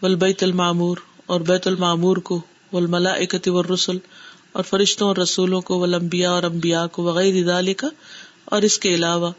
ول 0.02 0.14
بیت 0.14 0.42
المعمور، 0.42 0.96
اور 1.26 1.40
بیت 1.40 1.66
المعمور 1.66 2.16
کو 2.16 2.40
ول 2.72 2.86
ملا 2.86 3.10
اکتی 3.10 3.50
رسول 3.74 3.98
اور 4.52 4.62
فرشتوں 4.62 5.08
اور 5.08 5.16
رسولوں 5.16 5.60
کو 5.60 5.78
ولمبیا 5.78 6.30
اور 6.30 6.42
امبیا 6.42 6.86
کو 6.86 7.02
وغیرہ 7.02 7.36
ادال 7.36 7.74
کا 7.74 7.88
اور 8.44 8.62
اس 8.62 8.78
کے 8.78 8.94
علاوہ، 8.94 9.30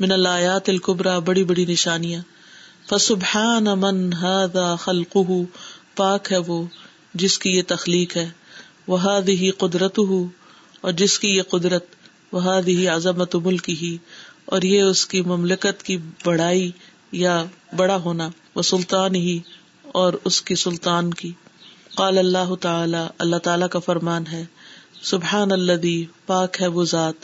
من 0.00 0.12
الایات 0.12 0.68
القبرا 0.68 1.18
بڑی 1.18 1.44
بڑی 1.44 1.64
نشانیاں۔ 1.64 2.22
فسبحان 2.88 3.64
من 3.64 4.12
هذا 4.12 4.74
خلقه 4.74 5.42
پاک 5.96 6.32
ہے 6.32 6.38
وہ، 6.38 6.64
جس 7.14 7.38
کی 7.38 7.50
یہ 7.50 7.62
تخلیق 7.66 8.16
ہے۔ 8.16 8.30
وہ 8.88 9.18
ہی 9.28 9.50
قدرت 9.50 9.98
ہو 9.98 10.26
اور 10.80 10.92
جس 10.92 11.18
کی 11.18 11.28
یہ 11.28 11.42
قدرت 11.42 11.84
وہ 12.32 12.60
ہی 12.66 12.88
عظمت 12.88 13.34
ملک 13.34 13.70
ہی 13.70 13.96
اور 14.44 14.62
یہ 14.62 14.82
اس 14.82 15.06
کی 15.06 15.20
مملکت 15.20 15.82
کی 15.82 15.96
بڑائی 16.24 16.70
یا 17.12 17.44
بڑا 17.76 17.96
ہونا، 17.96 18.28
وہ 18.54 18.62
سلطان 18.62 19.14
ہی 19.14 19.38
اور 19.82 20.12
اس 20.24 20.42
کی 20.42 20.54
سلطان 20.54 21.14
کی۔ 21.14 21.32
قال 21.94 22.18
اللہ 22.18 22.54
تعالی 22.54 22.98
اللہ 23.18 23.36
تعالی 23.36 23.64
کا 23.70 23.78
فرمان 23.78 24.24
ہے 24.32 24.44
سبحان 25.02 25.52
اللہ 25.52 26.26
پاک 26.26 26.62
ہے 26.62 26.66
وہ 26.66 26.84
ذات۔ 26.84 27.14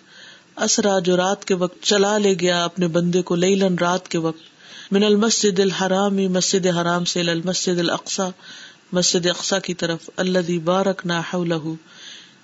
اسرا 0.56 0.98
جو 0.98 1.16
رات 1.16 1.44
کے 1.44 1.54
وقت 1.54 1.82
چلا 1.82 2.18
لے 2.18 2.34
گیا 2.40 2.64
اپنے 2.64 2.88
بندے 2.88 3.22
کو 3.22 3.34
لیلن 3.34 3.74
رات 3.78 4.08
کے 4.08 4.18
وقت۔ 4.18 4.58
من 4.92 5.04
المسجد 5.04 5.60
الحرام، 5.60 6.16
مسجد 6.16 6.66
حرام 6.66 7.04
سے 7.04 7.20
المسجد 7.20 7.78
الاقصى 7.78 8.22
مسجد 8.92 9.26
اقسا 9.26 9.58
کی 9.58 9.74
طرف 9.74 10.10
اللہ 10.16 10.58
بارک 10.64 11.06
نہ 11.06 11.68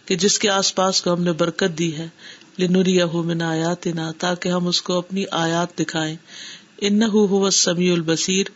کہ 0.05 0.17
جس 0.17 0.39
کے 0.39 0.51
آس 0.51 0.75
پاس 0.75 1.03
کو 1.03 1.13
ہم 1.13 1.23
نے 1.23 1.33
برکت 1.33 1.79
دی 1.79 1.97
ہے۔ 1.97 2.09
لنوری 2.59 3.03
من 3.03 3.43
آیاتنا 3.43 4.13
تاکہ 4.19 4.49
ہم 4.49 4.67
اس 4.67 4.83
کو 4.83 4.99
اپنی 4.99 5.25
آیات 5.31 5.79
دکھائیں۔ 5.79 6.17
ان 6.81 7.03
السمیع 7.03 7.93
البصیر، 7.93 8.47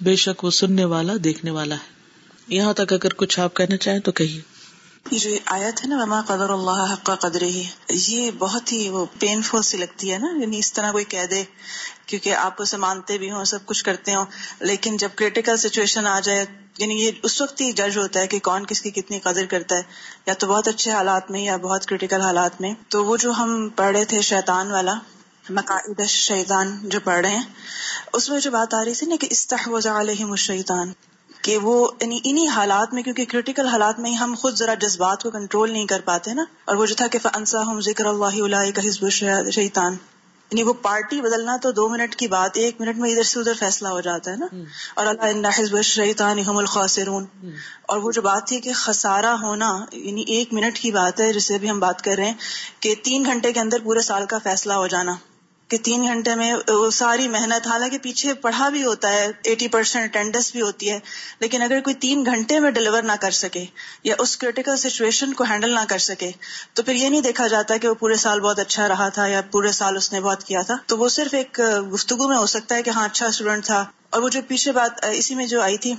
بے 0.00 0.16
شک 0.16 0.44
وہ 0.44 0.50
سننے 0.50 0.84
والا، 0.84 1.12
دیکھنے 1.24 1.50
والا 1.50 1.74
ہے۔ 1.74 1.96
یہاں 2.48 2.72
تک 2.72 2.92
اگر 2.92 3.12
کچھ 3.16 3.40
آپ 3.40 3.56
کہنا 3.56 3.76
چاہیں 3.76 4.00
تو 4.00 4.12
کہیے۔ 4.12 4.55
یہ 5.10 5.18
جو 5.18 5.30
آیت 5.46 5.82
ہے 5.82 5.88
نا، 5.88 5.96
وما 6.02 6.20
قدر 6.26 6.50
اللہ 6.50 6.92
حق 6.92 7.04
کا 7.06 7.14
قدر 7.14 7.42
ہی 7.42 7.64
یہ 7.90 8.30
بہت 8.38 8.72
ہی 8.72 8.88
وہ 8.88 9.04
پین 9.18 9.42
فل 9.42 9.62
سی 9.62 9.76
لگتی 9.76 10.12
ہے 10.12 10.18
نا 10.18 10.28
یعنی 10.36 10.58
اس 10.58 10.72
طرح 10.72 10.92
کوئی 10.92 11.04
کہہ 11.04 11.26
دے 11.30 11.42
کیونکہ 12.06 12.34
آپ 12.34 12.62
اسے 12.62 12.76
مانتے 12.76 13.18
بھی 13.18 13.30
ہوں، 13.30 13.44
سب 13.44 13.66
کچھ 13.66 13.84
کرتے 13.84 14.14
ہوں، 14.14 14.24
لیکن 14.60 14.96
جب 14.96 15.08
کریٹیکل 15.14 15.56
سچویشن 15.56 16.06
آ 16.06 16.18
جائے 16.20 16.44
یعنی 16.78 16.94
یہ 16.94 17.10
اس 17.22 17.40
وقت 17.40 17.60
ہی 17.60 17.72
جج 17.72 17.98
ہوتا 17.98 18.20
ہے 18.20 18.26
کہ 18.26 18.38
کون 18.38 18.66
کس 18.66 18.80
کی 18.80 18.90
کتنی 18.90 19.20
قدر 19.20 19.46
کرتا 19.46 19.76
ہے، 19.76 19.82
یا 20.26 20.34
تو 20.34 20.46
بہت 20.46 20.68
اچھے 20.68 20.92
حالات 20.92 21.30
میں، 21.30 21.40
یا 21.40 21.56
بہت 21.56 21.86
کریٹیکل 21.86 22.20
حالات 22.20 22.60
میں۔ 22.60 22.74
تو 22.88 23.04
وہ 23.04 23.16
جو 23.16 23.30
ہم 23.30 23.68
پڑھ 23.76 23.96
رہے 23.96 24.04
تھے، 24.04 24.20
شیطان 24.22 24.70
والا، 24.70 24.94
مقاعد 25.50 26.00
شیطان 26.08 26.78
جو 26.82 27.00
پڑھ 27.00 27.20
رہے 27.20 27.30
ہیں، 27.30 27.44
اس 28.12 28.28
میں 28.30 28.40
جو 28.40 28.50
بات 28.50 28.74
آ 28.74 28.84
رہی 28.84 28.94
تھی 28.94 29.06
نا 29.06 29.16
کہ 29.20 29.26
استحوذ 29.30 29.86
علیہم 29.86 30.30
الشیطان 30.30 30.92
کہ 31.46 31.56
وہ 31.56 31.88
یعنی 32.00 32.18
انہی 32.24 32.48
حالات 32.48 32.94
میں 32.94 33.02
کیونکہ 33.02 33.24
کریٹیکل 33.24 33.66
حالات 33.66 33.98
میں 33.98 34.12
ہم 34.12 34.34
خود 34.38 34.54
ذرا 34.54 34.74
جذبات 34.74 35.22
کو 35.22 35.30
کنٹرول 35.30 35.70
نہیں 35.70 35.86
کر 35.86 36.00
پاتے 36.00 36.34
نا۔ 36.34 36.44
اور 36.64 36.76
وہ 36.76 36.86
جو 36.86 36.94
تھا 36.94 37.06
کہ 37.06 37.18
فنسا 37.18 37.60
ہم 37.60 37.80
ذکر 37.80 38.04
اللہ 38.04 38.70
کا 38.74 38.86
حزب 38.86 39.08
شیطان 39.50 39.92
یعنی 40.50 40.62
وہ 40.62 40.72
پارٹی 40.72 41.20
بدلنا 41.20 41.56
تو 41.56 41.72
دو 41.72 41.88
منٹ 41.88 42.16
کی 42.16 42.28
بات 42.28 42.50
ایک 42.54 42.80
منٹ 42.80 42.96
میں 42.96 43.10
ادھر 43.10 43.22
سے 43.22 43.40
ادھر 43.40 43.52
فیصلہ 43.58 43.88
ہو 43.88 44.00
جاتا 44.00 44.30
ہے 44.30 44.36
نا۔ 44.36 44.46
اور 44.94 45.06
اللہ 45.06 45.48
حزب 45.58 45.82
شیطان 45.82 46.38
ہم 46.38 46.56
الخاسرون۔ 46.56 47.24
اور 47.82 47.96
وہ 47.96 48.12
جو 48.12 48.22
بات 48.22 48.46
تھی 48.46 48.60
کہ 48.60 48.72
خسارہ 48.74 49.36
ہونا 49.42 49.84
یعنی 49.92 50.20
ایک 50.20 50.52
منٹ 50.52 50.78
کی 50.78 50.90
بات 50.90 51.20
ہے 51.20 51.32
جسے 51.32 51.58
بھی 51.58 51.70
ہم 51.70 51.80
بات 51.80 52.02
کر 52.02 52.14
رہے 52.16 52.26
ہیں 52.26 52.34
کہ 52.80 52.94
تین 53.02 53.24
گھنٹے 53.24 53.52
کے 53.52 53.60
اندر 53.60 53.78
پورے 53.84 54.00
سال 54.00 54.26
کا 54.26 54.38
فیصلہ 54.42 54.72
ہو 54.72 54.86
جانا۔ 54.86 55.14
کہ 55.68 55.76
تین 55.76 56.02
گھنٹے 56.02 56.34
میں 56.34 56.54
وہ 56.68 56.90
ساری 56.90 57.28
محنت، 57.28 57.66
حالانکہ 57.66 57.98
پیچھے 57.98 58.34
پڑھا 58.34 58.68
بھی 58.68 58.84
ہوتا 58.84 59.12
ہے 59.12 59.26
ایٹی 59.44 59.68
پرسینٹ 59.68 60.04
اٹینڈنس 60.04 60.52
بھی 60.52 60.60
ہوتی 60.62 60.90
ہے، 60.90 60.98
لیکن 61.40 61.62
اگر 61.62 61.80
کوئی 61.80 61.94
تین 61.94 62.24
گھنٹے 62.26 62.60
میں 62.60 62.70
ڈلیور 62.70 63.02
نہ 63.02 63.12
کر 63.20 63.30
سکے 63.30 63.64
یا 64.04 64.14
اس 64.18 64.36
کریٹیکل 64.36 64.76
سچویشن 64.76 65.32
کو 65.32 65.44
ہینڈل 65.44 65.70
نہ 65.70 65.84
کر 65.88 65.98
سکے، 65.98 66.30
تو 66.74 66.82
پھر 66.82 66.94
یہ 66.94 67.08
نہیں 67.08 67.20
دیکھا 67.20 67.46
جاتا 67.46 67.76
کہ 67.76 67.88
وہ 67.88 67.94
پورے 67.94 68.16
سال 68.16 68.40
بہت 68.40 68.58
اچھا 68.58 68.88
رہا 68.88 69.08
تھا 69.08 69.26
یا 69.26 69.40
پورے 69.50 69.72
سال 69.72 69.96
اس 69.96 70.12
نے 70.12 70.20
بہت 70.20 70.44
کیا 70.44 70.62
تھا۔ 70.62 70.76
تو 70.86 70.98
وہ 70.98 71.08
صرف 71.08 71.34
ایک 71.34 71.60
گفتگو 71.94 72.28
میں 72.28 72.36
ہو 72.36 72.46
سکتا 72.46 72.74
ہے 72.74 72.82
کہ 72.82 72.90
ہاں 72.90 73.04
اچھا 73.04 73.26
اسٹوڈنٹ 73.26 73.64
تھا۔ 73.64 73.84
اور 74.10 74.22
وہ 74.22 74.28
جو 74.28 74.40
پیچھے 74.48 74.72
بات، 74.72 75.04
اسی 75.12 75.34
میں 75.34 75.46
جو 75.46 75.62
آئی 75.62 75.78
تھی 75.78 75.94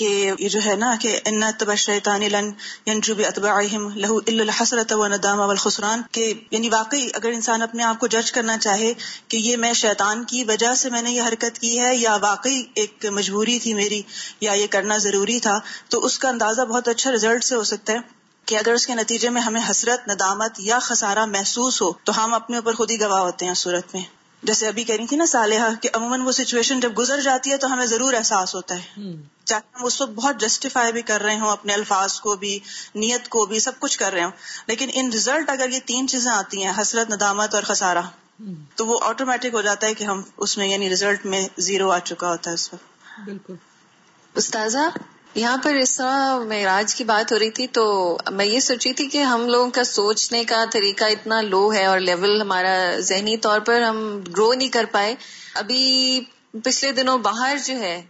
کہ 0.00 0.10
یہ 0.38 0.48
جو 0.48 0.60
ہے 0.64 0.74
نا 0.76 0.94
کہ 1.00 1.18
ان 1.24 1.42
تب 1.58 1.74
شیطان 1.74 2.22
لن 2.32 2.50
ینجو 2.86 3.14
اتباعہم 3.26 3.88
لہو 3.96 4.16
الا 4.16 4.42
الحسرت 4.42 4.92
و 4.92 5.08
ندامہ 5.08 5.42
والخسران 5.42 6.02
کہ 6.12 6.32
یعنی 6.50 6.68
واقعی 6.68 7.08
اگر 7.14 7.30
انسان 7.30 7.62
اپنے 7.62 7.82
آپ 7.82 7.98
کو 8.00 8.06
جج 8.06 8.32
کرنا 8.32 8.58
چاہے 8.58 8.92
کہ 9.28 9.36
یہ 9.36 9.56
میں 9.56 9.72
شیطان 9.72 10.24
کی 10.24 10.44
وجہ 10.44 10.74
سے 10.74 10.90
میں 10.90 11.02
نے 11.02 11.10
یہ 11.10 11.22
حرکت 11.22 11.58
کی 11.58 11.78
ہے 11.80 11.96
یا 11.96 12.16
واقعی 12.22 12.62
ایک 12.74 13.06
مجبوری 13.12 13.58
تھی 13.58 13.74
میری 13.74 14.02
یا 14.40 14.52
یہ 14.52 14.66
کرنا 14.66 14.96
ضروری 14.96 15.38
تھا، 15.40 15.58
تو 15.88 16.04
اس 16.04 16.18
کا 16.18 16.28
اندازہ 16.28 16.62
بہت 16.62 16.88
اچھا 16.88 17.12
ریزلٹ 17.12 17.44
سے 17.44 17.54
ہو 17.54 17.64
سکتا 17.64 17.92
ہے 17.92 17.98
کہ 18.46 18.56
اگر 18.56 18.72
اس 18.72 18.86
کے 18.86 18.94
نتیجے 18.94 19.28
میں 19.28 19.42
ہمیں 19.42 19.60
حسرت، 19.70 20.08
ندامت 20.08 20.60
یا 20.60 20.78
خسارہ 20.78 21.24
محسوس 21.26 21.82
ہو، 21.82 21.92
تو 22.04 22.24
ہم 22.24 22.34
اپنے 22.34 22.56
اوپر 22.56 22.74
خود 22.74 22.90
ہی 22.90 23.00
گواہ 23.00 23.20
ہوتے 23.20 23.46
ہیں 23.46 23.54
صورت 23.54 23.94
میں۔ 23.94 24.02
جیسے 24.42 24.68
ابھی 24.68 24.84
کہہ 24.84 24.94
رہی 24.94 25.06
تھی 25.06 25.16
نا 25.16 25.24
صالحہ 25.24 25.74
کہ 25.82 25.88
عموماً 25.92 26.20
وہ 26.20 26.32
سچویشن 26.32 26.80
جب 26.80 26.98
گزر 26.98 27.20
جاتی 27.20 27.50
ہے 27.50 27.56
تو 27.56 27.72
ہمیں 27.72 27.86
ضرور 27.86 28.12
احساس 28.12 28.54
ہوتا 28.54 28.74
ہے۔ 28.74 29.12
چاہے 29.44 29.60
ہم 29.74 29.84
اس 29.84 30.00
وقت 30.00 30.10
بہت 30.10 30.40
جسٹیفائی 30.40 30.92
بھی 30.92 31.02
کر 31.02 31.22
رہے 31.22 31.38
ہوں 31.38 31.50
اپنے 31.50 31.74
الفاظ 31.74 32.20
کو 32.20 32.36
بھی 32.36 32.58
نیت 32.94 33.28
کو 33.28 33.46
بھی 33.46 33.60
سب 33.60 33.72
کچھ 33.78 33.98
کر 33.98 34.12
رہے 34.12 34.24
ہوں 34.24 34.30
لیکن 34.66 34.90
ان 34.92 35.10
ریزلٹ 35.12 35.50
اگر 35.50 35.68
یہ 35.68 35.78
تین 35.84 36.08
چیزیں 36.08 36.32
آتی 36.32 36.64
ہیں 36.64 36.72
حسرت 36.80 37.10
ندامت 37.10 37.54
اور 37.54 37.62
خسارہ 37.62 38.02
تو 38.74 38.86
وہ 38.86 38.98
آٹومیٹک 39.02 39.54
ہو 39.54 39.60
جاتا 39.60 39.86
ہے 39.86 39.94
کہ 39.94 40.04
ہم 40.04 40.22
اس 40.36 40.58
میں 40.58 40.66
یعنی 40.66 40.88
ریزلٹ 40.88 41.26
میں 41.26 41.48
زیرو 41.58 41.90
آ 41.90 41.98
چکا 41.98 42.28
ہوتا 42.28 42.50
ہے 42.50 42.54
اس 42.54 42.72
وقت۔ 42.72 43.20
بالکل۔ 43.24 43.54
استاذہ 44.34 44.78
یہاں 45.34 45.56
پر 45.62 45.74
اس 45.74 45.96
طرح 45.96 46.38
معراج 46.38 46.94
کی 46.94 47.04
بات 47.04 47.32
ہو 47.32 47.38
رہی 47.38 47.50
تھی 47.50 47.66
تو 47.66 47.84
میں 48.30 48.44
یہ 48.44 48.60
سوچی 48.60 48.92
تھی 48.92 49.06
کہ 49.06 49.18
ہم 49.18 49.46
لوگوں 49.48 49.70
کا 49.70 49.84
سوچنے 49.84 50.44
کا 50.44 50.64
طریقہ 50.72 51.04
اتنا 51.04 51.40
لو 51.40 51.72
ہے 51.72 51.84
اور 51.86 52.00
لیول 52.00 52.40
ہمارا 52.40 52.98
ذہنی 52.98 53.36
طور 53.36 53.60
پر 53.60 53.82
ہم 53.82 54.20
گرو 54.28 54.52
نہیں 54.54 54.68
کر 54.68 54.84
پائے۔ 54.92 55.14
ابھی 55.54 56.20
پچھلے 56.64 56.92
دنوں 56.92 57.18
باہر 57.18 57.56
جو 57.64 57.74
ہے، 57.74 58.02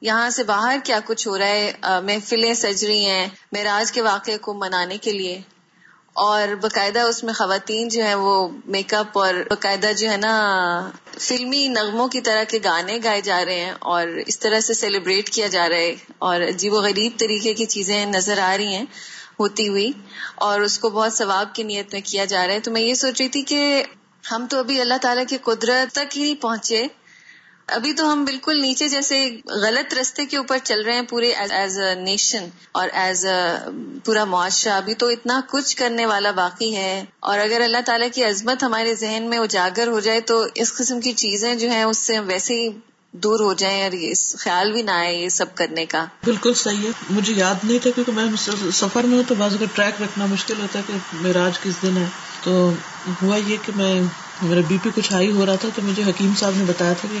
یہاں 0.00 0.30
سے 0.30 0.42
باہر 0.42 0.78
کیا 0.84 0.98
کچھ 1.04 1.28
ہو 1.28 1.38
رہا 1.38 1.46
ہے؟ 1.46 1.72
محفلیں 2.04 2.54
سج 2.54 2.84
رہی 2.84 3.04
ہیں 3.06 3.26
معراج 3.52 3.92
کے 3.92 4.02
واقعے 4.02 4.38
کو 4.38 4.54
منانے 4.54 4.98
کے 4.98 5.12
لیے۔ 5.12 5.40
اور 6.16 6.54
باقاعدہ 6.54 7.00
اس 7.00 7.22
میں 7.24 7.32
خواتین 7.32 7.88
جو 7.88 8.02
ہیں 8.02 8.14
وہ 8.14 8.32
میک 8.64 8.94
اپ 8.94 9.18
اور 9.18 9.34
باقاعدہ 9.50 9.92
جو 9.92 10.10
ہے 10.10 10.16
نا 10.16 10.32
فلمی 11.18 11.66
نغموں 11.68 12.08
کی 12.08 12.20
طرح 12.20 12.42
کے 12.44 12.58
گانے 12.64 12.98
گائے 13.04 13.20
جا 13.20 13.44
رہے 13.44 13.60
ہیں 13.60 13.72
اور 13.80 14.08
اس 14.26 14.38
طرح 14.38 14.60
سے 14.60 14.74
سیلیبریٹ 14.74 15.30
کیا 15.30 15.46
جا 15.46 15.68
رہا 15.68 15.76
ہے 15.76 15.94
اور 16.18 16.40
عجیب 16.40 16.72
و 16.72 16.80
غریب 16.80 17.18
طریقے 17.18 17.54
کی 17.54 17.66
چیزیں 17.66 18.06
نظر 18.06 18.38
آ 18.38 18.56
رہی 18.56 18.74
ہیں 18.74 18.84
ہوتی 19.40 19.68
ہوئی 19.68 19.90
اور 20.36 20.60
اس 20.60 20.78
کو 20.78 20.90
بہت 20.90 21.12
ثواب 21.12 21.54
کی 21.54 21.62
نیت 21.62 21.92
میں 21.92 22.00
کیا 22.04 22.24
جا 22.24 22.46
رہا 22.46 22.54
ہے 22.54 22.60
تو 22.60 22.70
میں 22.70 22.82
یہ 22.82 22.94
سوچ 22.94 23.20
رہی 23.20 23.28
تھی 23.28 23.42
کہ 23.42 23.84
ہم 24.32 24.46
تو 24.50 24.58
ابھی 24.58 24.80
اللہ 24.80 24.98
تعالیٰ 25.02 25.24
کی 25.28 25.36
قدرت 25.44 25.92
تک 25.92 26.16
ہی 26.16 26.22
نہیں 26.22 26.42
پہنچے 26.42 26.86
ابھی 27.70 27.92
تو 27.92 28.12
ہم 28.12 28.24
بالکل 28.24 28.60
نیچے 28.60 28.88
جیسے 28.88 29.36
غلط 29.46 29.94
رستے 29.94 30.26
کے 30.26 30.36
اوپر 30.36 30.58
چل 30.64 30.82
رہے 30.82 30.94
ہیں 30.94 31.02
پورے 31.02 31.32
ایز 31.32 31.78
اے 31.78 31.94
نیشن 31.94 32.44
اور 32.72 32.88
ایز 32.92 33.26
اے 33.26 33.70
پورا 34.04 34.24
معاشرہ۔ 34.24 34.72
ابھی 34.72 34.94
تو 34.94 35.08
اتنا 35.08 35.40
کچھ 35.50 35.76
کرنے 35.76 36.06
والا 36.06 36.30
باقی 36.30 36.76
ہے۔ 36.76 37.04
اور 37.20 37.38
اگر 37.38 37.60
اللہ 37.60 37.82
تعالیٰ 37.86 38.08
کی 38.14 38.24
عظمت 38.24 38.62
ہمارے 38.62 38.94
ذہن 38.94 39.26
میں 39.30 39.38
اجاگر 39.38 39.88
ہو 39.88 40.00
جائے 40.00 40.20
تو 40.20 40.46
اس 40.54 40.74
قسم 40.74 41.00
کی 41.00 41.12
چیزیں 41.12 41.54
جو 41.54 41.70
ہیں 41.70 41.82
اس 41.82 41.98
سے 41.98 42.18
ویسے 42.18 42.54
ہی 42.54 42.68
دور 43.12 43.40
ہو 43.40 43.52
جائیں 43.52 43.82
اور 43.82 43.92
یہ 43.92 44.14
خیال 44.38 44.72
بھی 44.72 44.82
نہ 44.82 44.90
آئے 44.90 45.14
یہ 45.14 45.28
سب 45.28 45.54
کرنے 45.54 45.86
کا۔ 45.86 46.04
بالکل 46.24 46.54
صحیح 46.54 46.86
ہے۔ 46.86 46.90
مجھے 47.10 47.34
یاد 47.36 47.54
نہیں 47.62 47.78
تھا 47.78 47.90
کیونکہ 47.90 48.12
میں 48.12 48.24
سفر 48.72 49.04
میں 49.04 49.16
ہوں 49.16 49.24
تو 49.28 49.34
بعض 49.34 49.54
اگر 49.54 49.64
ٹریک 49.74 50.02
رکھنا 50.02 50.26
مشکل 50.26 50.54
ہوتا 50.62 50.78
ہے 50.78 50.84
کہ 50.86 50.94
میرا 51.12 51.46
آج 51.46 51.58
کس 51.58 51.82
دن 51.82 51.96
ہے۔ 51.96 52.06
تو 52.42 52.72
ہوا 53.22 53.36
یہ 53.36 53.56
کہ 53.66 53.72
میں 53.76 54.02
میرا 54.42 54.60
بی 54.68 54.78
پی 54.82 54.90
کچھ 54.94 55.12
ہائی 55.12 55.32
ہو 55.32 55.46
رہا 55.46 55.54
تھا 55.54 55.68
تو 55.74 55.82
مجھے 55.82 56.02
حکیم 56.02 56.32
صاحب 56.38 56.52
نے 56.56 56.64
بتایا 56.64 56.92
تھا 56.92 57.08
کہ 57.12 57.18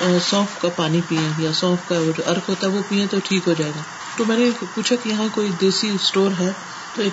سونف 0.00 0.60
کا 0.62 0.68
پانی 0.76 1.00
پیئے 1.08 1.28
یا 1.38 1.52
سونف 1.52 1.88
کا 1.88 1.94
جو 2.16 2.22
ارک 2.26 2.48
ہوتا 2.48 2.66
ہے 2.66 2.72
وہ 2.72 2.82
پیئے 2.88 3.06
تو 3.06 3.16
ٹھیک 3.24 3.48
ہو 3.48 3.52
جائے 3.52 3.72
گا۔ 3.76 3.80
تو 4.16 4.24
میں 4.24 4.36
نے 4.36 4.50
پوچھا 4.74 4.96
کہ 4.96 5.08
یہاں 5.08 5.28
کوئی 5.34 5.50
دیسی 5.60 5.90
اسٹور 5.90 6.30
ہے؟ 6.40 6.50
تو 6.94 7.02
ایک 7.02 7.12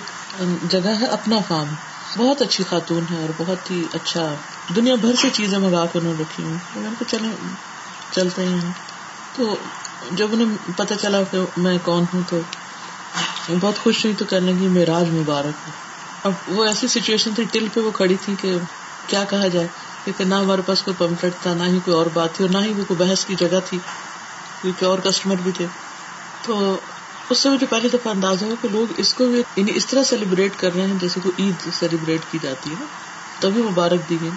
جگہ 0.70 0.88
ہے 1.00 1.06
اپنا 1.06 1.38
فارم۔ 1.48 1.74
بہت 2.16 2.42
اچھی 2.42 2.64
خاتون 2.64 3.04
ہے 3.10 3.16
اور 3.16 3.28
بہت 3.36 3.70
ہی 3.70 3.84
اچھا 3.92 4.34
دنیا 4.76 4.94
بھر 4.94 5.14
سے 5.14 5.28
چیزیں 5.32 5.58
منگا 5.58 5.86
کر 5.86 6.00
انہوں 6.00 6.14
رکھی 6.20 6.44
ہوں 6.44 6.56
تو 6.74 6.80
میں 6.80 6.90
نے 6.90 7.04
چلے 7.08 7.28
چلتے 8.12 8.46
ہیں۔ 8.46 8.72
تو 9.36 9.56
جب 10.12 10.28
انہیں 10.32 10.72
پتا 10.76 10.96
چلا 10.96 11.22
کہ 11.22 11.38
میں 11.56 11.78
کون 11.84 12.04
ہوں، 12.14 12.22
تو 12.28 12.40
بہت 13.60 13.78
خوش 13.78 14.04
ہوئی 14.04 14.14
تو 14.18 14.24
کہنے 14.24 14.52
لگی، 14.52 14.68
میراج 14.68 15.10
مبارک۔ 15.10 15.68
ہے 15.68 15.72
اب 16.24 16.32
وہ 16.46 16.64
ایسی 16.64 16.88
سچویشن 16.88 17.34
تھی 17.34 17.44
ٹل 17.52 17.68
پہ 17.74 17.80
وہ 17.80 17.90
کھڑی 17.90 18.16
تھی 18.24 18.34
کہ 18.42 18.54
کیا 19.06 19.24
کہا 19.24 19.48
جائے۔ 19.48 19.66
کیونکہ 20.04 20.24
نہ 20.24 20.34
ہمارے 20.34 20.62
پاس 20.66 20.82
کوئی 20.82 20.94
پمفلٹ 20.98 21.32
تھا، 21.42 21.54
نہ 21.54 21.62
ہی 21.62 21.78
کوئی 21.84 21.96
اور 21.96 22.06
بات 22.14 22.32
تھی 22.32 22.44
اور 22.44 22.50
نہ 22.50 22.66
ہی 22.66 22.72
وہ 22.72 22.84
کوئی 22.88 23.08
بحث 23.08 23.24
کی 23.24 23.34
جگہ 23.34 23.58
تھی، 23.66 23.78
کیونکہ 24.62 24.84
اور 24.84 24.98
کسٹمر 24.98 25.36
بھی 25.42 25.52
تھے۔ 25.52 25.66
تو 26.42 26.76
اس 27.30 27.38
سے 27.38 27.48
مجھے 27.48 27.66
پہلی 27.66 27.88
دفعہ 27.88 28.12
اندازہ 28.12 28.44
ہوا 28.44 28.54
کہ 28.62 28.68
لوگ 28.68 28.92
اس 28.96 29.14
کو 29.14 29.26
بھی 29.26 29.42
یعنی 29.56 29.72
اس 29.74 29.86
طرح 29.86 30.02
سیلیبریٹ 30.02 30.52
کر 30.56 30.74
رہے 30.74 30.86
ہیں 30.86 30.98
جیسے 31.00 31.20
کوئی 31.22 31.42
عید 31.42 31.68
سیلیبریٹ 31.72 32.20
کی 32.30 32.38
جاتی 32.42 32.70
ہے، 32.70 32.84
تبھی 33.40 33.62
مبارک 33.62 34.08
دی 34.10 34.16
گئی۔ 34.20 34.30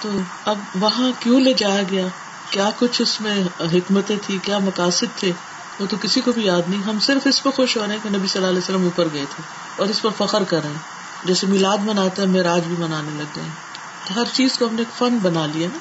تو 0.00 0.08
اب 0.44 0.58
وہاں 0.80 1.10
کیوں 1.20 1.40
لے 1.40 1.54
جایا 1.54 1.82
گیا؟ 1.90 2.06
کیا 2.50 2.70
کچھ 2.78 3.02
اس 3.02 3.20
میں 3.20 3.44
حکمتیں 3.60 4.16
تھی 4.22 4.38
کیا 4.42 4.58
مقاصد 4.58 5.18
تھے؟ 5.18 5.32
وہ 5.80 5.86
تو 5.90 5.96
کسی 6.00 6.20
کو 6.20 6.32
بھی 6.32 6.44
یاد 6.44 6.62
نہیں۔ 6.68 6.82
ہم 6.82 7.00
صرف 7.00 7.26
اس 7.26 7.42
پہ 7.42 7.50
خوش 7.50 7.76
ہو 7.76 7.86
رہے 7.86 7.94
ہیں 7.94 8.02
کہ 8.02 8.08
نبی 8.08 8.26
صلی 8.26 8.38
اللہ 8.38 8.50
علیہ 8.50 8.58
وسلم 8.58 8.84
اوپر 8.84 9.04
گئے 9.12 9.24
تھے 9.30 9.42
اور 9.76 9.86
اس 9.88 10.02
پر 10.02 10.10
فخر 10.16 10.42
کر 10.44 10.60
رہے 10.62 10.70
ہیں۔ 10.70 11.00
جیسے 11.24 11.46
میلاد 11.46 11.78
مناتے 11.78 12.22
ہیں 12.22 12.28
میراج 12.28 12.62
بھی 12.64 12.74
منانے 12.78 13.10
لگ 13.18 13.36
گئے 13.36 13.69
ہر 14.16 14.24
چیز 14.32 14.58
کو 14.58 14.66
ہم 14.66 14.74
نے 14.74 14.82
فن 14.98 15.18
بنا 15.22 15.46
لیا 15.46 15.68
نا۔ 15.72 15.78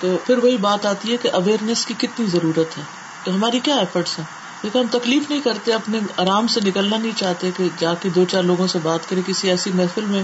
تو 0.00 0.16
پھر 0.26 0.38
وہی 0.38 0.56
بات 0.56 0.86
آتی 0.86 1.12
ہے 1.12 1.16
کہ 1.16 1.30
اویئرنیس 1.32 1.86
کی 1.86 1.94
کتنی 1.98 2.26
ضرورت 2.26 2.78
ہے۔ 2.78 2.82
تو 3.24 3.34
ہماری 3.34 3.60
کیا 3.60 3.76
ایفرٹس 3.76 4.18
ہیں؟ 4.18 4.26
کیونکہ 4.60 4.78
ہم 4.78 4.98
تکلیف 4.98 5.30
نہیں 5.30 5.40
کرتے، 5.40 5.72
اپنے 5.72 5.98
آرام 6.16 6.46
سے 6.46 6.60
نکلنا 6.60 6.96
نہیں 6.96 7.18
چاہتے 7.18 7.50
کہ 7.56 7.68
جا 7.78 7.94
کے 7.94 8.08
دو 8.08 8.24
چار 8.24 8.42
لوگوں 8.42 8.66
سے 8.66 8.78
بات 8.82 9.08
کرے 9.08 9.20
کسی 9.26 9.50
ایسی 9.50 9.70
محفل 9.74 10.04
میں 10.04 10.22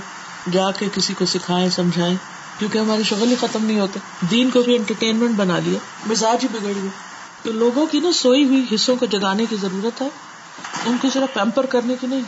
جا 0.53 0.71
کے 0.71 0.87
کسی 0.95 1.15
کو 1.15 1.27
سکھائیں، 1.27 1.71
سمجھائیں۔ 1.71 2.17
کیونکہ 2.59 2.79
ہماری 2.79 3.03
شغل 3.03 3.31
ہی 3.31 3.37
ختم 3.41 3.65
نہیں 3.65 3.81
ہوتے۔ 3.81 4.01
دین 4.31 4.51
کو 4.51 4.63
بھی 4.63 4.77
انٹرٹینمنٹ 4.77 5.37
بنا 5.37 5.59
لیا۔ 5.59 5.79
مزاج 6.07 6.39
ہی 6.43 6.49
بگڑ 6.53 6.73
گیا۔ 6.83 6.91
تو 7.43 7.53
لوگوں 7.53 7.87
کی 7.87 8.01
نا 8.01 8.13
سوئی 8.13 8.45
ہوئی 8.45 8.67
حصوں 8.75 8.97
کو 8.97 9.07
جگانے 9.07 9.45
کی 9.51 9.57
ضرورت 9.57 10.03
ہے۔ 10.03 10.09
ان 10.87 10.97
کو 11.01 11.09
صرف 11.13 11.35
پیمپر 11.35 11.67
کرنے 11.67 11.95
کی 12.01 12.07
نہیں، 12.07 12.21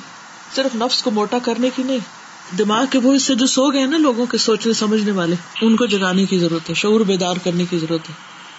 صرف 0.55 0.75
نفس 0.75 1.03
کو 1.03 1.11
موٹا 1.11 1.39
کرنے 1.39 1.71
کی 1.77 1.83
نہیں۔ 1.83 2.24
دماغ 2.59 2.85
کے 2.91 2.99
وہ 2.99 3.19
سے 3.19 3.35
جو 3.35 3.47
سو 3.47 3.71
گئے 3.71 3.87
نا 3.87 3.97
لوگوں 3.97 4.27
کے 4.27 4.39
سوچنے 4.39 4.73
سمجھنے 4.73 5.11
والے، 5.11 5.37
ان 5.63 5.77
کو 5.77 5.87
جگانے 5.87 6.25
کی 6.25 6.39
ضرورت 6.39 6.71
ہے، 6.71 6.75
شعور 6.75 7.01
بیدار 7.01 7.37
کرنے 7.45 7.65
کی 7.71 7.79
ضرورت 7.79 8.11
ہے۔ 8.11 8.15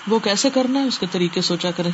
وہ 0.07 0.19
کیسے 0.19 0.49
کرنا 0.49 0.81
ہے؟ 0.81 0.87
اس 0.87 0.99
کے 0.99 1.05
طریقے 1.11 1.41
سوچا 1.41 1.71
کریں۔ 1.71 1.91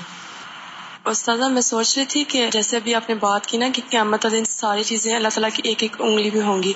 استاذہ 1.06 1.44
میں 1.44 1.62
سوچ 1.62 1.98
رہی 1.98 2.06
تھی 2.06 2.24
کہ 2.24 2.50
جیسے 2.52 2.78
ابھی 2.78 2.96
آپ 2.96 3.10
نے 3.10 3.16
بات 3.16 3.46
کی 3.46 3.58
نا 3.58 3.68
کہ 3.74 3.82
قیامت 3.90 4.26
دن 4.32 4.44
ساری 4.46 4.84
چیزیں 4.84 5.16
اللہ 5.16 5.28
تعالیٰ 5.28 5.50
کی 5.54 5.62
ایک 5.66 5.84
ایک 5.84 5.96
انگلی 6.00 6.30
بھی 6.30 6.42
ہوں 6.42 6.64
گی۔ 6.64 6.74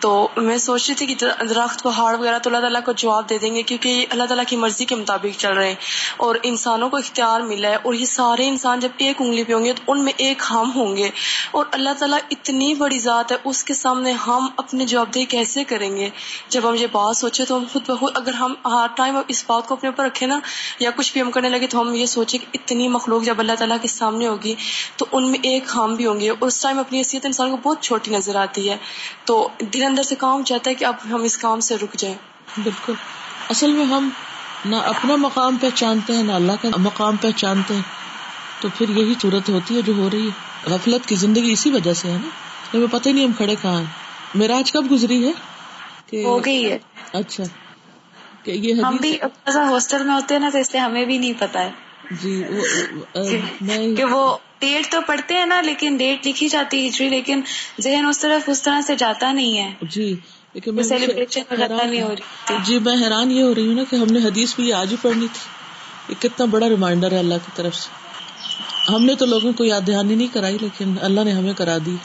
تو 0.00 0.28
میں 0.36 0.56
سوچ 0.56 0.88
رہی 0.88 0.94
تھی 0.94 1.06
کہ 1.06 1.26
درخت 1.40 1.82
پہاڑ 1.82 2.18
وغیرہ 2.18 2.38
تو 2.38 2.50
اللہ 2.50 2.60
تعالیٰ 2.60 2.82
کو 2.84 2.92
جواب 2.92 3.30
دے 3.30 3.38
دیں 3.38 3.54
گے 3.54 3.62
کیونکہ 3.62 3.88
یہ 3.88 4.06
اللہ 4.10 4.24
تعالیٰ 4.24 4.44
کی 4.48 4.56
مرضی 4.56 4.84
کے 4.84 4.94
مطابق 4.94 5.38
چل 5.38 5.52
رہے 5.52 5.68
ہیں۔ 5.68 5.74
اور 6.16 6.36
انسانوں 6.42 6.88
کو 6.88 6.96
اختیار 6.96 7.40
ملا 7.40 7.68
ہے 7.68 7.74
اور 7.74 7.94
یہ 7.94 8.04
سارے 8.04 8.48
انسان 8.48 8.80
جب 8.80 8.88
ایک 8.96 9.16
انگلی 9.20 9.44
پہ 9.44 9.52
ہوں 9.52 9.64
گے 9.64 9.72
تو 9.72 9.92
ان 9.92 10.04
میں 10.04 10.12
ایک 10.16 10.42
ہم 10.50 10.70
ہوں 10.74 10.96
گے۔ 10.96 11.10
اور 11.50 11.64
اللہ 11.72 11.90
تعالیٰ 11.98 12.18
اتنی 12.30 12.74
بڑی 12.74 12.98
ذات 12.98 13.32
ہے، 13.32 13.36
اس 13.44 13.64
کے 13.64 13.74
سامنے 13.74 14.12
ہم 14.12 14.46
اپنے 14.56 14.86
جواب 14.86 15.14
دہ 15.14 15.24
کیسے 15.28 15.64
کریں 15.64 15.96
گے؟ 15.96 16.10
جب 16.48 16.68
ہم 16.68 16.74
یہ 16.74 16.86
بات 16.92 17.16
سوچے 17.16 17.44
تو 17.44 17.56
ہم 17.56 17.64
خود 17.72 17.82
بخود 17.86 18.12
اگر 18.14 18.32
ہم 18.32 18.54
ہر 18.64 18.86
ٹائم 18.94 19.18
اس 19.28 19.44
بات 19.46 19.68
کو 19.68 19.74
اپنے 19.74 19.88
اوپر 19.88 20.04
رکھے 20.04 20.26
نا 20.26 20.38
یا 20.80 20.90
کچھ 20.96 21.12
بھی 21.12 21.20
ہم 21.20 21.30
کرنے 21.30 21.48
لگے 21.48 21.66
تو 21.66 21.80
ہم 21.80 21.94
یہ 21.94 22.06
سوچے 22.06 22.38
کہ 22.38 22.46
اتنی 22.54 22.88
مخلوق 22.88 23.22
جب 23.22 23.38
اللہ 23.38 23.52
تعالیٰ 23.60 23.76
کے 23.82 23.88
سامنے 23.88 24.26
ہوگی 24.26 24.54
تو 24.96 25.06
ان 25.12 25.30
میں 25.30 25.38
ایک 25.42 25.64
ہم 25.74 25.94
بھی 25.94 26.06
ہوں 26.06 26.20
گے 26.20 26.30
اس 26.40 26.60
ٹائم 26.62 26.78
اپنی 26.78 26.98
حیثیت 26.98 27.26
انسان 27.26 27.50
کو 27.50 27.56
بہت 27.56 27.82
چھوٹی 27.82 28.10
نظر 28.10 28.36
آتی 28.36 28.70
ہے۔ 28.70 28.76
تو 29.24 29.48
دل 29.74 29.82
اندر 29.82 30.02
سے 30.02 30.14
کام 30.14 30.44
چاہتا 30.44 30.70
ہے 30.70 30.74
کہ 30.74 30.84
اب 30.84 30.94
ہم 31.10 31.22
اس 31.22 31.38
کام 31.38 31.60
سے 31.60 31.76
رک 31.76 31.94
جائیں۔ 31.96 32.16
بالکل۔ 32.64 32.92
اصل 33.50 33.72
میں 33.72 33.84
ہم 33.84 34.08
نہ 34.64 34.76
اپنا 34.76 35.16
مقام 35.16 35.56
پہچانتے 35.56 36.12
ہیں 36.12 36.22
نہ 36.22 36.32
اللہ 36.32 36.52
کا 36.62 36.68
مقام 36.78 37.16
پہچانتے 37.16 37.74
ہیں۔ 37.74 37.82
تو 38.60 38.68
پھر 38.78 38.88
یہی 38.88 39.14
صورت 39.22 39.48
ہوتی 39.48 39.76
ہے 39.76 39.82
جو 39.82 39.92
ہو 39.94 40.08
رہی 40.12 40.28
ہے۔ 40.28 40.70
غفلت 40.74 41.08
کی 41.08 41.14
زندگی 41.14 41.52
اسی 41.52 41.70
وجہ 41.70 41.92
سے 41.92 42.10
ہے 42.10 42.18
نا۔ 42.22 42.28
ہمیں 42.74 42.86
پتہ 42.92 43.08
نہیں 43.08 43.24
ہم 43.24 43.32
کھڑے 43.32 43.54
کہاں 43.62 43.78
ہیں۔ 43.78 43.86
میرا 44.34 44.58
آج 44.58 44.72
کب 44.72 44.92
گزری 44.92 45.28
ہے؟ 45.28 45.32
ہو 46.24 46.44
گئی 46.44 46.72
ہے۔ 46.72 46.78
اچھا۔ 47.12 47.44
کہ 48.42 48.50
یہ 48.50 48.82
ہم 48.82 48.96
بھی 48.96 49.18
ہاسٹل 49.54 50.02
میں 50.02 50.14
ہوتے 50.14 50.34
ہیں 50.34 50.40
نا 50.40 50.48
تو 50.52 50.58
اس 50.58 50.72
لیے 50.72 50.80
ہمیں 50.80 51.04
بھی 51.04 51.18
نہیں 51.18 51.32
پتا 51.38 51.64
ہے۔ 51.64 51.70
جی 52.10 52.42
کہ 53.96 54.04
وہ 54.04 54.36
ڈیٹ 54.58 54.92
تو 54.92 55.00
پڑھتے 55.06 55.34
ہیں 55.34 55.46
نا 55.46 55.60
لیکن 55.60 55.96
ڈیٹ 55.96 56.26
لکھی 56.26 56.48
جاتی 56.48 56.88
ہجری 56.88 57.08
لیکن 57.08 57.40
ذہن 57.80 58.06
اس 58.08 58.18
طرف 58.18 58.48
اس 58.48 58.62
طرح 58.62 58.80
سے 58.80 58.96
جاتا 58.96 59.32
نہیں 59.32 59.58
ہے۔ 59.58 59.74
جی 59.82 60.14
سیلیبریشن 60.88 61.54
جی 62.64 62.78
میں 62.78 62.94
حیران 62.94 63.30
یہ 63.30 63.42
ہو 63.42 63.54
رہی 63.54 63.66
ہوں 63.66 63.74
نا 63.74 63.82
کہ 63.90 63.96
ہم 63.96 64.06
نے 64.10 64.18
حدیث 64.18 64.54
بھی 64.56 64.72
آج 64.72 64.90
ہی 64.90 64.96
پڑھنی 65.02 65.26
تھی۔ 65.32 65.48
یہ 66.08 66.22
کتنا 66.22 66.46
بڑا 66.46 66.68
ریمائنڈر 66.68 67.12
ہے 67.12 67.18
اللہ 67.18 67.34
کی 67.34 67.50
طرف 67.54 67.74
سے۔ 67.74 67.88
ہم 68.92 69.04
نے 69.04 69.14
تو 69.14 69.26
لوگوں 69.26 69.52
کو 69.52 69.64
یاد 69.64 69.80
دہانی 69.86 70.14
نہیں 70.14 70.34
کرائی 70.34 70.58
لیکن 70.60 70.94
اللہ 71.00 71.20
نے 71.20 71.32
ہمیں 71.32 71.52
کرا 71.52 71.78
دی۔ 71.86 71.96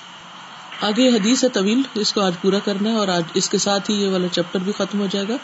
آگے 0.82 1.10
حدیث 1.10 1.43
ہے 1.43 1.49
طویل 1.49 1.82
اس 1.95 2.14
کو 2.14 2.22
آج 2.22 2.34
پورا 2.41 2.60
کرنا 2.60 2.89
ہے 2.89 2.95
اور 2.95 3.08
آج 3.08 3.24
اس 3.34 3.49
کے 3.49 3.58
ساتھ 3.58 3.91
ہی 3.91 3.95
یہ 3.95 4.10
والا 4.10 4.28
چیپٹر 4.28 4.60
بھی 4.60 4.72
ختم 4.78 4.99
ہو 4.99 5.08
جائے 5.12 5.26
گا۔ 5.30 5.36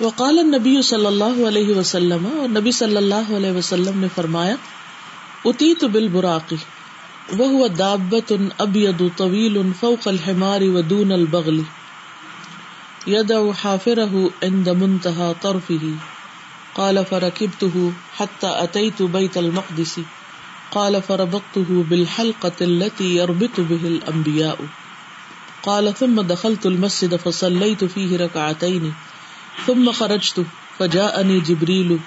وقال 0.00 0.38
نبی 0.46 0.82
صلی 0.82 1.06
اللہ 1.06 1.38
علیہ 1.48 1.74
وسلم 1.74 2.26
اور 2.26 2.48
نبی 2.48 2.70
صلی 2.70 2.96
اللہ 2.96 3.32
علیہ 3.36 3.52
وسلم 3.52 3.98
نے 4.00 4.08
فرمایا 4.14 4.54
اتی 5.44 5.74
تو 5.74 5.88
بال 5.88 6.08
براقی 6.08 6.56
وہ 7.38 7.68
دابت 7.68 8.32
ان 8.32 8.48
ابید 8.58 9.02
طویل 9.16 9.58
فوق 9.80 10.08
الحمار 10.08 10.62
ودون 10.74 11.12
البغل 11.12 11.60
يدع 13.06 13.40
حافره 13.52 14.22
عند 14.42 14.68
منتهى 14.68 15.34
طرفه 15.42 15.90
قال 16.74 17.04
فركبته 17.04 17.92
حتى 18.16 18.46
أتيت 18.46 19.02
بيت 19.02 19.36
المقدس، 19.36 19.94
قال 20.72 21.02
فربطته 21.02 21.84
بالحلقة 21.88 22.58
التي 22.60 23.16
يربط 23.16 23.60
به 23.62 23.84
الأنبياء 23.84 24.58
قال 25.62 25.94
ثم 25.94 26.20
دخلت 26.20 26.66
المسجد 26.66 27.16
فصليت 27.16 27.84
فيه 27.86 28.16
ركعتين 28.16 28.92
ثم 29.66 29.92
خرجت 29.92 30.46
فجاءني 30.78 31.40
جبريل 31.40 32.00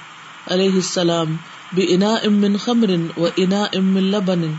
عليه 0.47 0.77
السلام 0.77 1.37
بإناء 1.73 2.29
من 2.29 2.57
خمر 2.57 3.07
وإناء 3.17 3.79
من 3.79 4.11
لبن. 4.11 4.55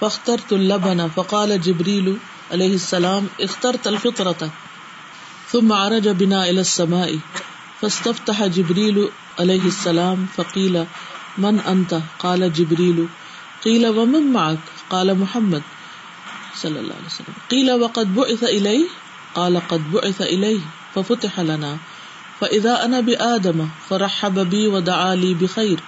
فاخترت 0.00 0.52
اللبن 0.52 1.08
فقال 1.08 1.60
جبريل 1.60 2.16
عليه 2.52 2.74
السلام 2.74 3.28
اخترت 3.40 3.86
الفطرة. 3.86 4.50
ثم 5.48 5.72
عرج 5.72 6.08
بنا 6.08 6.50
إلى 6.50 6.60
السماء. 6.60 7.18
فاستفتح 7.80 8.46
جبريل 8.46 9.08
عليه 9.38 9.64
السلام 9.66 10.26
فقيل 10.36 10.86
من 11.38 11.60
أنت؟ 11.60 12.00
قال 12.18 12.52
جبريل. 12.52 13.06
قيل 13.64 13.86
ومن 13.86 14.32
معك؟ 14.32 14.58
قال 14.90 15.18
محمد 15.18 15.62
صلى 16.54 16.80
الله 16.80 16.94
عليه 16.94 17.06
وسلم. 17.06 17.34
قيل 17.50 17.72
وقد 17.72 18.14
بعث 18.14 18.44
إليه؟ 18.44 18.86
قال 19.34 19.68
قد 19.68 19.92
بعث 19.92 20.22
إليه. 20.22 20.60
ففتح 20.94 21.40
لنا. 21.40 21.78
فإذا 22.42 22.84
أنا 22.84 23.00
بآدم 23.00 23.68
فرحب 23.88 24.38
بي 24.50 24.68
ودعا 24.68 25.14
لي 25.14 25.34
بخير 25.34 25.80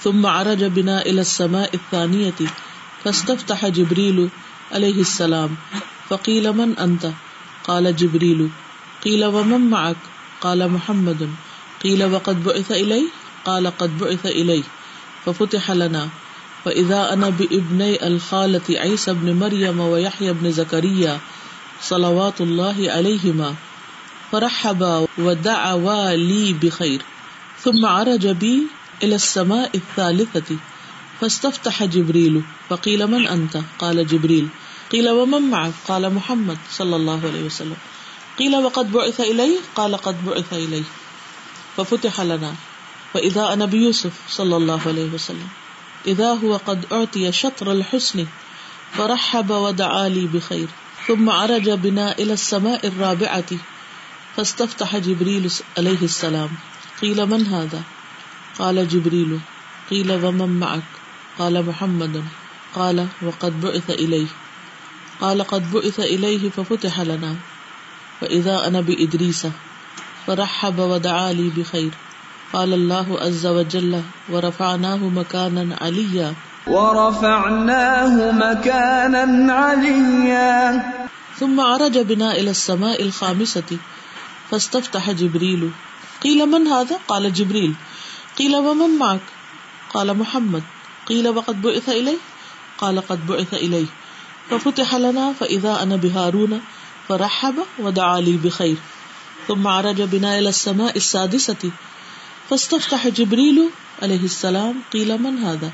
ثم 0.00 0.26
عرج 0.26 0.64
بنا 0.64 1.02
إلى 1.02 1.20
السماء 1.20 1.74
الثانية 1.74 2.34
فاستفتح 3.04 3.66
جبريل 3.66 4.28
عليه 4.72 5.00
السلام 5.00 5.56
فقيل 6.08 6.52
من 6.52 6.78
أنت؟ 6.78 7.10
قال 7.64 7.96
جبريل 7.96 8.50
قيل 9.04 9.24
ومن 9.24 9.70
معك؟ 9.70 9.96
قال 10.40 10.70
محمد 10.70 11.30
قيل 11.82 12.04
وقد 12.04 12.44
بعث 12.44 12.72
إلي 12.72 13.02
قال 13.44 13.66
قد 13.78 13.98
بعث 13.98 14.26
إلي 14.26 14.62
ففتح 15.24 15.70
لنا 15.70 16.08
فإذا 16.64 17.12
أنا 17.12 17.28
بابني 17.28 18.06
الخالة 18.06 18.66
عيسى 18.70 19.12
بن 19.12 19.32
مريم 19.32 19.80
ويحيى 19.80 20.32
بن 20.32 20.50
زكريا 20.50 21.20
صلوات 21.80 22.40
الله 22.40 22.90
عليهما 22.90 23.54
فرحبا 24.32 25.06
ودعوا 25.18 26.12
لي 26.12 26.52
بخير 26.52 27.02
ثم 27.60 27.86
عرج 27.86 28.26
بي 28.26 28.62
إلى 29.02 29.14
السماء 29.14 29.70
الثالثة، 29.74 30.56
فاستفتح 31.20 31.84
جبريل 31.84 32.42
فقيل 32.68 33.06
من 33.06 33.26
أنت 33.26 33.60
قال 33.78 34.06
جبريل 34.06 34.48
قيل 34.92 35.08
ومن 35.08 35.42
معك 35.50 35.72
قال 35.88 36.14
محمد 36.14 36.58
صلى 36.70 36.96
الله 36.96 37.20
عليه 37.26 37.42
وسلم 37.42 37.76
قيل 38.38 38.56
وقد 38.56 38.92
بعث 38.92 39.20
إلي 39.20 39.58
قال 39.74 39.96
قد 39.96 40.24
بعث 40.26 40.52
إلي 40.52 40.82
ففتح 41.76 42.20
لنا 42.20 42.54
فإذا 43.14 43.52
أنا 43.52 43.64
بيوسف 43.64 44.12
صلى 44.28 44.56
الله 44.56 44.80
عليه 44.86 45.10
وسلم 45.14 45.48
إذا 46.06 46.32
هو 46.32 46.56
قد 46.56 46.84
أعطي 46.92 47.32
شطر 47.32 47.72
الحسن، 47.72 48.26
فرحب 48.92 49.50
ودعا 49.50 50.08
لي 50.08 50.26
بخير 50.26 50.68
ثم 51.06 51.30
عرج 51.30 51.70
بنا 51.70 52.18
إلى 52.18 52.32
السماء 52.32 52.86
الرابعة 52.86 53.46
فاستفتح 54.38 54.96
جبريل 54.96 55.50
عليه 55.78 56.02
السلام 56.02 56.50
قيل 57.02 57.26
من 57.26 57.46
هذا؟ 57.46 57.82
قال 58.58 58.88
جبريل 58.88 59.40
قيل 59.90 60.24
ومن 60.24 60.60
معك 60.60 60.90
قال 61.38 61.66
محمد 61.66 62.24
قال 62.74 63.06
وقد 63.22 63.60
بعث 63.60 63.90
إليه 63.90 64.26
قال 65.20 65.42
قد 65.42 65.72
بعث 65.72 66.00
إليه 66.00 66.50
ففتح 66.50 67.00
لنا 67.00 67.34
فإذا 68.20 68.66
أنا 68.66 68.80
بإدريس 68.80 69.46
فرحب 70.26 70.78
ودعا 70.78 71.32
لي 71.32 71.50
بخير 71.56 71.90
قال 72.52 72.74
الله 72.74 73.20
عز 73.20 73.46
وجل 73.46 74.02
ورفعناه 74.30 74.96
مكانا 74.96 75.76
عليا 75.80 76.34
ورفعناه 76.66 78.32
مكانا 78.32 79.52
عليا 79.52 80.92
ثم 81.38 81.60
عرج 81.60 81.98
بنا 81.98 82.32
إلى 82.32 82.50
السماء 82.50 83.02
الخامسة 83.02 83.78
فاستفتح 84.50 85.10
جبريل 85.10 85.70
قيل 86.22 86.46
من 86.46 86.66
هذا؟ 86.66 86.96
قال 87.08 87.32
جبريل 87.32 87.74
قيل 88.38 88.56
ومن 88.56 88.98
معك 88.98 89.20
قال 89.94 90.18
محمد. 90.18 90.62
قيل 91.06 91.28
وقد 91.28 91.62
بعث 91.62 91.88
إليه 91.88 92.16
قال 92.78 93.00
قد 93.00 93.26
بعث 93.26 93.54
إليه 93.54 93.86
ففتح 94.50 94.94
لنا 94.94 95.32
فإذا 95.32 95.82
أنا 95.82 95.96
بهارون 95.96 96.60
فرحب 97.08 97.54
ودعا 97.78 98.20
لي 98.20 98.36
بخير 98.36 98.76
ثم 99.48 99.66
عرج 99.66 100.02
بنا 100.02 100.38
الى 100.38 100.48
السماء 100.48 100.96
السادسة. 100.96 101.70
فاستفتح 102.50 103.08
جبريل 103.08 103.70
عليه 104.02 104.24
السلام. 104.24 104.74
قيل 104.92 105.22
من 105.22 105.38
هذا؟ 105.38 105.72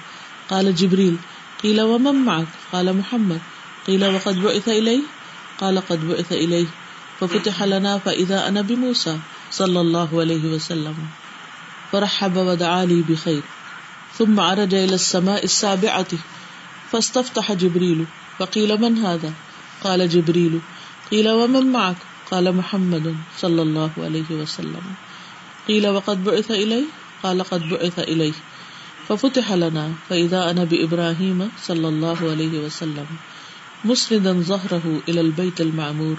قال 0.51 0.75
جبريل 0.75 1.17
قيل 1.63 1.81
ومن 1.83 2.15
معك 2.15 2.47
قال 2.73 2.97
محمد. 2.97 3.41
قيل 3.87 4.15
وقد 4.15 4.43
بعث 4.43 4.69
إليه 4.69 5.03
قال 5.61 5.87
قد 5.89 6.09
بعث 6.09 6.33
إليه 6.33 6.67
ففتح 7.21 7.63
لنا 7.63 7.99
فإذا 7.99 8.49
أنا 8.49 8.61
بموسى 8.61 9.19
صلى 9.51 9.81
الله 9.81 10.21
عليه 10.21 10.45
وسلم. 10.45 10.97
فرحب 11.93 12.37
ودعا 12.37 12.85
لي 12.85 13.03
بخير. 13.03 13.43
ثم 14.19 14.41
عرج 14.41 14.75
إلى 14.75 14.95
السماء 14.95 15.45
السابعة. 15.45 16.07
فاستفتح 16.93 17.53
جبريل. 17.53 18.07
فقيل 18.39 18.81
من 18.81 18.99
هذا؟ 18.99 19.33
قال 19.85 20.09
جبريل. 20.09 20.61
قيل 21.11 21.29
ومن 21.31 21.73
معك؟ 21.73 21.97
قال 22.31 22.57
محمد 22.57 23.17
صلى 23.39 23.63
الله 23.63 23.91
عليه 23.99 24.31
وسلم. 24.31 24.83
قيل 25.69 25.89
وقد 25.89 26.25
بعث 26.25 26.51
إليه؟ 26.51 26.85
قال 27.23 27.43
قد 27.43 27.69
بعث 27.69 27.99
إليه. 27.99 28.33
ففتح 29.09 29.53
لنا 29.53 29.93
فإذا 30.09 30.51
أنا 30.51 30.65
بإبراهيم 30.65 31.51
صلى 31.63 31.89
الله 31.89 32.31
عليه 32.31 32.59
وسلم. 32.59 33.07
مسندا 33.85 34.33
ظهره 34.33 35.01
إلى 35.09 35.21
البيت 35.21 35.61
المعمور. 35.61 36.17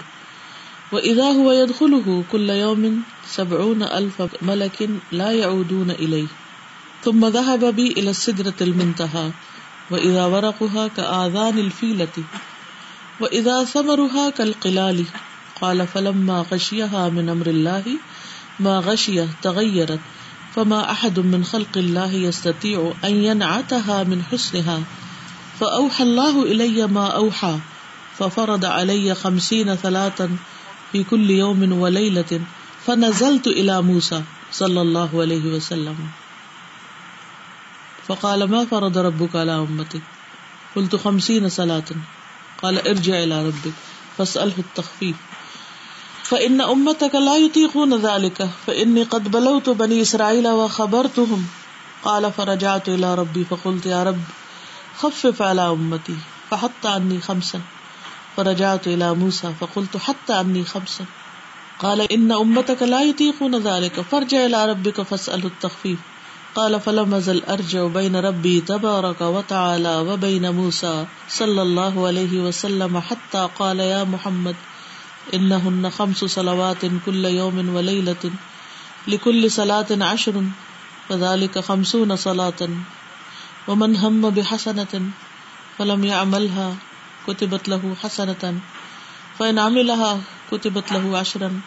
وہ 0.92 0.98
وإذا 0.98 1.32
هو 1.32 1.52
يدخله 1.52 2.24
كل 2.32 2.50
يوم 2.50 3.02
سبعون 3.26 3.82
ألف 3.82 4.22
ملك 4.42 4.88
لا 5.12 5.30
يعودون 5.32 5.90
إليه. 5.90 6.26
ثم 7.04 7.26
ذهب 7.26 7.64
بي 7.64 7.92
إلى 7.92 8.10
السدرة 8.10 8.54
المنتهى. 8.60 9.30
وإذا 9.90 10.24
ورقها 10.24 10.88
كآذان 10.88 11.58
الفيلة. 11.58 12.24
وإذا 13.20 13.64
ثمرها 13.64 14.30
كالقلال. 14.30 15.04
قال 15.60 15.86
فلما 15.86 16.44
غشيها 16.52 17.08
من 17.08 17.28
أمر 17.28 17.46
الله 17.46 17.84
ما 18.60 18.78
غشيه 18.78 19.28
تغيرت. 19.42 20.00
فما 20.54 20.90
أحد 20.90 21.18
من 21.18 21.44
خلق 21.44 21.76
الله 21.76 22.12
يستطيع 22.12 22.92
أن 23.04 23.14
ينعتها 23.24 24.04
من 24.04 24.22
حسنها. 24.22 24.82
فأوحى 25.60 26.04
الله 26.04 26.42
إلي 26.42 26.86
ما 26.86 27.06
أوحى. 27.06 27.58
ففرض 28.18 28.64
علي 28.64 29.14
خمسين 29.14 29.74
ثلاثا 29.74 30.36
في 30.92 31.04
كل 31.04 31.30
يوم 31.30 31.72
وليلة 31.72 32.40
فنزلت 32.86 33.46
إلى 33.46 33.82
موسى 33.82 34.22
صلى 34.52 34.80
الله 34.80 35.20
عليه 35.20 35.46
وسلم. 35.46 35.96
فقال، 38.08 38.50
ما 38.50 38.64
فرض 38.64 38.98
ربك 38.98 39.36
على 39.36 39.58
أمتك 39.58 40.02
قلت 40.76 40.96
خمسين 40.96 41.48
صلاة 41.48 41.84
قال، 42.62 42.88
ارجع 42.88 43.22
إلى 43.22 43.46
ربك 43.46 43.72
فاسأله 44.18 44.58
التخفيف 44.58 45.16
فإن 46.22 46.60
أمتك 46.60 47.14
لا 47.14 47.36
يطيقون 47.36 47.94
ذلك، 47.94 48.48
فإني 48.66 49.02
قد 49.02 49.30
بلوت 49.30 49.68
بني 49.68 50.02
إسرائيل 50.02 50.48
وخبرتهم. 50.48 51.46
قال، 52.04 52.32
فرجعت 52.32 52.88
إلى 52.88 53.14
ربي 53.14 53.44
فقلت 53.44 53.86
يا 53.86 54.02
رب، 54.02 54.20
خفف 54.98 55.42
على 55.42 55.70
أمتي 55.70 56.16
فحط 56.50 56.86
عني 56.86 57.20
خمسا 57.20 57.60
فرجعت 58.36 58.86
إلى 58.86 59.14
موسى 59.14 59.52
فقلت 59.60 59.96
حتى 59.96 60.32
عني 60.32 60.64
خمسا 60.64 61.04
قال 61.78 62.12
إن 62.12 62.32
أمتك 62.32 62.82
لا 62.82 63.02
يطيقون 63.02 63.54
ذلك، 63.62 64.00
فارجع 64.00 64.46
إلى 64.46 64.66
ربك 64.70 65.02
فاسأله 65.02 65.46
التخفيف. 65.46 65.98
قال 66.54 66.80
فلم 66.80 67.14
أزل 67.14 67.44
أرجع 67.44 67.86
بين 67.86 68.16
ربي 68.16 68.60
تبارك 68.60 69.20
وتعالى 69.20 69.96
وبين 69.96 70.50
موسى 70.50 71.06
صلى 71.28 71.62
الله 71.62 72.06
عليه 72.06 72.40
وسلم 72.40 72.98
حتى 73.00 73.48
قال 73.58 73.80
يا 73.80 74.04
محمد، 74.04 74.56
إنهن 75.34 75.90
خمس 75.90 76.24
صلوات 76.24 76.86
كل 77.06 77.24
يوم 77.24 77.74
وليلة 77.76 78.30
لكل 79.08 79.50
صلاة 79.50 79.86
عشر، 80.00 80.44
فذلك 81.08 81.58
خمسون 81.58 82.16
صلاة. 82.16 82.68
ومن 83.68 83.96
هم 83.96 84.30
بحسنة 84.30 85.10
فلم 85.78 86.04
يعملها 86.04 86.74
كتبت 87.26 87.68
له 87.68 87.94
حسنة، 88.02 88.54
فإن 89.38 89.58
عملها 89.58 90.20
كتبت 90.52 90.92
له 90.92 91.18
عشرا، 91.18 91.60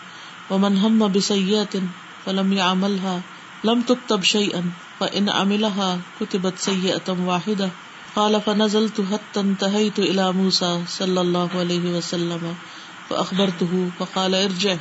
ومن 0.51 0.77
هم 0.77 1.11
بسيئة 1.11 1.81
فلم 2.25 2.53
يعملها، 2.53 3.21
لم 3.63 3.81
تكتب 3.81 4.23
شيئا، 4.23 4.63
فإن 4.99 5.29
عملها 5.29 5.99
كتبت 6.19 6.59
سيئة 6.59 7.09
واحدة. 7.09 7.69
قال، 8.15 8.41
فنزلت 8.41 9.01
حتى 9.11 9.39
انتهيت 9.39 9.99
إلى 9.99 10.33
موسى 10.33 10.81
صلى 10.87 11.21
الله 11.21 11.49
عليه 11.59 11.97
وسلم، 11.97 12.55
فأخبرته، 13.09 13.89
فقال، 13.99 14.35
ارجع 14.35 14.77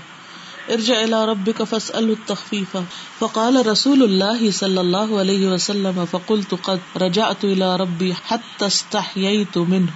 ارجع 0.71 1.05
إلى 1.05 1.25
ربك 1.25 1.63
فاسأله 1.63 2.13
التخفيف. 2.13 2.77
فقال 3.21 3.67
رسول 3.67 4.03
الله 4.03 4.51
صلى 4.51 4.81
الله 4.81 5.19
عليه 5.19 5.47
وسلم، 5.47 6.05
فقلت، 6.05 6.55
قد 6.55 6.81
رجعت 6.97 7.45
إلى 7.45 7.77
ربي 7.77 8.15
حتى 8.15 8.67
استحييت 8.67 9.59
منه. 9.59 9.93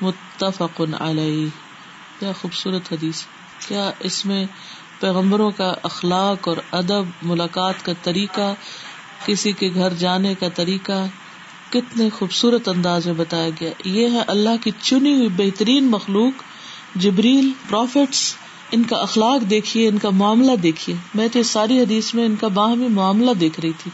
متفق 0.00 0.80
علیہ۔ 0.98 1.46
کیا 2.20 2.32
خوبصورت 2.40 2.92
حدیث۔ 2.92 3.22
کیا 3.68 3.90
اس 4.00 4.26
میں 4.26 4.46
پیغمبروں 5.00 5.50
کا 5.50 5.74
اخلاق 5.82 6.48
اور 6.48 6.56
ادب، 6.72 7.04
ملاقات 7.22 7.84
کا 7.84 7.92
طریقہ، 8.02 8.54
کسی 9.26 9.52
کے 9.52 9.70
گھر 9.74 9.92
جانے 9.92 10.34
کا 10.34 10.48
طریقہ، 10.48 11.06
کتنے 11.70 12.10
خوبصورت 12.10 12.68
انداز 12.68 13.06
میں 13.06 13.14
بتایا 13.14 13.48
گیا۔ 13.60 13.70
یہ 13.84 14.08
ہے 14.10 14.22
اللہ 14.26 14.64
کی 14.64 14.70
چنی 14.82 15.14
ہوئی 15.14 15.28
بہترین 15.28 15.90
مخلوق، 15.90 16.42
جبریل 16.94 17.50
پروفٹس 17.68 18.34
ان 18.70 18.82
کا 18.82 18.96
اخلاق 18.96 19.50
دیکھیے، 19.50 19.88
ان 19.88 19.98
کا 19.98 20.10
معاملہ 20.10 20.56
دیکھیے۔ 20.56 20.96
میں 21.14 21.28
تو 21.32 21.42
ساری 21.42 21.80
حدیث 21.80 22.14
میں 22.14 22.24
ان 22.24 22.36
کا 22.36 22.48
باہمی 22.48 22.88
معاملہ 22.88 23.30
دیکھ 23.30 23.60
رہی 23.60 23.72
تھی 23.72 23.90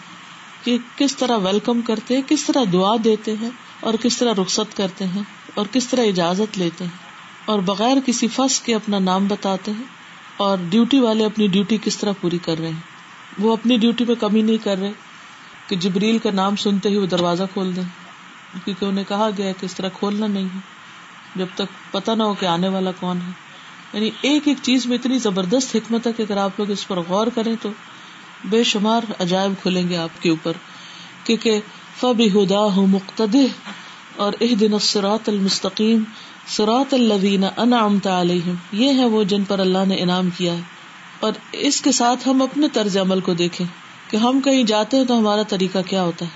کہ 0.65 0.79
کس 0.99 1.17
طرح 1.17 1.37
ویلکم 1.37 1.81
کرتے 1.81 2.15
ہیں، 2.15 2.23
کس 2.29 2.45
طرح 2.45 2.65
دعا 2.73 2.97
دیتے 3.05 3.35
ہیں 3.41 3.51
اور 3.81 3.95
کس 3.95 4.19
طرح 4.19 4.33
رخصت 4.43 4.77
کرتے 4.77 5.05
ہیں۔ 5.05 5.23
اور 5.55 5.67
کس 5.73 5.87
طرح 5.87 6.05
اجازت 6.05 6.59
لیتے 6.59 6.85
ہیں 6.85 6.97
اور 7.45 7.59
بغیر 7.59 7.97
کسی 8.07 8.29
فس 8.29 8.61
کے 8.61 8.75
اپنا 8.75 8.99
نام 8.99 9.27
بتاتے 9.29 9.71
ہیں 9.71 9.85
اور 10.37 10.59
ڈیوٹی 10.69 10.99
والے 10.99 11.25
اپنی 11.25 11.47
ڈیوٹی 11.47 11.79
کس 11.85 11.97
طرح 11.97 12.13
پوری 12.21 12.39
کر 12.39 12.59
رہے 12.59 12.69
ہیں؟ 12.69 12.81
وہ 13.39 13.53
اپنی 13.53 13.77
ڈیوٹی 13.77 14.05
پہ 14.05 14.15
کمی 14.15 14.43
نہیں 14.43 14.65
کر 14.65 14.79
رہے 14.79 14.93
کہ 15.69 15.77
جبریل 15.77 16.19
کا 16.19 16.31
نام 16.31 16.57
سنتے 16.57 16.89
ہی 16.89 16.97
وہ 16.97 17.07
دروازہ 17.07 17.43
کھول 17.53 17.77
دیں۔ 17.77 17.83
کیونکہ 18.65 18.85
انہیں 18.85 19.05
کہا 19.09 19.31
گیا 19.39 19.53
کہ 19.53 19.67
اس 19.67 19.75
طرح 19.75 19.89
کھولنا 19.89 20.27
نہیں 20.27 20.45
ہے۔ 20.45 20.59
جب 21.37 21.47
تک 21.55 21.93
پتا 21.93 22.15
نہ 22.15 22.23
ہو 22.23 22.35
کہ 22.35 22.47
آنے 22.47 22.69
والا 22.69 22.91
کون 23.01 23.19
ہے۔ 23.27 23.31
یعنی 23.93 24.11
ایک 24.21 24.49
ایک 24.49 24.57
چیز 24.63 24.87
میں 24.87 24.99
اتنی 24.99 25.19
زبردست 25.19 25.77
حکمت 25.77 26.07
ہے 26.07 26.13
کہ 26.13 26.23
اگر 26.23 26.37
آپ 26.37 26.51
لوگ 26.59 26.71
اس 26.71 26.89
پر 26.89 26.99
غور 27.09 27.27
کریں 27.35 27.57
تو 27.63 27.69
بے 28.45 28.65
شمار 28.65 29.03
عجائب 29.21 29.53
کھلیں 29.63 29.89
گے 29.89 29.97
آپ 29.97 30.23
کے 30.23 30.31
اوپر۔ 30.31 30.53
کیونکہ 31.25 31.61
فب 32.01 32.23
ہدا 32.35 32.61
ہوں 32.61 32.87
مقتد 32.87 33.37
اور 34.23 34.33
اح 34.41 34.55
دن 34.61 34.79
سرات 34.79 35.29
المستقیم 35.29 36.05
سرات 36.47 36.95
الدین 36.95 37.45
انعمت 37.57 38.07
علیہم 38.07 38.55
یہ 38.73 38.93
ہے 38.93 39.05
وہ 39.05 39.25
جن 39.25 39.45
پر 39.45 39.59
اللہ 39.59 39.79
نے 39.87 39.95
انعام 39.95 40.31
کیا 40.37 40.53
ہے۔ 40.53 40.61
اور 41.21 41.33
اس 41.53 41.81
کے 41.81 41.93
ساتھ 41.93 42.29
ہم 42.29 42.43
اپنے 42.43 42.67
طرز 42.73 42.97
عمل 42.97 43.21
کو 43.21 43.35
دیکھیں 43.35 43.67
کہ 44.11 44.17
ہم 44.17 44.41
کہیں 44.41 44.63
جاتے 44.63 44.97
ہیں 44.97 45.05
تو 45.05 45.19
ہمارا 45.19 45.43
طریقہ 45.43 45.79
کیا 45.87 46.03
ہوتا 46.03 46.25
ہے۔ 46.25 46.31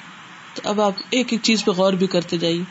تو 0.55 0.63
اب 0.65 0.81
آپ 0.81 0.93
ایک 1.11 1.33
ایک 1.33 1.41
چیز 1.43 1.65
پہ 1.65 1.71
غور 1.71 1.93
بھی 1.93 2.07
کرتے 2.07 2.39
جائیے۔ 2.39 2.63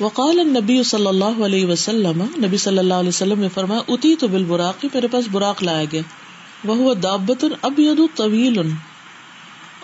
وقال 0.00 0.36
نبی 0.36 0.82
صلی 0.82 1.06
اللہ 1.06 1.44
علیہ 1.44 1.66
وسلم، 1.66 2.22
نبی 2.22 2.56
صلی 2.56 2.78
اللہ 2.78 2.94
علیہ 2.94 3.08
وسلم 3.08 3.40
نے 3.40 3.48
فرمایا 3.48 3.80
اتی 3.88 4.16
تو 4.16 4.28
بال 4.28 4.44
براقی 4.44 4.88
میرے 4.94 5.06
پاس 5.06 5.24
براق 5.32 5.62
لایا 5.62 5.84
گیا۔ 5.92 6.02
وہ 6.64 6.94
دابت 6.94 7.44
اب 7.62 7.80
ید 7.80 8.00
طویل 8.14 8.70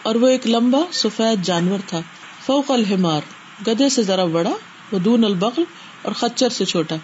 اور 0.03 0.15
وہ 0.15 0.29
ایک 0.29 0.47
لمبا 0.47 0.81
سفید 0.93 1.45
جانور 1.45 1.79
تھا، 1.87 2.01
فوق 2.47 2.71
الحمار۔ 2.71 3.21
گدے 3.67 3.89
سے 3.89 4.03
ذرا 4.03 4.25
بڑا، 4.25 4.51
وہ 4.93 4.99
دون 4.99 5.25
البغل 5.25 5.65
اور 6.03 6.13
خچر 6.13 6.49
سے 6.49 6.65
چھوٹا۔ 6.65 6.95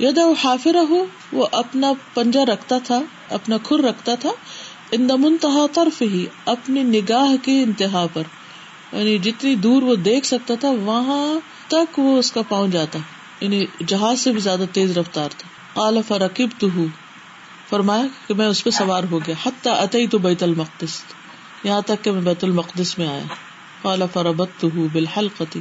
یدا 0.00 0.26
وہ 0.26 0.34
حافر 0.44 0.74
ہو 0.74 1.06
وہ 1.32 1.46
اپنا 1.52 1.92
پنجا 2.14 2.44
رکھتا 2.44 2.78
تھا، 2.78 3.00
اپنا 3.28 3.56
کھر 3.62 3.76
رکھتا 3.76 4.14
تھا۔ 4.14 4.30
ان 4.90 5.08
دمنتہا 5.08 5.66
طرف 5.72 6.02
ہی 6.02 6.26
اپنی 6.44 6.82
نگاہ 6.82 7.44
کی 7.44 7.62
انتہا 7.62 8.06
پر۔ 8.12 8.22
یعنی 8.92 9.18
جتنی 9.18 9.54
دور 9.54 9.82
وہ 9.82 9.94
دیکھ 9.94 10.26
سکتا 10.26 10.54
تھا، 10.60 10.70
وہاں 10.70 11.34
تک 11.68 11.98
وہ 11.98 12.18
اس 12.18 12.32
کا 12.32 12.40
پاؤں 12.48 12.68
جاتا۔ 12.68 12.98
یعنی 13.40 13.66
جہاز 13.86 14.20
سے 14.20 14.32
بھی 14.32 14.40
زیادہ 14.40 14.64
تیز 14.72 14.98
رفتار 14.98 15.28
تھا۔ 15.38 15.48
قال 15.74 15.98
فرقب 16.08 16.60
تو 16.60 16.66
فرمایا 17.70 18.06
کہ 18.26 18.34
میں 18.34 18.46
اس 18.46 18.64
پہ 18.64 18.70
سوار 18.70 19.02
ہو 19.10 19.18
گیا۔ 19.18 19.34
حتی 19.46 19.70
اتئی 19.70 20.06
تو 20.06 20.18
بیت 20.18 20.42
المقدس۔ 20.42 21.02
یہاں 21.64 21.80
تک 21.80 22.04
کہ 22.04 22.12
میں 22.12 22.20
بیت 22.20 22.44
المقدس 22.44 22.98
میں 22.98 23.08
آیا۔ 23.08 23.22
قال 23.82 24.02
فربت 24.12 24.64
بالحلقتی 24.92 25.60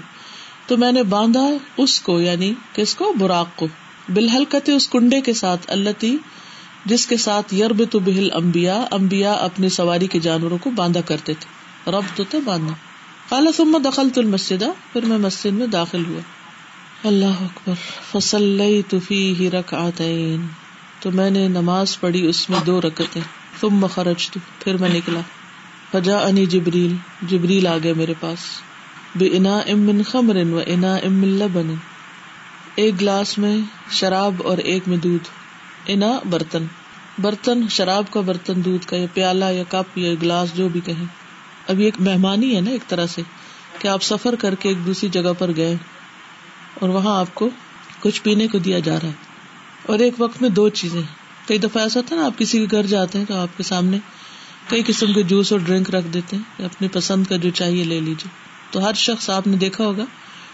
تو 0.72 0.78
میں 0.78 0.92
نے 0.92 1.04
باندھا 1.04 1.50
اس 1.78 2.02
کو 2.02 2.22
یعنی 2.22 2.54
کس 2.74 2.96
کو؟ 2.96 3.14
براق 3.20 3.48
کو۔ 3.56 3.68
بالحلقت 4.14 4.70
اس 4.70 4.88
کنڈے 4.88 5.22
کے 5.22 5.34
ساتھ 5.34 5.66
اللہ 5.68 6.06
جس 6.86 7.08
کے 7.08 7.18
ساتھ 7.18 7.54
یرب 7.54 7.84
تو 7.92 8.00
بہل 8.00 8.30
امبیا 8.34 8.86
امبیا 8.92 9.34
اپنی 9.34 9.70
سواری 9.70 10.08
کے 10.08 10.20
جانوروں 10.20 10.58
کو 10.58 10.70
باندھا 10.70 11.02
کرتے 11.02 11.34
تھے۔ 11.34 11.92
رب 11.92 12.22
تو 12.30 12.40
باندھا 12.46 12.74
کالا 13.30 13.52
سما 13.52 13.78
دخل 13.86 14.10
تو 14.10 14.22
المسد 14.22 14.64
پھر 14.94 15.06
میں 15.06 15.18
مسجد 15.18 15.52
میں 15.52 15.68
داخل 15.68 16.06
ہوا۔ 16.06 16.22
اللہ 17.08 17.44
اکبر۔ 17.44 17.74
فصل 18.12 18.62
ہی 19.12 19.50
رکھ 19.52 19.74
تو 21.00 21.12
میں 21.12 21.30
نے 21.30 21.48
نماز 21.48 22.00
پڑھی 22.00 22.28
اس 22.28 22.50
میں 22.50 22.60
دو 22.66 22.82
رکتے 22.82 23.20
تم 23.60 23.86
خرج 23.94 24.30
تو 24.30 24.40
پھر 24.60 24.78
میں 24.78 24.90
نکلا۔ 24.90 25.20
فجا 25.92 26.18
انی 26.18 26.46
جبریل 26.46 26.96
جبریل 27.22 27.68
آ 27.68 27.78
گئے 27.84 27.94
میرے 27.94 28.14
پاس۔ 28.20 28.71
بے 29.16 29.28
انا 29.28 29.58
امن 29.58 30.04
خمر 30.04 30.36
و 30.36 30.62
انا 30.68 30.96
ام 30.96 31.24
لبن۔ 31.24 31.74
ایک 32.76 33.02
گلاس 33.02 33.38
میں 33.38 33.58
شراب 33.92 34.34
اور 34.44 34.58
ایک 34.58 34.84
میں 34.88 34.98
دودھ۔ 34.98 35.28
انا 35.88 36.20
برتن۔ 36.30 36.66
برتن، 37.20 37.68
شراب 37.70 38.12
کا 38.12 38.22
برتن، 38.22 38.66
دودھ 38.66 38.86
کا 38.86 38.98
یا 38.98 39.06
پیالہ 39.14 39.46
یا 39.46 39.64
کپ 39.70 39.98
یا 39.98 40.14
گلاس، 40.22 40.54
جو 40.56 40.70
بھی 40.70 40.80
کہیں۔ 40.80 41.06
ابھی 41.68 41.86
ایک 41.86 41.94
مہمانی 42.00 42.56
ہے 42.56 42.62
نا 42.62 42.70
ایک 42.70 42.88
طرح 42.88 43.06
سے، 43.06 43.22
کہ 43.80 43.88
آپ 43.88 44.04
سفر 44.04 44.36
کر 44.36 44.56
کے 44.56 44.70
ایک 44.70 44.86
دوسری 44.86 45.10
جگہ 45.10 45.34
پر 45.40 45.52
گئے 45.56 45.76
اور 46.80 46.90
وہاں 46.90 47.20
آپ 47.20 47.36
کو 47.36 47.50
کچھ 48.00 48.22
پینے 48.24 48.48
کو 48.48 48.58
دیا 48.58 48.80
جا 48.80 48.96
رہا 48.96 49.08
ہے۔ 49.08 49.14
اور 49.86 50.00
ایک 50.00 50.14
وقت 50.18 50.42
میں 50.42 50.50
دو 50.50 50.70
چیزیں۔ 50.70 51.02
کئی 51.48 51.58
دفعہ 51.58 51.84
ایسا 51.84 52.00
تھا 52.06 52.16
نا، 52.16 52.26
آپ 52.26 52.38
کسی 52.38 52.60
کے 52.60 52.66
گھر 52.72 52.86
جاتے 52.86 53.18
ہیں 53.18 53.26
تو 53.26 53.36
آپ 53.36 53.58
کے 53.58 53.64
سامنے 53.64 53.98
کئی 54.68 54.84
قسم 54.88 55.14
کے 55.14 55.24
جوس 55.24 55.52
اور 55.52 55.60
ڈرنک 55.60 55.96
رکھ 55.96 56.08
دیتے 56.14 56.36
ہیں 56.36 56.66
اپنی 56.66 56.88
پسند 56.88 57.28
کا 57.28 57.36
جو 57.36 57.50
چاہیے 57.50 57.84
لے 57.84 58.00
لیجیے 58.00 58.41
تو 58.72 58.86
ہر 58.86 58.94
شخص 58.94 59.30
آپ 59.30 59.48
نے 59.48 59.58
دیکھا 59.58 59.86
ہوگا 59.86 60.06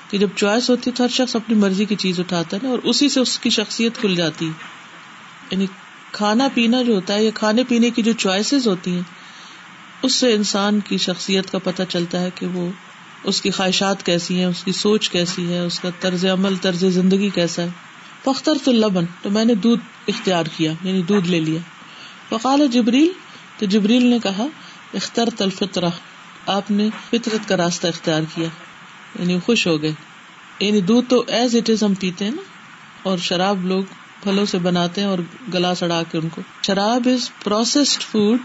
کہ 0.09 0.17
جب 0.17 0.27
چوائس 0.35 0.69
ہوتی 0.69 0.89
ہے 0.89 0.95
تو 0.95 1.03
ہر 1.03 1.09
شخص 1.09 1.35
اپنی 1.35 1.55
مرضی 1.55 1.85
کی 1.85 1.95
چیز 1.95 2.19
اٹھاتا 2.19 2.57
ہے 2.57 2.61
نا، 2.63 2.69
اور 2.69 2.79
اسی 2.83 3.09
سے 3.09 3.19
اس 3.19 3.39
کی 3.39 3.49
شخصیت 3.49 3.97
کھل 3.97 4.15
جاتی 4.15 4.47
ہے۔ 4.47 4.51
یعنی 5.51 5.65
کھانا 6.11 6.47
پینا 6.53 6.81
جو 6.81 6.95
ہوتا 6.95 7.13
ہے 7.13 7.23
یا 7.23 7.31
کھانے 7.33 7.63
پینے 7.63 7.89
کی 7.89 8.01
جو 8.01 8.13
چوائسیز 8.13 8.67
ہوتی 8.67 8.91
ہیں، 8.91 9.01
اس 10.03 10.15
سے 10.15 10.33
انسان 10.33 10.79
کی 10.79 10.97
شخصیت 10.97 11.51
کا 11.51 11.57
پتہ 11.59 11.83
چلتا 11.89 12.19
ہے 12.21 12.29
کہ 12.35 12.45
وہ 12.45 12.69
اس 13.23 13.41
کی 13.41 13.51
خواہشات 13.51 14.05
کیسی 14.05 14.39
ہیں، 14.39 14.45
اس 14.45 14.63
کی 14.63 14.71
سوچ 14.71 15.09
کیسی 15.09 15.53
ہے، 15.53 15.59
اس 15.59 15.79
کا 15.79 15.89
طرز 15.99 16.25
عمل، 16.25 16.55
طرز 16.55 16.85
زندگی 16.85 17.29
کیسا 17.29 17.63
ہے۔ 17.63 17.69
فختر 18.23 18.53
تو 18.63 18.71
لبن 18.71 19.05
تو 19.21 19.29
میں 19.29 19.45
نے 19.45 19.55
دودھ 19.55 19.81
اختیار 20.07 20.45
کیا 20.57 20.73
یعنی 20.83 21.01
دودھ 21.01 21.27
لے 21.27 21.39
لیا۔ 21.39 21.59
وقال 22.31 22.67
جبریل، 22.67 23.07
تو 23.57 23.65
جبریل 23.65 24.05
نے 24.05 24.19
کہا 24.23 24.45
اختر 24.93 25.29
تلفطرہ 25.37 25.89
آپ 26.47 26.71
نے 26.71 26.89
فطرت 27.09 27.47
کا 27.49 27.57
راستہ 27.57 27.87
اختیار 27.87 28.21
کیا 28.35 28.47
یعنی 29.19 29.39
خوش 29.45 29.67
ہو 29.67 29.81
گئے۔ 29.81 29.91
یعنی 30.59 30.81
دودھ 30.81 31.09
تو 31.09 31.23
ایز 31.27 31.55
اٹ 31.55 31.69
از 31.69 31.83
ہم 31.83 31.93
پیتے 31.93 32.25
ہیں 32.25 32.31
نا، 32.31 32.41
اور 33.03 33.17
شراب 33.17 33.65
لوگ 33.65 33.83
پھلوں 34.23 34.45
سے 34.45 34.57
بناتے 34.57 35.01
ہیں 35.01 35.07
اور 35.07 35.19
گلا 35.53 35.75
سڑا 35.75 36.01
کے 36.11 36.17
ان 36.17 36.29
کو۔ 36.29 36.41
شراب 36.63 37.07
از 37.13 37.29
پروسیسڈ 37.43 38.01
فوڈ 38.01 38.39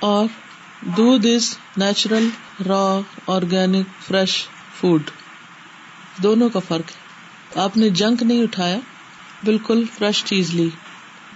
اور 0.00 0.26
دودھ 0.96 1.26
as 1.26 1.56
natural 1.76 2.28
raw 2.66 3.00
organic 3.26 3.86
fresh 4.06 4.46
food 4.80 5.10
دونوں 6.22 6.48
کا 6.48 6.60
فرق 6.68 6.90
ہے۔ 6.90 7.60
آپ 7.60 7.76
نے 7.76 7.88
جنک 7.90 8.22
نہیں 8.22 8.42
اٹھایا، 8.42 8.78
بالکل 9.44 9.84
فریش 9.98 10.24
چیز 10.24 10.50
لی 10.50 10.68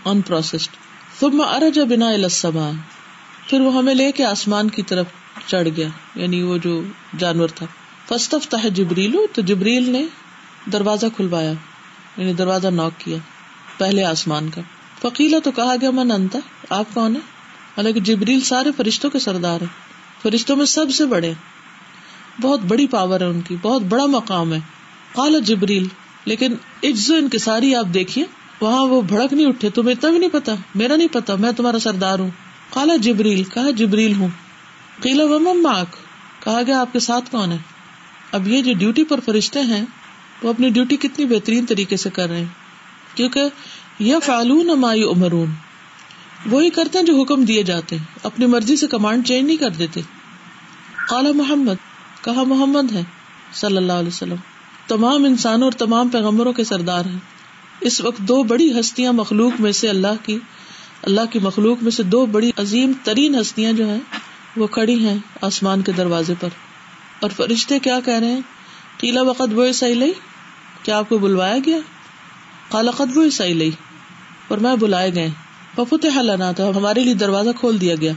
ان 0.05 0.20
پروسیسڈ 0.20 0.76
ثم 1.20 1.40
ارج 1.40 1.78
بنا 1.78 2.09
السما 2.09 2.70
پھر 3.47 3.61
وہ 3.61 3.74
ہمیں 3.74 3.95
لے 3.95 4.12
کے 4.12 4.24
آسمان 4.24 4.70
کی 4.70 4.82
طرف 4.82 5.07
چڑھ 5.47 5.68
گیا 5.76 5.88
یعنی 6.14 6.42
وہ 6.42 6.59
جو 6.59 6.82
جانور 7.18 7.49
تھا۔ 7.49 7.66
فستفتا 8.09 8.64
ہے 8.64 8.70
جبریل 8.70 9.16
تو 9.32 9.42
جبریل 9.42 9.90
نے 9.90 10.05
دروازہ 10.72 11.07
کھلوایا 11.16 11.53
یعنی 12.16 12.32
دروازہ 12.32 12.68
نوک 12.68 13.01
کیا، 13.01 13.16
پہلے 13.78 14.05
آسمان 14.05 14.51
کا۔ 14.51 14.61
فقیلا 15.03 15.38
تو 15.45 15.51
کہا 15.51 15.74
گیا، 15.80 15.90
من 15.90 16.11
انتا 16.11 16.38
آپ 16.70 16.84
کون 16.95 17.16
ہے 17.16 17.20
حالانکہ 17.76 18.01
جبریل 18.01 18.40
سارے 18.40 18.70
فرشتوں 18.76 19.11
کے 19.11 19.18
سردار 19.18 19.61
ہیں، 19.61 19.68
فرشتوں 20.22 20.57
میں 20.57 20.66
سب 20.66 20.90
سے 20.90 21.07
بڑے 21.07 21.32
بہت 22.40 22.61
بڑی 22.61 22.86
پاور 22.86 23.20
ہے 23.20 23.26
ان 23.26 23.40
کی، 23.40 23.57
بہت 23.62 23.82
بڑا 23.82 24.07
مقام 24.07 24.53
ہے۔ 24.53 24.61
قال 25.12 25.40
جبریل، 25.45 25.86
لیکن 26.24 26.53
عجز 26.84 27.11
انکساری 27.11 27.74
آپ 27.74 27.95
دیکھیے، 27.95 28.24
وہاں 28.61 28.82
وہ 28.86 29.03
بھڑک 29.03 29.32
نہیں 29.32 29.47
اٹھے، 29.47 29.70
تمہیں 29.70 29.95
اتنا 29.95 30.11
بھی 30.11 30.18
نہیں 30.18 30.30
پتا، 30.30 30.55
میرا 30.74 30.97
نہیں 30.97 31.09
پتا، 31.12 31.34
میں 31.34 31.53
تمہارا 31.53 31.78
سردار 31.78 32.18
ہوں۔ 32.18 32.30
کالا 32.70 32.97
جبریل، 32.97 33.45
کہا 33.45 33.70
جبریل 33.70 34.14
ہوں۔ 34.14 34.28
قیلا 35.03 35.53
ماک 35.53 35.97
کہا 36.45 36.61
گیا، 36.66 36.80
آپ 36.80 36.92
کے 36.92 36.99
ساتھ 36.99 37.30
کون 37.30 37.53
ہے؟ 37.53 37.57
اب 38.32 38.49
یہ 38.49 38.62
جو 38.62 38.72
ڈیوٹی 38.78 39.05
پر 39.05 39.20
فرشتے 39.20 39.61
ہیں، 39.61 39.84
وہ 40.42 40.51
اپنی 40.51 40.68
ڈیوٹی 40.68 40.97
کتنی 40.97 41.24
بہترین 41.24 41.66
طریقے 41.66 41.97
سے 41.97 42.11
کر 42.11 42.28
رہے 42.28 42.38
ہیں۔ 42.38 42.47
کیونکہ 43.14 43.42
یہ 43.99 44.16
فالون 44.24 44.80
مائی 44.80 45.03
امرون 45.03 45.51
وہی 46.47 46.70
کرتے 46.70 46.99
ہیں 46.99 47.07
جو 47.07 47.22
حکم 47.22 47.45
دیے 47.45 47.62
جاتے 47.62 47.97
ہیں۔ 47.97 48.05
اپنی 48.22 48.47
مرضی 48.47 48.76
سے 48.76 48.86
کمانڈ 48.86 49.26
چینج 49.26 49.47
نہیں 49.47 49.57
کر 49.57 49.70
دیتے۔ 49.70 50.01
کالا 51.09 51.30
محمد، 51.34 51.74
کہا 52.24 52.42
محمد 52.42 52.92
ہے، 52.92 53.03
صلی 53.55 53.76
اللہ 53.76 53.92
علیہ 53.92 54.09
وسلم۔ 54.09 54.36
تمام 54.88 55.24
انسانوں 55.24 55.64
اور 55.64 55.72
تمام 55.72 56.09
پیغمبروں 56.09 56.53
کے 56.53 56.64
سردار 56.64 57.05
ہیں۔ 57.05 57.18
اس 57.80 58.01
وقت 58.01 58.18
دو 58.18 58.42
بڑی 58.42 58.80
ہستیاں 58.80 59.12
مخلوق 59.12 59.61
میں 59.61 59.72
سے 59.72 59.88
اللہ 59.88 60.24
کی 60.24 60.38
اللہ 61.03 61.20
کی 61.30 61.38
مخلوق 61.38 61.82
میں 61.82 61.90
سے 61.90 62.03
دو 62.03 62.26
بڑی 62.26 62.51
عظیم 62.57 62.92
ترین 63.05 63.34
ہستیاں 63.34 63.72
جو 63.72 63.88
ہیں 63.88 64.01
وہ 64.57 64.66
کھڑی 64.66 65.07
ہیں 65.07 65.18
آسمان 65.40 65.82
کے 65.82 65.92
دروازے 65.92 66.34
پر۔ 66.40 66.48
اور 67.20 67.30
فرشتے 67.30 67.78
کیا 67.78 68.00
کہہ 68.00 68.18
رہے 68.18 68.26
ہیں؟ 68.26 68.40
قیلا 68.98 69.22
وقت 69.22 69.42
وہ 69.52 69.64
عیسائی 69.64 70.12
کیا 70.82 70.98
آپ 70.98 71.09
کو 71.09 71.18
بلوایا 71.18 71.57
گیا؟ 71.66 71.78
کالا 72.68 72.90
قد 72.90 73.16
وہ 73.16 73.22
عیسائی 73.22 73.70
اور 74.48 74.59
میں 74.59 74.76
بلائے 74.76 75.14
گئے۔ 75.14 75.30
پپوتے 75.74 76.09
حلانا 76.09 76.52
تھا 76.52 76.68
ہمارے 76.76 77.00
لیے 77.00 77.14
دروازہ 77.14 77.50
کھول 77.61 77.80
دیا 77.80 77.94
گیا۔ 77.94 78.12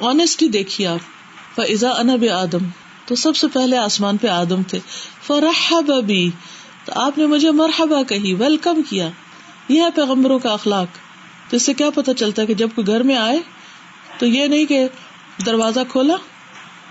آنےسٹی 0.00 0.48
دیکھیے 0.48 0.86
آپ۔ 0.86 0.98
فضا 1.54 1.90
انب 1.90 2.24
آدم 2.32 2.58
تو 3.06 3.14
سب 3.14 3.36
سے 3.36 3.46
پہلے 3.48 3.76
آسمان 3.76 4.16
پہ 4.16 4.26
آدم 4.26 4.62
تھے۔ 4.62 4.78
فرحب 5.22 5.92
ابھی 5.92 6.30
تو 6.84 6.92
آپ 6.94 7.18
نے 7.18 7.26
مجھے 7.26 7.50
مرحبا 7.50 8.02
کہی، 8.02 8.34
ویلکم 8.34 8.82
کیا۔ 8.90 9.08
یہ 9.68 9.82
ہے 9.82 9.90
پیغمبروں 9.90 10.38
کا 10.38 10.52
اخلاق۔ 10.52 10.86
تو 11.50 11.56
اس 11.56 11.62
سے 11.62 11.74
کیا 11.74 11.90
پتا 11.90 12.14
چلتا 12.14 12.42
ہے 12.42 12.46
کہ 12.46 12.54
جب 12.54 12.68
کوئی 12.74 12.86
گھر 12.86 13.02
میں 13.02 13.16
آئے، 13.16 13.38
تو 14.18 14.26
یہ 14.26 14.46
نہیں 14.46 14.64
کہ 14.64 14.88
دروازہ 15.46 15.80
کھولا 15.88 16.14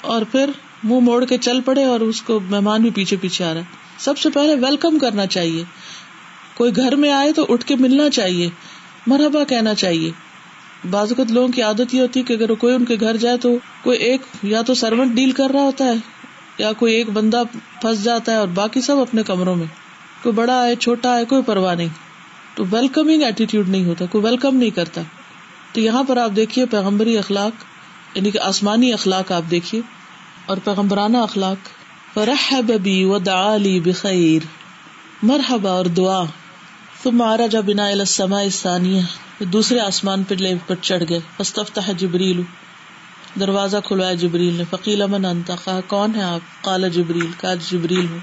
اور 0.02 0.22
پھر 0.32 0.50
منہ 0.84 1.00
موڑ 1.00 1.26
کے 1.26 1.38
چل 1.38 1.62
پڑے 1.62 1.84
اور 1.84 2.00
اس 2.00 2.22
کو 2.22 2.40
مہمان 2.40 2.82
بھی 2.82 2.90
پیچھے 2.90 3.18
پیچھے 3.18 3.46
آ 3.46 3.54
رہا 3.54 3.62
ہے 3.62 3.66
سب 3.98 4.18
سے 4.18 4.30
پہلے 4.30 4.56
ویلکم 4.56 5.00
کرنا 5.00 5.26
چاہیے۔ 5.26 5.64
کوئی 6.54 6.76
گھر 6.76 6.96
میں 6.96 7.12
آئے 7.12 7.32
تو 7.32 7.46
اٹھ 7.50 7.66
کے 7.66 7.76
ملنا 7.76 8.10
چاہیے۔ 8.10 8.50
مرحبا 9.08 9.44
کہنا 9.44 9.74
چاہیے۔ 9.74 10.12
بعض 10.92 11.12
اوقات 11.12 11.32
لوگوں 11.32 11.48
کی 11.48 11.62
عادت 11.62 11.94
یہ 11.94 12.02
ہوتی 12.02 12.20
ہے 12.20 12.26
کہ 12.26 12.34
اگر 12.34 12.54
کوئی 12.54 12.76
ان 12.76 12.86
کے 12.86 12.96
گھر 13.00 13.18
جائے 13.18 13.38
تو 13.38 13.58
کوئی 13.84 13.98
ایک 14.00 14.22
یا 14.44 14.62
تو 14.62 14.74
سروینٹ 14.74 15.12
ڈیل 15.14 15.32
کر 15.32 15.50
رہا 15.54 15.62
ہوتا 15.62 15.86
ہے 15.86 15.94
یا 16.58 16.72
کوئی 16.74 16.96
ایک 16.96 17.10
بندہ 17.10 17.44
پھنس 17.82 18.04
جاتا 18.04 18.32
ہے 18.32 18.38
اور 18.38 18.48
باقی 18.48 18.82
سب 18.82 18.98
اپنے 18.98 19.24
کمروں 19.24 19.56
میں۔ 19.56 19.68
کوئی 20.24 20.34
بڑا 20.34 20.66
ہے 20.66 20.76
چھوٹا 20.76 21.18
ہے 21.18 21.26
کوئی 21.26 21.42
پرواہ 21.44 21.76
نہیں۔ 21.76 21.88
تو 22.56 22.64
ویلکمنگ 22.72 23.22
ایٹیٹیوڈ 23.22 23.70
نہیں 23.70 23.86
ہوتا، 23.86 24.06
کوئی 24.06 24.24
ویلکم 24.24 24.56
نہیں 24.56 24.70
کرتا۔ 24.70 25.02
تو 25.74 25.82
یہاں 25.82 26.04
پر 26.04 26.18
آپ 26.18 26.32
دیکھیے 26.36 26.66
پیغمبری 26.66 27.18
اخلاق۔ 27.18 27.73
یعنی 28.16 28.32
کہ 28.32 28.40
آسمانی 28.40 28.94
اخلاق 28.94 29.32
آپ 29.32 29.52
دیکھیے 29.52 29.82
اور 30.46 30.58
پیغمبرانہ 30.64 31.18
اخلاق۔ 31.18 31.70
فرحب 32.14 32.72
بی 32.84 33.04
و 33.04 33.18
دعالی 33.18 33.80
بخیر 33.80 34.46
مرحبا 35.24 35.70
اور 35.70 35.86
دعا۔ 35.86 36.24
تم 37.04 37.18
مارا 37.18 37.48
جا 37.48 37.60
بنا 37.60 37.88
السماء 37.88 38.44
ثانیہ 38.52 39.02
دوسرے 39.40 39.80
آسمان 39.80 40.24
پہ 40.24 40.36
لے 40.36 40.54
پر 40.68 40.76
چڑھ 40.82 41.04
گئے۔ 41.10 41.20
فاستفتح 41.38 41.92
جبریل 41.98 42.42
دروازہ 43.40 43.78
کھلوایا 43.86 44.14
جبریل 44.14 44.54
نے۔ 44.54 44.64
فقیل 44.70 45.02
امن 45.02 45.26
انتا 45.26 45.56
کہا، 45.66 45.80
کون 45.88 46.16
ہے 46.16 46.24
آپ؟ 46.24 46.64
کالا 46.64 46.88
جبریل۔ 46.88 47.32
کا 47.38 47.54
جبریل 47.54 48.08
ہوں۔ 48.12 48.20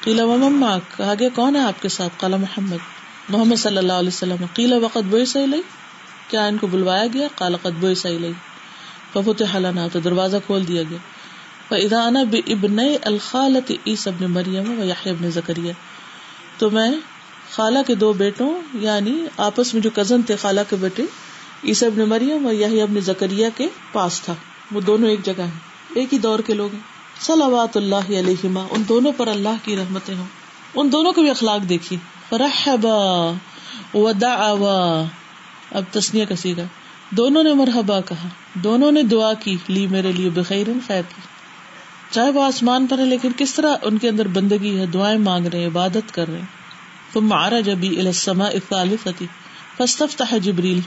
قیلا 0.00 0.24
مما 0.24 0.78
کہا 0.96 1.14
گیا 1.18 1.28
کون 1.34 1.56
ہے 1.56 1.60
آپ 1.60 1.82
کے 1.82 1.88
ساتھ؟ 1.88 2.20
کالا 2.20 2.36
محمد۔ 2.36 2.76
محمد 3.28 3.56
صلی 3.56 3.76
اللہ 3.76 3.92
علیہ 3.92 4.08
وسلم۔ 4.08 4.46
قیلا 4.54 4.76
وقت 4.76 4.98
بوئی 4.98 5.24
صحیح 5.24 5.46
لئی 5.46 5.62
کیا 6.28 6.44
ان 6.44 6.58
کو 6.58 6.66
بلوایا 6.66 7.06
گیا؟ 7.12 7.28
کالا 7.34 7.56
قد 7.62 7.80
بوئی 7.80 7.94
صحیح 7.94 8.18
لئی 9.16 9.34
ففت 9.34 9.56
حلنا 9.56 9.88
تو 9.92 10.00
دروازہ 10.00 10.36
کھول 10.46 10.68
دیا 10.68 10.82
گیا۔ 10.82 10.98
فاذا 11.68 12.10
بے 12.30 12.38
ابن 12.46 12.78
الخالت 13.02 13.72
عیسی 13.86 14.10
ابن 14.10 14.30
مریم 14.30 14.80
و 14.80 14.84
یحیی 14.84 15.10
ابن 15.10 15.30
زکریا 15.30 15.72
تو 16.58 16.70
میں 16.70 16.90
خالہ 17.50 17.78
کے 17.86 17.94
دو 17.94 18.12
بیٹوں 18.12 18.60
یعنی 18.74 19.26
آپس 19.36 19.74
میں 19.74 19.82
جو 19.82 19.90
کزن 19.94 20.22
تھے، 20.22 20.36
خالہ 20.36 20.60
کے 20.70 20.76
بیٹے، 20.76 21.02
عیسی 21.64 21.86
ابن 21.86 22.08
مریم 22.08 22.46
اور 22.46 22.54
یحیی 22.54 22.80
ابن 22.80 23.00
زکریا 23.00 23.48
کے 23.56 23.66
پاس 23.92 24.20
تھا۔ 24.20 24.34
وہ 24.72 24.80
دونوں 24.80 25.08
ایک 25.08 25.24
جگہ 25.24 25.42
ہیں۔ 25.42 25.58
ایک 25.94 26.14
ہی 26.14 26.18
دور 26.18 26.38
کے 26.38 26.54
لوگ 26.54 26.72
ہیں۔ 26.72 26.80
صلوات 27.20 27.76
اللہ 27.76 28.18
علیہما، 28.18 28.66
ان 28.70 28.82
دونوں 28.88 29.12
پر 29.16 29.28
اللہ 29.28 29.64
کی 29.64 29.76
رحمتیں 29.76 30.14
ہوں۔ 30.14 30.26
ان 30.74 30.92
دونوں 30.92 31.12
کو 31.12 31.22
بھی 31.22 31.30
اخلاق 31.30 31.68
دیکھی 31.68 31.96
رحبا 32.32 33.32
ودعوا۔ 33.94 35.04
اب 35.72 35.82
تسنیہ 35.90 36.24
کسی 36.24 36.54
کا 36.54 36.62
دونوں 37.10 37.42
نے 37.42 37.54
مرحبا 37.54 38.00
کہا، 38.00 38.28
دونوں 38.54 38.92
نے 38.92 39.02
دعا 39.02 39.34
کی، 39.34 39.56
لی 39.68 39.86
میرے 39.86 40.12
لیے 40.12 40.30
بخیر 40.30 40.66
خیر 40.86 41.02
کی۔ 41.02 41.20
چاہے 42.10 42.30
وہ 42.30 42.44
آسمان 42.44 42.86
پر 42.86 42.98
ہے، 42.98 43.04
لیکن 43.04 43.30
کس 43.36 43.54
طرح 43.54 43.76
ان 43.82 43.98
کے 43.98 44.08
اندر 44.08 44.28
بندگی 44.28 44.78
ہے، 44.78 44.86
دعائیں 44.86 45.18
مانگ 45.18 45.46
رہے 45.46 45.58
ہیں، 45.58 45.66
عبادت 45.66 46.14
کر 46.14 46.28
رہے 46.28 46.38
ہیں۔ 46.38 46.46
تم 47.12 47.26
مارا 47.26 47.60
جبی 47.60 47.98
السما 47.98 48.44
اقالفتی 48.44 49.26
فاستفتح 49.76 50.36
جبریل، 50.36 50.80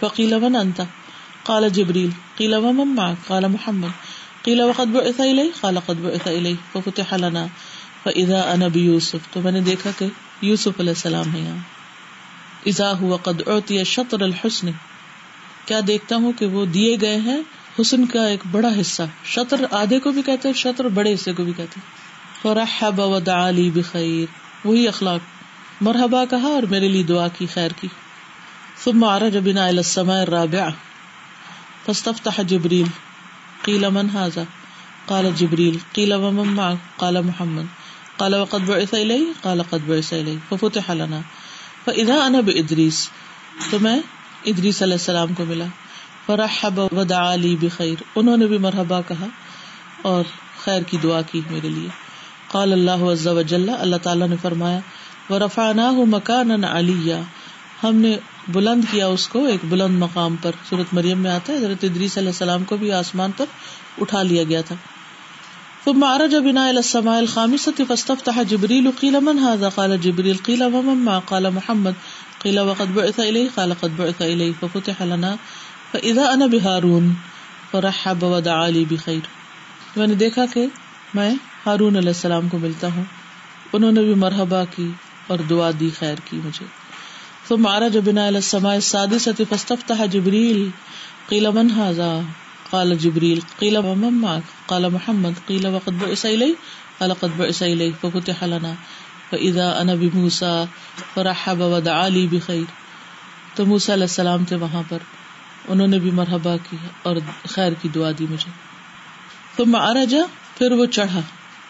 فقیل 0.00 0.38
من 0.38 0.56
انت؟ 0.56 0.80
قال 1.42 1.68
جبریل، 1.68 2.10
قیل 2.36 2.54
ومن 2.54 3.14
قال 3.26 3.44
محمد۔ 3.46 3.88
قیل 4.42 4.60
وقت 4.60 4.86
بعث 4.86 5.20
الی، 5.20 5.50
قال 5.60 5.78
قد 5.86 6.00
بعث 6.00 6.26
الی، 6.26 6.54
ففتح 6.72 7.16
لنا۔ 7.16 7.46
فاذا 8.02 8.40
انا 8.40 8.66
بيوسف 8.68 9.32
تو 9.32 9.40
میں 9.40 9.52
نے 9.52 9.60
دیکھا 9.60 9.90
کہ 9.98 10.06
یوسف 10.40 10.80
علیہ 10.80 10.90
السلام 10.90 11.34
ہے 11.34 11.40
یہاں۔ 11.40 11.56
اذا 12.66 12.92
هو 13.06 13.16
قد 13.16 13.48
اعطي 13.48 13.84
شطر 13.84 14.20
الحسن۔ 14.20 14.70
کیا 15.66 15.80
دیکھتا 15.86 16.16
ہوں 16.16 16.32
کہ 16.32 16.46
وہ 16.46 16.64
دیے 16.64 16.96
گئے 17.00 17.16
ہیں؟ 17.16 17.40
حسن 17.80 18.06
کا 18.06 18.26
ایک 18.26 18.40
بڑا 18.50 18.68
حصہ۔ 18.80 19.02
شطر 19.24 19.64
آدھے 19.70 20.00
کو 20.00 20.10
بھی 20.10 20.22
کہتے 20.22 20.48
ہیں، 20.48 20.54
شطر 20.54 20.84
بڑے 20.84 21.14
حصے 21.14 21.32
کو 21.32 21.44
بھی 21.44 21.52
کہتے 21.56 21.80
فرحب 22.42 23.00
ودعا 23.00 23.50
بخیر 23.74 24.26
وہی 24.64 24.88
اخلاق۔ 24.88 25.20
مرحبا 25.80 26.24
کہا 26.24 26.48
اور 26.48 26.62
میرے 26.62 26.88
لیے 26.88 27.02
دعا 27.02 27.28
کی، 27.28 27.46
خیر 27.46 27.70
کی۔ 27.76 27.88
ثم 28.84 29.04
عرج 29.04 29.36
بنا 29.36 29.66
الى 29.66 29.76
السماء 29.76 30.22
الرابعه 30.22 30.70
فاستفتح 31.86 32.42
جبريل۔ 32.42 32.86
قيل 33.62 33.88
من 33.88 34.06
هذا؟ 34.06 34.42
قال 35.06 35.30
جبريل۔ 35.36 35.78
قيل 35.92 36.12
ومن 36.12 36.48
معك؟ 36.48 36.96
قال 36.96 37.22
محمد۔ 37.22 37.64
قال 38.16 38.34
وقد 38.34 38.58
بعث 38.66 38.94
الي 38.94 39.24
قال 39.40 39.62
قد 39.70 39.88
بعث 39.88 40.12
الي 40.12 40.36
ففتح 40.48 40.92
لنا۔ 40.92 41.20
فاذا 41.84 42.14
انا 42.14 42.40
بادريس 42.40 43.10
تو 43.70 43.78
میں 43.78 44.00
ادریس 44.44 44.82
علیہ 44.82 44.94
السلام 44.94 45.34
کو 45.34 45.44
ملا۔ 45.44 45.64
فرحب 46.26 46.78
ودعا 46.78 47.34
لی 47.34 47.56
بخیر۔ 47.56 48.02
انہوں 48.16 48.36
نے 48.36 48.46
بھی 48.46 48.58
مرحبا 48.58 49.00
کہا 49.00 49.26
اور 50.02 50.24
خیر 50.64 50.82
کی 50.82 50.96
دعا 51.02 51.22
کی 51.22 51.40
میرے 51.50 51.68
لیے۔ 51.68 51.88
قال 52.48 52.72
اللہ 52.72 52.90
عز 52.90 53.26
و 53.26 53.42
جل، 53.42 53.68
اللہ 53.78 53.96
تعالیٰ 53.96 54.28
نے 54.28 54.36
فرمایا 54.42 54.78
ورفعناہ 55.30 55.90
مکانا 55.90 56.78
علیہ 56.78 57.14
ہم 57.82 57.96
نے 57.96 58.16
بلند 58.48 58.84
کیا 58.90 59.06
اس 59.06 59.28
کو، 59.28 59.46
ایک 59.46 59.60
بلند 59.64 59.98
مقام 59.98 60.36
پر۔ 60.42 60.50
صورت 60.68 60.94
مریم 60.94 61.18
میں 61.18 61.30
آتا 61.30 61.52
ہے، 61.52 61.58
حضرت 61.58 61.84
ادریس 61.84 62.18
علیہ 62.18 62.28
السلام 62.28 62.64
کو 62.64 62.76
بھی 62.76 62.92
آسمان 62.92 63.30
پر 63.36 63.44
اٹھا 64.00 64.22
لیا 64.22 64.42
گیا 64.42 64.60
تھا۔ 64.60 64.74
ثم 65.84 66.04
عرج 66.04 66.34
بنا 66.34 66.68
الى 66.68 66.76
السماء 66.76 67.16
الخامسة 67.16 67.84
فاستفتح 67.88 68.42
جبريل، 68.42 68.90
قيل 69.00 69.16
من 69.20 69.38
هذا؟ 69.38 69.68
قال 69.68 69.96
جبريل، 69.96 70.36
قيل 70.42 70.62
ومن 70.62 70.98
ما؟ 70.98 71.18
قال 71.18 71.48
محمد 71.50 71.92
قيل 72.42 72.58
وقد 72.58 72.94
بعث 72.94 73.20
إليه 73.20 73.46
قال 73.54 73.72
قد 73.80 73.88
بعث 73.96 74.22
إليه 74.22 74.50
ففتح 74.60 75.04
لنا 75.04 75.36
فإذا 75.92 76.34
أنا 76.34 76.46
بهارون 76.46 77.12
فرحب 77.70 78.22
ودعا 78.22 78.68
لي 78.68 78.84
بخير 78.84 79.20
میں 79.96 80.06
نے 80.06 80.14
دیکھا 80.14 80.44
کہ 80.54 80.66
میں 81.14 81.34
ہارون 81.66 81.96
علیہ 81.96 82.08
السلام 82.08 82.48
کو 82.48 82.58
ملتا 82.58 82.86
ہوں۔ 82.94 83.04
انہوں 83.72 83.92
نے 83.92 84.00
بھی 84.00 84.14
مرحبا 84.14 84.64
کی 84.64 84.90
اور 85.26 85.38
دعا 85.50 85.70
دی 85.80 85.90
خیر 85.98 86.14
کی 86.24 86.40
مجھے۔ 86.44 86.66
ثم 87.48 87.66
عرج 87.66 87.98
بنا 88.04 88.26
الى 88.26 88.36
السماء 88.36 88.74
السادسة 88.74 89.42
فاستفتح 89.48 90.04
جبريل 90.04 90.68
قيل 91.28 91.46
من 91.50 91.70
هذا؟ 91.70 92.20
قال 92.70 92.94
جبريل 92.94 93.40
قيل 93.58 93.76
ومن 93.76 94.14
معك؟ 94.14 94.68
قال 94.68 94.88
محمد 94.92 95.46
قيل 95.46 95.66
وقد 95.66 95.92
بعث 95.98 96.24
إليه 96.24 96.52
قال 96.98 97.12
قد 97.20 97.28
بعث 97.36 97.62
إليه 97.62 97.90
ففتح 98.00 98.46
لنا۔ 98.46 98.74
انا 99.32 99.94
بھی 99.94 100.10
موسا 100.14 100.64
فرحب 101.14 101.60
ودعا 101.60 102.08
لی 102.08 102.26
بخیر 102.30 102.64
تو 103.54 103.66
موسا 103.66 103.92
علیہ 103.92 104.02
السلام 104.02 104.44
تھے 104.44 104.56
وہاں 104.56 104.82
پر۔ 104.88 104.98
انہوں 105.68 105.86
نے 105.86 105.98
بھی 105.98 106.10
مرحبا 106.10 106.56
کی 106.70 106.76
اور 107.02 107.16
خیر 107.48 107.72
کی 107.82 107.88
دعا 107.88 108.10
دی 108.18 108.26
مجھے۔ 108.30 108.50
تو 109.56 109.66
مہاراجا 109.66 110.18
پھر 110.58 110.72
وہ 110.72 110.86
چڑھا 110.86 111.20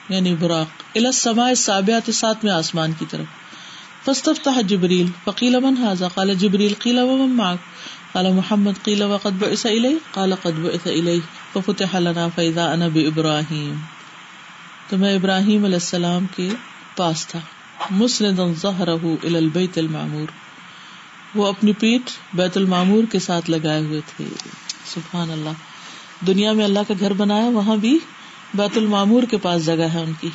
یعنی 0.09 0.35
براق 0.35 0.83
السماء 0.95 1.55
سابعات 1.55 2.15
سات 2.15 2.45
میں 2.45 2.53
آسمان 2.53 2.93
کی 2.99 3.05
طرف۔ 3.11 3.27
فاستفتح 4.05 4.61
جبریل، 4.61 5.07
فقیل 5.25 5.57
من 5.61 5.75
هذا؟ 5.87 6.09
قال 6.09 6.35
جبریل، 6.35 6.75
قیل 6.79 6.99
ومن 6.99 7.37
معك 7.37 7.59
قال 8.13 8.33
محمد، 8.33 8.73
قیل 8.83 9.03
وقد 9.03 9.31
بعث 9.39 9.67
الی 9.67 9.99
قال 10.11 10.35
قد 10.43 10.59
بعث 10.59 10.87
الی 10.87 11.21
ففتح 11.53 11.99
لنا 11.99 12.29
فاذا 12.29 12.73
انا 12.73 12.89
بابراہیم 12.89 13.75
تو 14.89 14.99
میں 14.99 15.15
ابراہیم 15.15 15.65
علیہ 15.65 15.75
السلام 15.75 16.27
کے 16.37 16.49
پاس 17.01 17.27
تھا۔ 17.27 17.41
مسند 17.91 18.41
البیت 19.35 19.79
المعمور۔ 19.79 20.27
وہ 21.35 21.47
اپنی 21.47 21.73
پیٹ 21.73 22.11
بیت 22.35 22.57
المعمور 22.57 23.05
کے 23.13 23.19
ساتھ 23.19 23.51
لگائے 23.51 23.81
ہوئے 23.81 24.01
تھے۔ 24.17 24.25
سبحان 24.85 25.31
اللہ 25.31 25.51
دنیا 26.27 26.53
میں 26.53 26.65
اللہ 26.65 26.79
کا 26.89 26.95
گھر 27.01 27.13
بنایا، 27.13 27.49
وہاں 27.49 27.77
بھی 27.77 27.99
بیت 28.55 28.79
المعمور 28.79 29.23
کے 29.23 29.37
پاس 29.37 29.67
جگہ 29.67 29.87
ہے 29.95 30.01
ان 30.01 30.13
کی۔ 30.21 30.29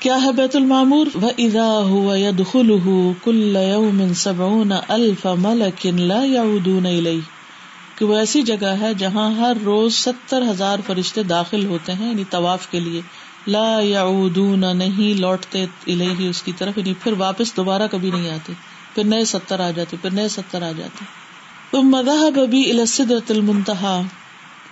کیا 0.00 0.22
ہے 0.22 0.32
بیت 0.32 0.56
المعمور؟ 0.56 1.06
و 1.14 1.26
ادا 1.38 1.78
ہوا 1.78 2.18
یدخل 2.18 2.78
کل 3.24 3.56
یوم 3.70 4.14
سبعون 4.16 4.72
الف 4.88 5.26
ملک 5.26 5.86
لا 5.86 6.24
یعودون 6.24 6.86
الیہ 6.86 7.20
کہ 7.98 8.04
وہ 8.04 8.18
ایسی 8.18 8.42
جگہ 8.42 8.74
ہے 8.80 8.94
جہاں 8.94 9.34
ہر 9.34 9.56
روز 9.64 9.94
ستر 9.94 10.42
ہزار 10.50 10.78
فرشتے 10.86 11.22
داخل 11.22 11.66
ہوتے 11.66 11.92
ہیں 11.92 12.08
یعنی 12.08 12.24
طواف 12.30 12.68
کے 12.68 12.80
لیے۔ 12.80 13.00
لا 13.46 13.80
یعودون 13.80 14.64
نہیں 14.78 15.20
لوٹتے 15.20 15.62
الہی 15.86 16.28
اس 16.28 16.42
کی 16.42 16.52
طرف 16.52 16.78
یعنی 16.78 16.94
پھر 16.94 17.12
واپس 17.12 17.56
دوبارہ 17.56 17.82
کبھی 17.90 18.10
نہیں 18.10 18.30
آتے، 18.30 18.52
پھر 18.94 19.04
نئے 19.04 19.24
ستر 19.24 19.60
آ 19.60 19.70
جاتے، 19.70 19.96
پھر 20.02 20.10
نئے 20.10 20.28
ستر 20.28 20.62
آ 20.62 20.72
جاتے۔ 20.76 21.04
تم 21.70 21.82
مذہب 21.82 22.40
ابھی 22.40 22.70
السدرت 22.70 23.30
المنتہا، 23.30 24.02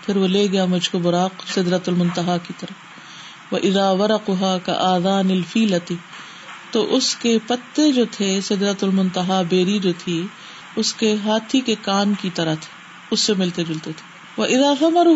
پھر 0.07 0.17
وہ 0.17 0.29
لے 0.29 0.47
گیا 0.53 0.65
مجھ 0.65 0.91
کو 0.91 0.99
براق 0.99 1.53
سدرت 1.55 1.89
المنتہا 1.89 2.37
کی 2.47 2.55
طرف۔ 2.59 2.73
وہ 3.53 3.59
ادا 3.63 3.91
ورقا 3.91 4.59
کا 4.65 4.73
آدان 4.73 5.31
الفیلتی 5.31 5.97
تو 6.71 6.97
اس 6.97 7.17
کے 7.17 7.39
پتے 7.47 7.93
جو 7.93 8.05
تھے 8.11 8.41
سدرت 8.41 8.85
المنتہا 8.85 9.43
بیری 9.49 9.79
جو 9.79 9.93
تھی، 9.99 10.27
اس 10.77 10.95
کے 10.95 11.17
ہاتھی 11.25 11.61
کے 11.61 11.75
کان 11.83 12.15
کی 12.21 12.31
طرح 12.35 12.55
تھے، 12.55 12.69
اس 13.11 13.21
سے 13.21 13.35
ملتے 13.35 13.65
جلتے 13.65 13.93
تھے۔ 13.97 14.17
وہ 14.37 14.45
ادا 14.45 14.75
فمر 14.81 15.07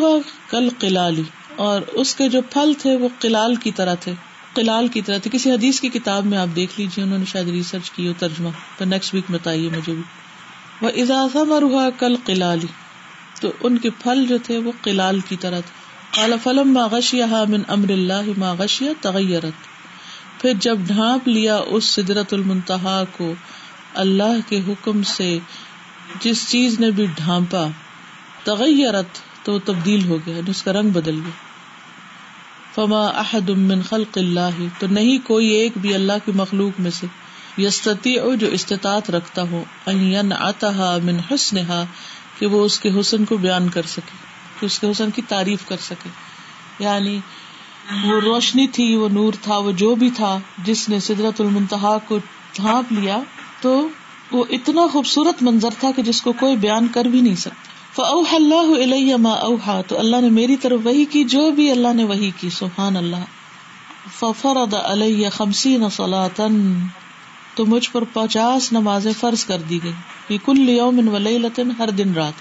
کل 0.51 0.69
قلالی 0.79 1.23
اور 1.57 1.83
اس 1.93 2.15
کے 2.15 2.29
جو 2.29 2.41
پھل 2.43 2.73
تھے 2.79 2.97
وہ 2.97 3.09
کلال 3.21 3.55
کی 3.55 3.73
طرح 3.73 3.95
تھے۔ 3.95 4.13
کلال 4.55 4.89
کی 4.89 5.03
طرح 5.03 5.19
تھے۔ 5.19 5.31
کسی 5.31 5.51
حدیث 5.51 5.81
کی 5.81 5.89
کتاب 5.89 6.27
میں 6.27 6.39
آپ 6.39 6.57
دیکھ 6.57 6.81
لیجیے 6.81 7.05
انہوں 7.05 7.19
نے 7.19 7.25
شاید 7.25 7.49
ریسرچ 7.49 7.91
کی 7.91 8.09
ہو، 8.09 8.13
ترجمہ۔ 8.19 8.49
تو 8.79 8.85
نیکسٹ 8.85 9.15
ویک 9.15 9.25
بتائیے 9.31 9.69
مجھے 9.69 9.93
بھی۔ 9.93 10.03
وہ 10.83 10.91
اضافہ 10.97 11.39
مرحا 11.39 11.91
کل 11.99 12.17
کلالی 12.25 12.67
تو 13.41 13.53
ان 13.61 13.79
کے 13.79 13.91
پھل 13.91 14.27
جو 14.29 14.39
تھے 14.45 14.59
وہ 14.59 14.73
کلال 14.83 15.21
کی 15.21 15.37
طرح 15.37 15.61
تھے۔ 15.61 15.81
کالا 16.21 16.37
فلم 16.43 16.73
ماغشیا 16.73 17.45
من 17.49 17.61
امر 17.69 17.91
اللہ 17.91 18.39
ماغشیا 18.39 18.93
تغیرت 19.01 19.53
پھر 20.41 20.53
جب 20.61 20.79
ڈھانپ 20.79 21.29
لیا 21.29 21.57
اس 21.57 21.85
سدرت 21.85 22.35
المنتہا 22.35 23.05
کو 23.17 23.33
اللہ 23.95 24.49
کے 24.49 24.61
حکم 24.69 25.03
سے، 25.03 25.39
جس 26.21 26.49
چیز 26.49 26.81
نے 26.81 26.91
بھی 26.91 27.07
ڈھانپا، 27.07 27.67
تغیرت۔ 28.45 29.30
تو 29.51 29.55
وہ 29.55 29.59
تبدیل 29.65 30.05
ہو 30.09 30.19
گیا 30.27 30.41
اس 30.47 30.63
کا 30.63 30.73
رنگ 30.73 30.91
بدل 30.91 31.15
گیا۔ 31.15 31.39
فما 32.75 33.07
احد 33.07 33.49
من 33.49 33.81
خلق 33.83 34.19
اللہ 34.19 34.61
تو 34.79 34.87
نہیں 34.87 35.19
کوئی 35.27 35.49
ایک 35.49 35.73
بھی 35.77 35.95
اللہ 35.95 36.13
کی 36.25 36.33
مخلوق 36.33 36.81
میں 36.81 36.91
سے۔ 36.91 37.07
یستتی 37.59 38.15
جو 38.41 38.47
استطاعت 38.47 39.11
رکھتا 39.11 39.43
ہو 39.43 39.65
ان 39.87 40.33
آتا 40.33 40.99
من 41.03 41.17
حسنہا 41.31 41.85
کہ 42.39 42.47
وہ 42.47 42.65
اس 42.65 42.79
کے 42.81 42.91
حسن 43.01 43.25
کو 43.25 43.37
بیان 43.37 43.69
کر 43.69 43.83
سکے، 43.83 44.17
کہ 44.61 44.67
اس 44.67 44.79
کے 44.79 44.91
حسن 44.91 45.11
کی 45.11 45.23
تعریف 45.23 45.67
کر 45.69 45.77
سکے۔ 45.83 46.09
یعنی 46.79 47.19
وہ 48.05 48.21
روشنی 48.21 48.67
تھی، 48.69 48.97
وہ 48.97 49.09
نور 49.09 49.33
تھا، 49.43 49.57
وہ 49.57 49.73
جو 49.73 49.95
بھی 49.95 50.11
تھا، 50.11 50.39
جس 50.65 50.89
نے 50.89 51.01
سدرت 51.01 51.41
المنتہا 51.41 51.99
کو 52.09 52.19
ڈھانپ 52.55 52.93
لیا، 52.93 53.19
تو 53.61 53.89
وہ 54.33 54.45
اتنا 54.51 54.87
خوبصورت 54.93 55.43
منظر 55.43 55.69
تھا 55.79 55.91
کہ 55.97 56.03
جس 56.03 56.23
کو 56.23 56.33
کوئی 56.33 56.57
بیان 56.57 56.89
کر 56.89 57.05
بھی 57.05 57.21
نہیں 57.21 57.35
سکتا۔ 57.35 57.70
فاوح 57.93 58.35
اللہ 58.35 58.83
علیہ 58.83 59.17
ما 59.17 59.33
اوحا 59.33 59.81
تو 59.81 59.99
اللہ 59.99 60.17
نے 60.21 60.31
میری 60.31 60.57
طرف 60.57 60.81
وہی 60.85 61.05
کی، 61.05 61.25
جو 61.25 61.51
بھی 61.51 61.71
اللہ 61.71 61.93
نے 61.95 62.05
وہی 62.05 62.31
کی، 62.41 62.51
سبحان 62.51 62.97
اللہ. 62.97 63.25
ففرض 64.19 64.75
علیہ 64.75 65.29
خمسین 65.29 65.89
صلاة. 65.89 66.49
تو 67.55 67.67
مجھ 67.67 67.91
پر 67.91 68.05
پچاس 68.13 68.73
نمازیں 68.73 69.13
فرض 69.21 69.45
کر 69.45 69.59
دی 69.59 69.79
گئی. 69.83 69.93
فی 70.29 70.39
کل 70.45 70.69
یوم 70.69 71.09
و 71.09 71.19
لیلۃ 71.19 71.61
ہر 71.79 71.91
دن 71.91 72.15
رات. 72.15 72.33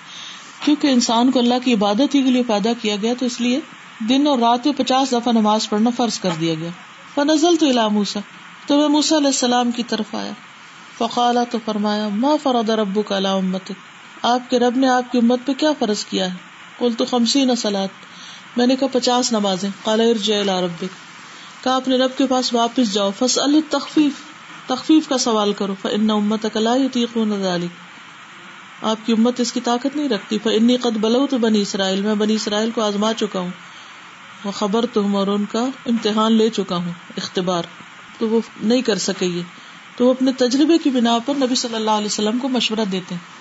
کیونکہ 0.66 0.88
انسان 0.88 1.32
کو 1.32 1.39
اللہ 1.39 1.64
کی 1.64 1.74
عبادت 1.74 2.16
ہی 2.16 2.22
کے 2.24 2.32
لیے 2.32 2.43
پیدا 2.43 2.74
کیا 2.82 2.95
گیا، 2.95 3.14
تو 3.20 3.26
اس 3.26 3.41
لیے 3.41 3.60
دن 4.10 4.28
اور 4.28 4.39
رات 4.39 4.66
میں 4.66 4.74
پچاس 4.78 5.12
دفعہ 5.12 5.34
نماز 5.34 5.70
پڑھنا 5.70 5.89
فرض 5.89 6.20
کر 6.20 6.30
دیا 6.39 6.54
گیا. 6.54 6.70
فنزل 7.16 7.56
تو 7.56 7.70
الا 7.70 7.88
موسا 7.88 8.20
تو 8.68 8.78
میں 8.78 8.88
موسا 8.88 9.18
علیہ 9.18 9.28
السلام 9.28 9.72
کی 9.72 9.84
طرف 9.84 10.16
آیا. 10.16 10.32
فقالا 10.97 11.43
تو 11.43 11.58
فرمایا، 11.66 12.08
ما 12.08 12.36
فرض 12.43 12.70
ربک 12.70 13.12
علی 13.12 13.28
امتک 13.28 13.88
آپ 14.22 14.49
کے 14.49 14.59
رب 14.59 14.78
نے 14.78 14.88
آپ 14.88 15.11
کی 15.11 15.17
امت 15.17 15.39
پہ 15.45 15.53
کیا 15.53 15.72
فرض 15.80 16.05
کیا 16.05 16.26
ہے؟ 16.26 16.38
کل 16.80 16.93
تو 16.97 17.05
خمسی 17.05 17.45
نسلات 17.45 17.89
میں 18.57 18.67
نے 18.67 18.76
کہا 18.76 18.88
پچاس 18.91 19.32
نمازیں۔ 19.32 19.70
کالا 19.84 20.61
رب 20.61 20.86
کہا 21.63 21.76
اپنے 21.76 21.97
رب 21.97 22.17
کے 22.17 22.28
پاس 22.28 22.53
واپس 22.53 22.93
جاؤ۔ 22.93 23.11
فص 23.20 23.39
تخفیف 23.70 24.13
تخفیف 24.67 25.07
کا 25.07 25.17
سوال 25.17 25.53
کرو۔ 25.53 25.76
فن 25.82 26.11
امت 26.11 26.45
آپ 28.82 28.97
کی 29.05 29.11
امت 29.11 29.39
اس 29.39 29.53
کی 29.53 29.59
طاقت 29.59 29.95
نہیں 29.95 30.09
رکھتی۔ 30.09 30.38
فنی 30.43 30.78
قد 30.78 30.97
بلو 30.97 31.28
تو 31.28 31.38
بنی 31.38 31.61
اسرائیل۔ 31.61 32.01
میں 32.01 32.15
بنی 32.15 32.34
اسرائیل 32.34 32.72
کو 32.72 32.82
آزما 32.82 33.13
چکا 33.13 33.39
ہوں۔ 33.39 33.51
وہ 34.45 34.51
خبر 34.51 34.86
تو 34.93 35.01
ہوں 35.01 35.15
اور 35.15 35.28
ان 35.28 35.45
کا 35.45 35.65
امتحان 35.86 36.34
لے 36.34 36.49
چکا 36.49 36.76
ہوں۔ 36.76 36.93
اختبار۔ 37.17 37.63
تو 38.17 38.30
وہ 38.30 38.39
نہیں 38.61 38.82
کر 38.82 38.97
سکے 38.97 39.26
یہ۔ 39.26 39.41
تو 39.95 40.05
وہ 40.05 40.11
اپنے 40.11 40.32
تجربے 40.32 40.78
کی 40.78 40.89
بنا 40.89 41.17
پر 41.26 41.34
نبی 41.34 41.55
صلی 41.55 41.76
اللہ 41.76 41.91
علیہ 41.91 42.05
وسلم 42.05 42.39
کو 42.39 42.49
مشورہ 42.49 42.86
دیتے 42.91 43.15
ہیں۔ 43.15 43.38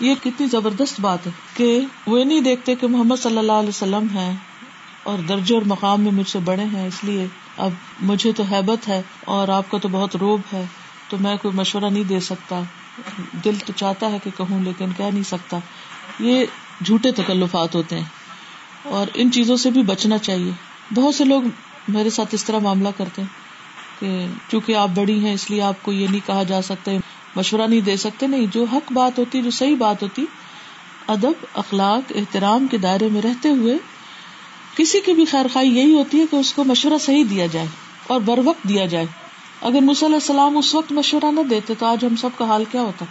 یہ 0.00 0.14
کتنی 0.24 0.46
زبردست 0.46 1.00
بات 1.00 1.26
ہے 1.26 1.32
کہ 1.54 1.80
وہ 2.06 2.24
نہیں 2.24 2.40
دیکھتے 2.40 2.74
کہ 2.74 2.86
محمد 2.86 3.16
صلی 3.22 3.38
اللہ 3.38 3.52
علیہ 3.52 3.68
وسلم 3.68 4.06
ہے 4.14 4.34
اور 5.02 5.18
درجے 5.18 5.54
اور 5.54 5.62
مقام 5.62 6.00
میں 6.00 6.12
مجھ 6.12 6.28
سے 6.28 6.38
بڑے 6.38 6.64
ہیں، 6.64 6.86
اس 6.86 7.04
لیے 7.04 7.26
اب 7.56 7.70
مجھے 8.00 8.32
تو 8.32 8.42
حیبت 8.42 8.88
ہے 8.88 9.02
اور 9.24 9.48
آپ 9.48 9.70
کا 9.70 9.78
تو 9.78 9.88
بہت 9.88 10.16
روب 10.16 10.40
ہے، 10.52 10.64
تو 11.08 11.16
میں 11.20 11.36
کوئی 11.36 11.54
مشورہ 11.54 11.84
نہیں 11.84 12.04
دے 12.04 12.20
سکتا۔ 12.20 12.62
دل 13.44 13.54
تو 13.66 13.72
چاہتا 13.76 14.10
ہے 14.10 14.18
کہ 14.24 14.30
کہوں، 14.36 14.60
لیکن 14.60 14.92
کہہ 14.96 15.04
نہیں 15.04 15.22
سکتا۔ 15.22 15.58
یہ 16.18 16.44
جھوٹے 16.84 17.12
تکلفات 17.12 17.74
ہوتے 17.74 17.96
ہیں 17.96 18.04
اور 18.82 19.06
ان 19.14 19.30
چیزوں 19.30 19.56
سے 19.56 19.70
بھی 19.70 19.82
بچنا 19.82 20.18
چاہیے۔ 20.18 20.52
بہت 20.94 21.14
سے 21.14 21.24
لوگ 21.24 21.42
میرے 21.88 22.10
ساتھ 22.10 22.34
اس 22.34 22.44
طرح 22.44 22.58
معاملہ 22.58 22.88
کرتے 22.96 23.22
ہیں 23.22 23.28
کہ 24.00 24.26
چونکہ 24.48 24.76
آپ 24.76 24.88
بڑی 24.94 25.24
ہیں، 25.24 25.32
اس 25.32 25.50
لیے 25.50 25.62
آپ 25.62 25.82
کو 25.82 25.92
یہ 25.92 26.06
نہیں 26.08 26.26
کہا 26.26 26.42
جا 26.42 26.62
سکتا۔ 26.62 26.90
مشورہ 27.36 27.66
نہیں 27.68 27.80
دے 27.80 27.96
سکتے، 27.96 28.26
نہیں، 28.26 28.46
جو 28.52 28.64
حق 28.64 28.92
بات 28.92 29.18
ہوتی، 29.18 29.42
جو 29.42 29.50
صحیح 29.50 29.76
بات 29.76 30.02
ہوتی، 30.02 30.24
ادب، 31.08 31.32
اخلاق، 31.54 32.12
احترام 32.14 32.66
کے 32.66 32.78
دائرے 32.78 33.08
میں 33.08 33.22
رہتے 33.22 33.48
ہوئے 33.48 33.76
کسی 34.76 35.00
کی 35.00 35.12
بھی 35.12 35.24
خیر 35.24 35.46
خائی 35.52 35.76
یہی 35.76 35.94
ہوتی 35.94 36.20
ہے 36.20 36.24
کہ 36.30 36.36
اس 36.36 36.52
کو 36.52 36.64
مشورہ 36.64 36.98
صحیح 36.98 37.24
دیا 37.30 37.46
جائے 37.46 37.66
اور 38.06 38.20
بر 38.20 38.40
وقت 38.44 38.68
دیا 38.68 38.86
جائے۔ 38.86 39.06
اگر 39.60 39.78
علیہ 39.78 40.14
السلام 40.14 40.56
اس 40.56 40.74
وقت 40.74 40.92
مشورہ 40.92 41.30
نہ 41.30 41.40
دیتے 41.40 41.74
تو 41.78 41.86
آج 41.86 42.04
ہم 42.04 42.16
سب 42.16 42.28
کا 42.38 42.44
حال 42.44 42.64
کیا 42.70 42.82
ہوتا؟ 42.82 43.04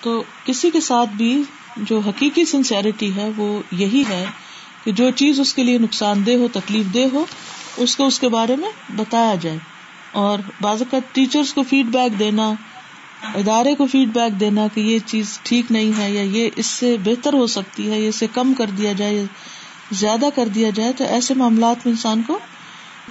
تو 0.00 0.22
کسی 0.44 0.70
کے 0.70 0.80
ساتھ 0.80 1.10
بھی 1.10 1.42
جو 1.76 1.98
حقیقی 1.98 2.44
سنسیرٹی 2.44 3.16
ہے، 3.16 3.30
وہ 3.36 3.62
یہی 3.72 4.04
ہے 4.08 4.24
کہ 4.84 4.92
جو 4.92 5.10
چیز 5.10 5.40
اس 5.40 5.54
کے 5.54 5.64
لیے 5.64 5.78
نقصان 5.78 6.26
دہ 6.26 6.30
ہو، 6.30 6.46
تکلیف 6.52 6.94
دہ 6.94 7.06
ہو، 7.12 7.24
اس 7.76 7.96
کو 7.96 8.06
اس 8.06 8.20
کے 8.20 8.28
بارے 8.28 8.56
میں 8.56 8.92
بتایا 8.96 9.34
جائے۔ 9.34 9.58
اور 10.12 10.38
بعض 10.60 10.82
اوقات 10.82 11.14
ٹیچرس 11.14 11.54
کو 11.54 11.62
فیڈ 11.62 11.86
بیک 11.86 12.18
دینا 12.18 12.52
ادارے 13.22 13.74
کو 13.74 13.86
فیڈ 13.86 14.08
بیک 14.08 14.40
دینا 14.40 14.66
کہ 14.74 14.80
یہ 14.80 14.98
چیز 15.06 15.38
ٹھیک 15.42 15.72
نہیں 15.72 15.98
ہے 15.98 16.10
یا 16.10 16.22
یہ 16.22 16.50
اس 16.56 16.66
سے 16.66 16.96
بہتر 17.04 17.32
ہو 17.32 17.46
سکتی 17.46 17.90
ہے 17.90 18.08
اسے 18.08 18.26
کم 18.34 18.54
کر 18.54 18.66
دیا 18.78 18.92
جائے، 18.92 19.24
زیادہ 19.92 20.26
کر 20.34 20.48
دیا 20.48 20.70
جائے، 20.70 20.92
تو 20.92 21.04
ایسے 21.04 21.34
معاملات 21.34 21.76
میں 21.86 21.92
انسان 21.92 22.22
کو 22.26 22.38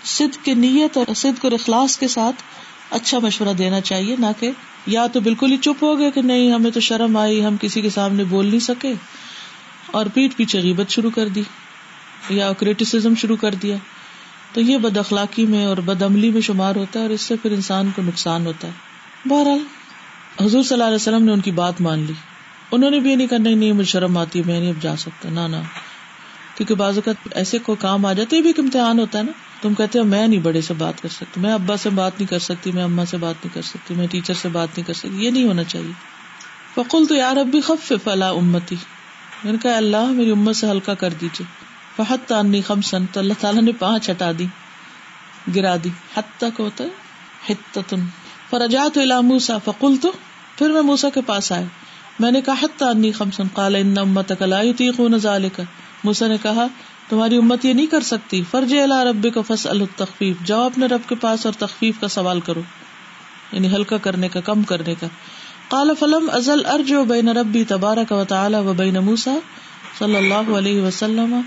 سدھ 0.03 0.45
کی 0.45 0.53
نیت 0.53 0.97
اور 0.97 1.13
سدھ 1.13 1.39
اور 1.43 1.51
اخلاص 1.51 1.97
کے 1.97 2.07
ساتھ 2.07 2.43
اچھا 2.89 3.19
مشورہ 3.19 3.53
دینا 3.53 3.81
چاہیے، 3.81 4.15
نہ 4.19 4.25
کہ 4.39 4.51
یا 4.87 5.07
تو 5.07 5.19
بالکل 5.19 5.51
ہی 5.51 5.57
چپ 5.57 5.83
ہو 5.83 5.99
گئے 5.99 6.11
کہ 6.11 6.21
نہیں، 6.21 6.51
ہمیں 6.51 6.71
تو 6.71 6.79
شرم 6.79 7.17
آئی، 7.17 7.45
ہم 7.45 7.55
کسی 7.61 7.81
کے 7.81 7.89
سامنے 7.89 8.23
بول 8.23 8.45
نہیں 8.45 8.59
سکے 8.59 8.93
اور 9.91 10.05
پیٹ 10.13 10.35
پیچھے 10.35 10.59
غیبت 10.59 10.89
شروع 10.89 11.11
کر 11.15 11.27
دی 11.27 11.43
یا 12.29 12.53
کریٹیسم 12.53 13.15
شروع 13.15 13.35
کر 13.35 13.53
دیا۔ 13.53 13.75
تو 14.53 14.61
یہ 14.61 14.77
بد 14.77 14.97
اخلاقی 14.97 15.45
میں 15.45 15.65
اور 15.65 15.77
بد 15.77 16.01
عملی 16.03 16.31
میں 16.31 16.41
شمار 16.41 16.75
ہوتا 16.75 16.99
ہے 16.99 17.05
اور 17.05 17.13
اس 17.13 17.21
سے 17.21 17.35
پھر 17.35 17.51
انسان 17.51 17.91
کو 17.95 18.01
نقصان 18.01 18.45
ہوتا 18.45 18.67
ہے۔ 18.67 18.73
بہرحال 19.29 19.59
حضور 20.39 20.63
صلی 20.63 20.73
اللہ 20.73 20.83
علیہ 20.83 20.95
وسلم 20.95 21.25
نے 21.25 21.31
ان 21.31 21.39
کی 21.39 21.51
بات 21.51 21.81
مان 21.81 21.99
لی۔ 21.99 22.13
انہوں 22.71 22.91
نے 22.91 22.99
بھی 22.99 23.15
نہیں 23.15 23.27
کرنا 23.27 23.49
نہیں 23.49 23.71
مجھے 23.71 23.91
شرم 23.91 24.17
آتی 24.17 24.39
ہے 24.39 24.43
میں 24.47 24.59
نہیں 24.59 24.69
اب 24.69 24.81
جا 24.81 24.95
سکتا۔ 24.95 25.29
نہ 25.29 25.39
نہ۔ 25.39 25.55
کیونکہ 26.55 26.75
بعض 26.75 26.97
اوقات 26.97 27.27
ایسے 27.31 27.57
کوئی 27.59 27.77
کام 27.81 28.05
آ 28.05 28.13
جاتے 28.13 28.41
بھی 28.41 28.49
ایک 28.49 28.59
امتحان 28.59 28.99
ہوتا 28.99 29.19
ہے 29.19 29.23
نا۔ 29.23 29.31
تم 29.61 29.73
کہتے 29.73 29.99
ہو، 29.99 30.03
میں 30.03 30.27
نہیں 30.27 30.39
بڑے 30.39 30.61
سے 30.61 30.73
بات 30.73 31.01
کر 31.01 31.09
سکتی، 31.09 31.41
میں 31.41 31.53
ابا 31.53 31.77
سے 31.77 31.89
بات 31.89 32.19
نہیں 32.19 32.27
کر 32.27 32.39
سکتی، 32.39 32.71
میں 32.71 32.83
اما 32.83 33.05
سے 33.05 33.17
بات 33.17 33.35
نہیں 33.43 33.55
کر 33.55 33.61
سکتی، 33.61 33.93
میں 33.93 34.07
ٹیچر 34.07 34.33
سے 34.33 34.49
بات 34.49 34.67
نہیں 34.77 34.87
کر 34.87 34.93
سکتی، 34.93 35.25
یہ 35.25 35.31
نہیں 35.31 35.43
ہونا 35.43 35.63
چاہیے۔ 35.63 35.91
فکل 36.75 37.05
تو 37.09 37.15
یار 37.15 37.37
اب 37.37 37.45
بھی 37.45 37.61
خف 37.61 37.93
فلا 38.03 38.29
امتی۔ 38.29 38.75
میں 39.43 39.51
نے 39.51 39.57
کہا 39.57 39.77
اللہ، 39.77 40.05
میری 40.05 40.31
امت 40.31 40.55
سے 40.55 40.67
ہلکا 40.67 40.93
کر 40.93 41.13
دیجیے 41.21 41.45
فحت 41.95 42.27
تانی 42.27 42.61
خمسن، 42.61 43.05
تو 43.05 43.19
اللہ 43.19 43.33
تعالیٰ 43.39 43.61
نے 43.61 43.71
پانچ 43.71 44.09
ہٹا 44.09 44.31
دی، 44.39 44.45
گرا 45.55 45.75
دی۔ 45.83 45.89
حت 46.17 46.39
تک 46.39 46.59
ہوتا 46.59 46.83
ہے 46.83 46.89
حتن 47.49 48.01
فرجات 48.51 48.97
موسا 49.23 49.57
فکل 49.57 49.95
تو 50.01 50.11
پھر 50.57 50.69
میں 50.69 50.81
موسا 50.81 51.09
کے 51.09 51.21
پاس 51.21 51.51
آئے 51.51 51.65
میں 52.19 52.31
نے 52.31 52.41
کہا 52.41 52.55
حت 52.63 52.83
انی 52.83 53.11
خمسن 53.11 53.43
کال 53.53 53.75
ان 53.75 53.97
امت 53.97 54.31
کلائی 54.39 54.73
تھی 54.73 54.91
نظال 54.99 55.49
کا 55.55 55.63
موسا 56.03 56.27
نے 56.27 56.37
کہا، 56.41 56.67
تمہاری 57.09 57.37
امت 57.37 57.65
یہ 57.65 57.73
نہیں 57.73 57.85
کر 57.85 57.99
سکتی۔ 57.99 58.43
فرج 58.51 58.73
اللہ 58.73 59.03
رب 59.03 59.27
کا 59.35 59.41
فص 59.47 59.67
التخفیف۔ 59.67 60.37
جاؤ 60.45 60.65
اپنے 60.65 60.85
رب 60.85 61.09
کے 61.09 61.15
پاس 61.15 61.45
اور 61.45 61.53
تخفیف 61.53 61.99
کا 61.99 62.07
سوال 62.07 62.39
کرو۔ 62.39 62.61
یعنی 63.51 63.67
ہلکا 63.67 63.97
کرنے 63.97 64.29
کا، 64.29 64.41
کم 64.41 64.63
کرنے 64.63 64.95
کا۔ 64.95 65.07
کال 65.69 65.91
فلم 65.99 66.29
ازل 66.33 66.65
ارج 66.65 66.93
و 66.93 67.03
بین 67.03 67.29
ربی 67.29 67.63
تبارہ 67.63 67.99
کا 68.09 68.15
وطالہ 68.15 68.57
و 68.57 68.73
بین 68.73 68.93
موسا 68.93 69.35
صلی 69.99 70.15
اللہ 70.15 70.57
علیہ 70.57 70.81
وسلم 70.81 71.41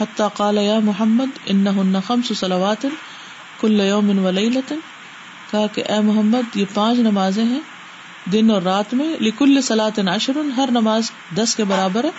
حتیٰ 0.00 0.28
قال، 0.36 0.58
یا 0.58 0.78
محمد 0.78 1.38
ان 1.46 2.00
خمس 2.06 2.38
صلوات 2.38 2.86
کل 3.60 3.80
یوم 3.80 4.24
و 4.24 4.30
لیلت 4.30 4.72
کہا 5.50 5.66
کہ 5.66 5.82
اے 5.88 6.00
محمد، 6.00 6.56
یہ 6.56 6.64
پانچ 6.74 6.98
نمازیں 6.98 7.44
ہیں 7.44 7.60
دن 8.32 8.50
اور 8.50 8.62
رات 8.62 8.94
میں، 8.94 9.16
لکل 9.20 9.60
سلاط 9.62 9.98
ناشر 9.98 10.36
ہر 10.56 10.68
نماز 10.70 11.10
دس 11.36 11.56
کے 11.56 11.64
برابر 11.64 12.04
ہے۔ 12.04 12.10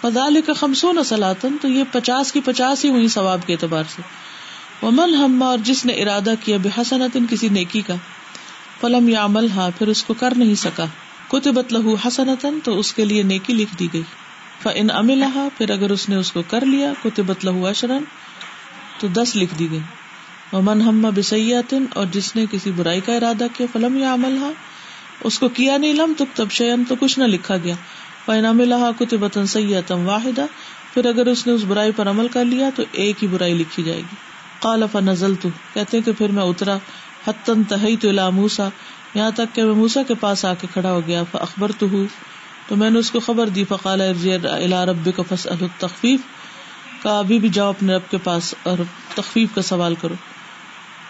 فضال 0.00 0.40
کا 0.46 0.52
خمسون 0.52 1.04
سلاطن 1.04 1.56
تو 1.60 1.68
یہ 1.68 1.84
پچاس 1.92 2.32
کی 2.32 2.40
پچاس 2.44 2.84
ہی 2.84 2.90
ہوئی 2.90 3.08
ثواب 3.08 3.46
کے 3.46 3.52
اعتبار 3.52 3.84
سے۔ 3.88 4.02
ومن 4.82 5.14
ہم، 5.14 5.42
اور 5.42 5.58
جس 5.58 5.86
نے 5.86 5.92
ارادہ 5.92 6.34
کیا 6.44 6.56
بے 6.62 6.68
حسنت 6.80 7.16
کسی 7.30 7.48
نیکی 7.48 7.82
کا۔ 7.82 7.94
فلم 8.80 9.08
یا 9.08 9.24
عمل 9.24 9.50
ہاں 9.50 9.70
پھر 9.78 9.88
اس 9.88 10.04
کو 10.04 10.14
کر 10.14 10.32
نہیں 10.36 10.54
سکا۔ 10.54 10.84
کتبت 11.28 11.72
لہو 11.72 11.94
حسنتن، 11.94 12.58
تو 12.64 12.78
اس 12.78 12.92
کے 12.92 13.04
لیے 13.04 13.22
نیکی 13.22 13.52
لکھ 13.52 13.78
دی 13.78 13.88
گئی۔ 13.92 14.02
فن 14.62 14.90
امل 14.90 15.24
پھر 15.58 15.70
اگر 15.70 15.90
اس 15.90 16.08
نے 16.08 16.16
اس 16.16 16.32
کو 16.32 16.42
کر 16.48 16.66
لیا، 16.66 16.92
کتبت 17.04 17.44
لہو 17.44 17.66
اشرن 17.66 18.04
تو 18.98 19.08
دس 19.08 19.36
لکھ 19.36 19.54
دی 19.58 19.70
گئی۔ 19.70 19.80
ومن 20.52 20.80
ہم 20.80 21.10
بسیاتن 21.14 21.84
اور 21.94 22.06
جس 22.06 22.36
نے 22.36 22.44
کسی 22.50 22.70
برائی 22.70 23.00
کا 23.00 23.14
ارادہ 23.14 23.46
کیا، 23.56 23.66
فلم 23.72 23.96
یا 23.96 24.14
عمل 24.14 24.36
ہاں 24.36 24.52
اس 25.24 25.38
کو 25.38 25.48
کیا 25.48 25.76
نہیں، 25.76 25.92
لم 25.92 26.12
تو 26.16 26.24
تب 26.34 26.50
شیئن، 26.50 26.84
تو 26.88 26.94
کچھ 27.00 27.18
نہ 27.18 27.24
لکھا 27.24 27.56
گیا۔ 27.56 27.74
فینام 28.26 28.60
اللہ 28.60 28.90
کتبتن 28.98 29.46
سیاتم 29.46 30.08
واحدہ 30.08 30.46
پھر 30.94 31.06
اگر 31.06 31.26
اس 31.26 31.46
نے 31.46 31.52
اس 31.52 31.62
برائی 31.68 31.90
پر 31.96 32.08
عمل 32.08 32.28
کر 32.28 32.44
لیا، 32.44 32.70
تو 32.76 32.82
ایک 32.92 33.22
ہی 33.22 33.28
برائی 33.28 33.54
لکھی 33.54 33.82
جائے 33.82 33.98
گی۔ 33.98 34.16
قال 34.60 34.82
فنزل 34.92 35.34
تو 35.34 35.48
کہتے 35.74 35.96
ہیں 35.96 36.04
کہ 36.04 36.12
پھر 36.12 36.28
میں 36.28 36.42
اترا۔ 36.42 36.76
حتن 37.26 37.64
تہی 37.64 37.96
تو 37.96 38.08
الا 38.08 38.30
موسا 38.30 38.68
یہاں 39.14 39.30
تک 39.30 39.54
کہ 39.54 39.64
میں 39.64 39.74
موسا 39.74 40.02
کے 40.02 40.14
پاس 40.14 40.44
آ 40.44 40.54
کے 40.54 40.66
کھڑا 40.72 40.92
ہو 40.92 41.00
گیا 41.06 41.22
اخبر 41.32 41.72
تو 41.78 41.86
ہوں 41.92 42.06
تو 42.68 42.76
میں 42.76 42.90
نے 42.90 42.98
اس 42.98 43.10
کو 43.10 43.20
خبر 43.20 43.48
دی، 43.48 43.64
فقال 43.64 44.00
الا 44.00 44.86
رب 44.86 45.08
کا 45.16 45.22
فص 45.28 45.46
التخفیف 45.46 46.20
کا 47.02 47.18
ابھی 47.18 47.38
بھی 47.38 47.48
جاؤ 47.48 47.68
اپنے 47.68 47.94
رب 47.94 48.10
کے 48.10 48.16
پاس 48.24 48.54
اور 48.62 48.78
تخفیف 49.14 49.48
کا 49.54 49.62
سوال 49.62 49.94
کرو۔ 50.00 50.14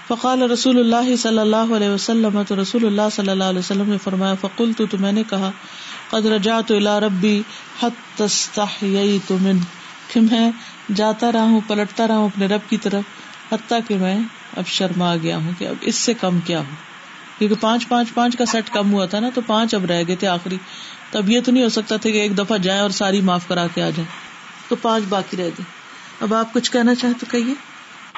فقال 0.08 0.42
رسول 0.42 0.78
اللہ 0.78 1.16
صلی 1.16 1.38
اللہ 1.38 1.56
علیہ 1.56 1.88
وسلم 1.88 2.42
تو 2.42 2.62
رسول 2.62 2.86
اللہ 2.86 3.08
صلی 3.12 3.30
اللہ 3.30 3.44
علیہ 3.44 3.58
وسلم 3.58 3.90
نے 3.90 3.98
فرمایا 3.98 4.34
فقول 4.34 4.72
تو, 4.72 4.86
تو 4.86 4.98
میں 4.98 5.12
نے 5.12 5.22
کہا 5.30 5.50
قد 6.10 6.26
رجعت 6.26 6.70
الى 6.70 7.06
ربی 7.06 7.42
حت 7.82 8.22
من 9.30 9.58
کہ 10.12 10.20
میں 10.20 10.50
جاتا 10.94 11.32
رہا 11.32 11.42
ہوں 11.42 11.60
پلٹتا 11.66 12.08
رہا 12.08 12.16
ہوں 12.16 12.24
اپنے 12.24 12.46
رب 12.46 12.70
کی 12.70 12.76
طرف 12.76 13.02
حتیٰ 13.52 13.78
کہ 13.88 13.96
میں 13.96 14.18
اب 14.56 14.66
شرما 14.66 15.16
گیا 15.16 15.36
ہوں 15.36 15.52
کہ 15.58 15.68
اب 15.68 15.74
اس 15.80 15.94
سے 15.94 16.14
کم 16.14 16.40
کیا 16.40 16.58
ہوں۔ 16.58 16.76
کیونکہ 17.38 17.56
پانچ 17.60 17.88
پانچ 17.88 18.14
پانچ 18.14 18.36
کا 18.36 18.46
سیٹ 18.46 18.70
کم 18.70 18.92
ہوا 18.92 19.06
تھا 19.06 19.20
نا 19.20 19.28
تو 19.34 19.40
پانچ 19.46 19.74
اب 19.74 19.84
رہ 19.84 20.02
گئے 20.06 20.16
تھے 20.16 20.26
آخری۔ 20.26 20.56
تب 21.10 21.30
یہ 21.30 21.40
تو 21.44 21.52
نہیں 21.52 21.64
ہو 21.64 21.68
سکتا 21.68 21.96
تھا 21.96 22.10
کہ 22.10 22.16
ایک 22.16 22.38
دفعہ 22.38 22.58
جائیں 22.58 22.80
اور 22.80 22.90
ساری 22.90 23.20
معاف 23.20 23.48
کرا 23.48 23.66
کے 23.74 23.82
آ 23.82 23.90
جائیں۔ 23.90 24.06
تو 24.68 24.76
پانچ 24.76 25.04
باقی 25.08 25.36
رہ 25.36 25.42
گئے۔ 25.42 25.62
اب 26.20 26.34
آپ 26.34 26.52
کچھ 26.52 26.72
کہنا 26.72 26.94
چاہیں 26.94 27.20
تو 27.20 27.26
کہیے۔ 27.30 27.54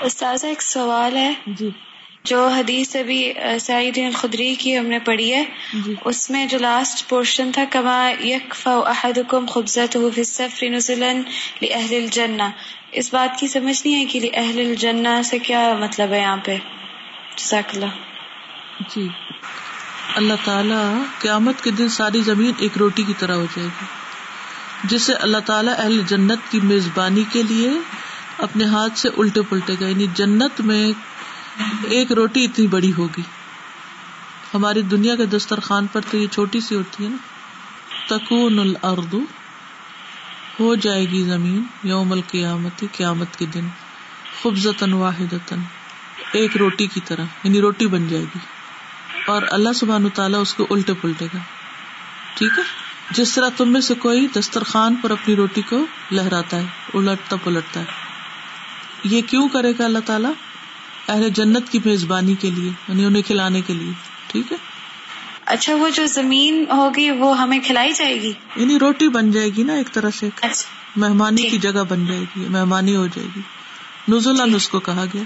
استاذہ 0.01 0.47
ایک 0.47 0.63
سوال 0.63 1.17
ہے۔ 1.17 1.35
جی۔ 1.47 1.71
جو 2.25 2.49
حدیث 2.49 2.97
ابھی 2.97 3.33
سعید 3.61 3.99
الخدری 3.99 4.55
کی 4.55 4.79
ہم 4.79 4.87
نے 4.87 4.99
پڑھی 4.99 5.35
ہے۔ 5.35 5.45
جی۔ 5.75 5.95
اس 6.05 6.31
میں 6.31 6.47
جو 6.47 6.59
لاسٹ 6.59 7.09
پورشن 7.09 7.53
تھا 7.53 7.65
کما 7.71 8.11
یک 8.21 8.55
احدکم 8.67 9.47
خبزت 9.47 9.97
السفر 9.97 10.67
نزلا 10.67 11.13
لاہل 11.63 11.95
الجنہ۔ 11.95 12.43
اس 12.93 13.15
بات 13.15 13.39
کی 13.39 13.47
سمجھ 13.47 13.87
نہیں 13.87 14.01
ہے 14.01 14.05
کہ 14.05 14.31
اہل 14.35 14.59
الجنہ 14.59 15.23
سے 15.25 15.39
کیا 15.39 15.77
مطلب 15.81 16.13
ہے 16.13 16.21
یہاں 16.21 16.37
پہ؟ 16.37 16.57
جزاک 17.37 17.71
اللہ۔ 17.75 17.87
جی۔ 18.81 19.09
اللہ 20.17 20.35
تعالی 20.45 21.03
قیامت 21.19 21.63
کے 21.65 21.71
دن 21.71 21.89
ساری 21.89 22.21
زمین 22.21 22.53
ایک 22.59 22.79
روٹی 22.79 23.03
کی 23.03 23.13
طرح 23.19 23.35
ہو 23.35 23.45
جائے 23.45 23.69
گی۔ 23.69 23.85
جسے 24.85 25.15
اللہ 25.15 25.39
تعالیٰ 25.39 25.75
اہل 25.79 26.03
جنت 26.07 26.39
کی 26.51 26.61
میزبانی 26.61 27.25
کے 27.33 27.43
لیے 27.43 27.71
اپنے 28.43 28.65
ہاتھ 28.65 28.99
سے 28.99 29.09
الٹے 29.17 29.41
پلٹے 29.49 29.75
گا 29.81 29.87
یعنی 29.87 30.07
جنت 30.15 30.61
میں 30.61 30.93
ایک 31.85 32.13
روٹی 32.13 32.45
اتنی 32.45 32.67
بڑی 32.67 32.93
ہوگی۔ 32.99 33.23
ہماری 34.55 34.83
دنیا 34.83 35.17
کے 35.17 35.27
دسترخوان 35.27 35.87
پر 35.87 36.01
تو 36.11 36.17
یہ 36.17 36.27
چھوٹی 36.27 36.61
سی 36.61 36.75
ہوتی 36.75 37.05
ہے 37.05 37.09
نا۔ 37.09 37.17
تکون 38.09 38.59
الارض، 38.59 39.15
ہو 40.61 40.75
جائے 40.75 41.05
گی 41.05 41.23
زمین 41.23 41.63
یوم 41.83 42.13
القیامت، 42.13 42.85
قیامت 42.93 43.37
کے 43.37 43.47
دن۔ 43.47 43.69
خوبزتن 44.43 44.93
واحد 44.93 45.53
ایک 46.33 46.57
روٹی 46.57 46.87
کی 46.87 47.01
طرح 47.05 47.25
یعنی 47.45 47.61
روٹی 47.61 47.87
بن 47.87 48.09
جائے 48.09 48.25
گی۔ 48.25 48.39
اور 49.27 49.43
اللہ 49.51 49.73
سبحان 49.73 50.09
تعالیٰ 50.09 50.41
اس 50.41 50.55
کو 50.55 50.67
الٹے 50.71 50.95
پلٹے 50.95 51.27
گا۔ 51.35 51.39
ٹھیک 52.35 52.59
ہے؟ 52.59 52.63
جس 53.11 53.35
طرح 53.35 53.49
تم 53.57 53.73
میں 53.73 53.81
سے 53.81 53.95
کوئی 53.95 54.27
دسترخوان 54.27 54.95
پر 54.95 55.11
اپنی 55.11 55.37
روٹی 55.37 55.63
کو 55.63 55.87
لہراتا 56.11 56.57
ہے، 56.57 56.67
الٹتا 56.95 57.37
پلٹتا 57.37 57.81
ہے۔ 57.81 58.00
یہ 59.05 59.23
کیوں 59.23 59.49
کرے 59.49 59.73
گا 59.79 59.85
اللہ 59.85 59.99
تعالیٰ؟ 60.07 60.33
اہل 61.09 61.29
جنت 61.29 61.69
کی 61.71 61.79
میزبانی 61.85 62.35
کے 62.35 62.51
لیے 62.51 62.71
یعنی 62.89 63.05
انہیں 63.05 63.23
کھلانے 63.23 63.61
کے 63.61 63.75
لیے 63.75 63.93
ٹھیک 64.27 64.53
ہے؟ 64.53 64.57
اچھا 65.47 65.75
وہ 65.75 65.89
جو 65.89 66.07
زمین 66.07 66.65
ہوگی 66.71 67.11
وہ 67.11 67.39
ہمیں 67.41 67.59
کھلائی 67.65 67.93
جائے 67.93 68.23
گی؟ 68.23 68.33
یعنی 68.57 68.79
روٹی 68.79 69.09
بن 69.09 69.31
جائے 69.31 69.51
گی 69.57 69.63
نا 69.63 69.73
ایک 69.73 69.93
طرح 69.93 70.11
سے 70.11 70.29
اچھا۔ 70.43 70.69
مہمانی 70.97 71.43
کی 71.43 71.59
جگہ 71.59 71.83
بن 71.89 72.07
جائے 72.07 72.21
گی 72.21 72.45
مہمانی 72.49 72.97
ہو 72.97 73.07
جائے 73.07 73.29
گی۔ 73.37 73.41
نزول 74.09 74.55
اس 74.55 74.69
کو 74.69 74.81
کہا 74.81 75.05
گیا۔ 75.15 75.23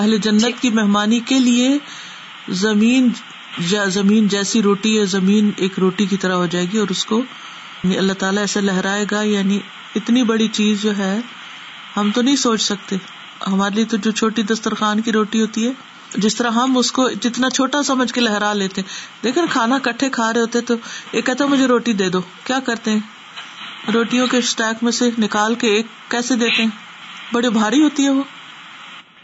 اہل 0.00 0.18
جنت 0.18 0.60
کی 0.60 0.70
مہمانی 0.70 1.20
کے 1.20 1.38
لیے 1.38 1.78
زمین 2.48 3.08
زمین 3.88 4.28
جیسی 4.28 4.62
روٹی 4.62 4.98
ہے 4.98 5.04
زمین 5.06 5.50
ایک 5.56 5.78
روٹی 5.78 6.06
کی 6.06 6.16
طرح 6.16 6.34
ہو 6.34 6.46
جائے 6.46 6.66
گی 6.72 6.78
اور 6.78 6.86
اس 6.90 7.06
کو 7.06 7.22
یعنی 7.84 7.98
اللہ 7.98 8.12
تعالیٰ 8.12 8.42
ایسے 8.42 8.60
لہرائے 8.60 9.04
گا 9.10 9.22
یعنی 9.22 9.58
اتنی 9.94 10.22
بڑی 10.22 10.48
چیز 10.48 10.82
جو 10.82 10.96
ہے 10.96 11.20
ہم 12.00 12.10
تو 12.14 12.22
نہیں 12.22 12.36
سوچ 12.36 12.62
سکتے۔ 12.62 12.96
ہمارے 13.46 13.74
لیے 13.74 13.84
تو 13.84 13.96
جو 13.96 14.10
چھوٹی 14.10 14.42
دسترخوان 14.42 15.00
کی 15.00 15.12
روٹی 15.12 15.40
ہوتی 15.40 15.66
ہے 15.66 15.72
جس 16.16 16.36
طرح 16.36 16.50
ہم 16.50 16.78
اس 16.78 16.92
کو 16.92 17.10
جتنا 17.10 17.50
چھوٹا 17.50 17.82
سمجھ 17.82 18.12
کے 18.12 18.20
لہرا 18.20 18.52
لیتے 18.52 18.82
دیکھیں 19.24 19.42
کھانا 19.50 19.78
کٹھے 19.82 20.10
کھا 20.10 20.32
رہے 20.32 20.40
ہوتے 20.40 20.60
تو 20.60 20.74
یہ 21.12 21.20
کہتے 21.20 21.44
مجھے 21.44 21.66
روٹی 21.66 21.92
دے 21.92 22.08
دو۔ 22.08 22.20
کیا 22.44 22.58
کرتے 22.60 22.90
ہیں؟ 22.90 23.00
روٹیوں 23.94 24.26
کے 24.26 24.36
اسٹیک 24.36 24.82
میں 24.82 24.92
سے 24.92 25.10
نکال 25.18 25.54
کے 25.54 25.66
ایک 25.66 25.86
کیسے 26.08 26.36
دیتے 26.36 26.62
ہیں؟ 26.62 26.70
بڑی 27.32 27.48
بھاری 27.48 27.82
ہوتی 27.82 28.04
ہے 28.04 28.10
وہ۔ 28.10 28.22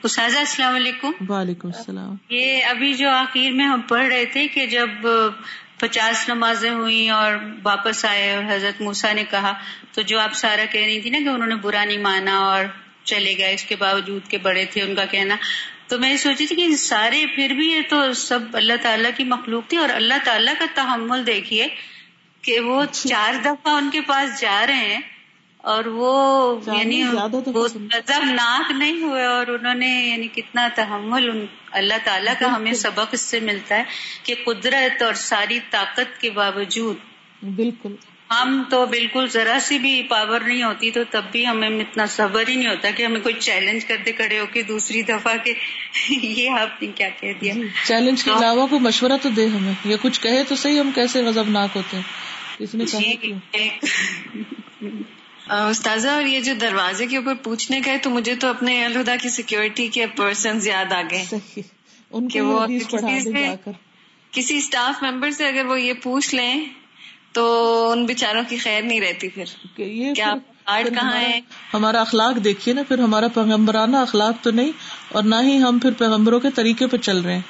اساتذہ 0.02 0.38
السلام 0.38 0.74
علیکم۔ 0.74 1.10
وعلیکم 1.28 1.68
السلام۔ 1.68 2.14
یہ 2.30 2.64
ابھی 2.64 2.94
جو 2.94 3.10
آخر 3.10 3.52
میں 3.52 3.66
ہم 3.66 3.80
پڑھ 3.80 4.06
رہے 4.06 4.24
تھے 4.24 4.48
کہ 4.48 4.66
جب 4.66 4.88
پچاس 5.84 6.28
نمازیں 6.28 6.70
ہوئی 6.70 7.08
اور 7.10 7.34
واپس 7.62 8.04
آئے 8.04 8.30
اور 8.34 8.44
حضرت 8.48 8.80
موسا 8.80 9.12
نے 9.12 9.24
کہا 9.30 9.52
تو 9.92 10.02
جو 10.02 10.20
آپ 10.20 10.34
سارا 10.34 10.64
کہہ 10.72 10.84
رہی 10.84 11.00
تھی 11.00 11.10
نا 11.10 11.18
کہ 11.18 11.28
انہوں 11.28 11.48
نے 11.48 11.54
برا 11.54 11.84
نہیں 11.84 11.98
مانا 11.98 12.38
اور 12.44 12.64
چلے 13.04 13.36
گئے 13.38 13.54
اس 13.54 13.64
کے 13.64 13.76
باوجود 13.76 14.28
کے 14.28 14.38
بڑے 14.38 14.64
تھے 14.64 14.82
ان 14.82 14.94
کا 14.94 15.04
کہنا 15.04 15.36
تو 15.88 15.98
میں 15.98 16.16
سوچی 16.16 16.46
تھی 16.46 16.56
کہ 16.56 16.68
سارے 16.76 17.24
پھر 17.34 17.52
بھی 17.52 17.66
یہ 17.70 17.80
تو 17.88 18.12
سب 18.18 18.56
اللہ 18.56 18.82
تعالیٰ 18.82 19.10
کی 19.16 19.24
مخلوق 19.24 19.68
تھی 19.68 19.76
اور 19.76 19.88
اللہ 19.94 20.24
تعالیٰ 20.24 20.54
کا 20.58 20.66
تحمل 20.74 21.26
دیکھیے 21.26 21.66
کہ 22.44 22.58
وہ 22.60 22.84
چار 22.92 23.34
دفعہ 23.44 23.76
ان 23.76 23.90
کے 23.90 24.00
پاس 24.00 24.40
جا 24.40 24.64
رہے 24.66 24.86
ہیں 24.86 25.00
اور 25.64 25.84
وہ 25.84 26.12
یعنی 26.66 27.02
غضب 27.02 28.24
ناک 28.24 28.72
نہیں۔ 28.72 29.02
ہوئے 29.02 29.24
اور 29.24 29.46
انہوں 29.46 29.74
نے 29.74 30.08
یعنی 30.10 30.28
کتنا 30.28 30.68
تحمل 30.74 31.46
اللہ 31.72 31.94
تعالیٰ 32.04 32.34
کا 32.38 32.56
ہمیں 32.56 32.72
سبق 32.72 33.08
اس 33.12 33.20
سے 33.20 33.40
ملتا 33.40 33.78
ہے 33.78 33.82
کہ 34.22 34.34
قدرت 34.46 35.02
اور 35.02 35.14
ساری 35.14 35.58
طاقت 35.70 36.20
کے 36.20 36.30
باوجود 36.30 36.96
بالکل۔ 37.56 37.94
ہم 38.30 38.62
تو 38.70 38.86
بالکل 38.86 39.26
ذرا 39.28 39.58
سی 39.60 39.78
بھی 39.78 40.02
پاور 40.02 40.40
نہیں 40.40 40.62
ہوتی 40.62 40.90
تو 40.90 41.00
تب 41.10 41.22
بھی 41.32 41.46
ہمیں 41.46 41.68
اتنا 41.68 42.06
صبر 42.06 42.48
ہی 42.48 42.54
نہیں 42.54 42.68
ہوتا 42.68 42.90
کہ 42.90 43.02
ہمیں 43.02 43.20
کوئی 43.20 43.34
چیلنج 43.34 43.84
کرتے 43.84 44.12
کھڑے 44.12 44.40
ہو 44.40 44.46
کے 44.52 44.62
دوسری 44.62 45.02
دفعہ 45.02 45.36
کے 45.44 45.52
یہ 46.10 46.50
آپ 46.50 46.82
نے 46.82 46.88
کیا 46.94 47.08
کہہ 47.20 47.32
دیا۔ 47.40 47.54
چیلنج 47.86 48.24
کے 48.24 48.30
علاوہ 48.30 48.66
کوئی 48.66 48.80
مشورہ 48.80 49.16
تو 49.22 49.28
دے 49.28 49.46
ہمیں۔ 49.46 49.72
یا 49.84 49.96
کچھ 50.02 50.20
کہے 50.20 50.42
تو 50.48 50.56
صحیح 50.56 50.80
ہم 50.80 50.90
کیسے 50.94 51.22
غضب 51.22 51.48
ناک 51.48 51.76
ہوتے 51.76 51.96
ہیں؟ 51.96 52.04
کس 52.58 52.74
نے 52.74 52.84
جی، 52.84 53.16
استاذہ 55.50 56.08
اور 56.08 56.22
یہ 56.22 56.40
جو 56.40 56.52
دروازے 56.60 57.06
کے 57.06 57.16
اوپر 57.16 57.34
پوچھنے 57.34 57.80
گئے 57.84 57.98
تو 57.98 58.10
مجھے 58.10 58.34
تو 58.34 58.48
اپنے 58.48 58.84
الہدا 58.84 59.16
کی 59.16 59.28
سیکورٹی 59.28 59.88
کے 59.88 60.06
پرسنز 60.06 60.66
یاد 60.66 60.92
آ 60.92 61.02
گئے 61.10 62.40
وہ 62.40 62.66
کسی 64.30 64.56
اسٹاف 64.58 65.02
ممبر 65.02 65.30
سے 65.30 65.48
اگر 65.48 65.66
وہ 65.66 65.80
یہ 65.80 65.92
پوچھ 66.02 66.34
لیں 66.34 66.64
تو 67.32 67.44
ان 67.90 68.06
بےچاروں 68.06 68.42
کی 68.48 68.56
خیر 68.56 68.82
نہیں 68.82 69.00
رہتی 69.00 69.28
پھر۔ 69.28 69.44
کیا 70.14 70.34
کہاں 70.66 71.20
ہے؟ 71.20 71.40
ہمارا 71.74 72.00
اخلاق 72.00 72.44
دیکھیے 72.44 72.74
نا 72.74 72.82
پھر 72.88 72.98
ہمارا 72.98 73.28
پیغمبرانہ 73.28 73.96
اخلاق 73.96 74.44
تو 74.44 74.50
نہیں 74.50 74.72
اور 75.08 75.22
نہ 75.22 75.34
ہی 75.42 75.62
ہم 75.62 75.78
پھر 75.78 75.90
پیغمبروں 75.90 76.40
کے 76.40 76.50
طریقے 76.50 76.86
پہ 76.86 76.96
چل 76.96 77.20
رہے 77.20 77.34
ہیں۔ 77.34 77.40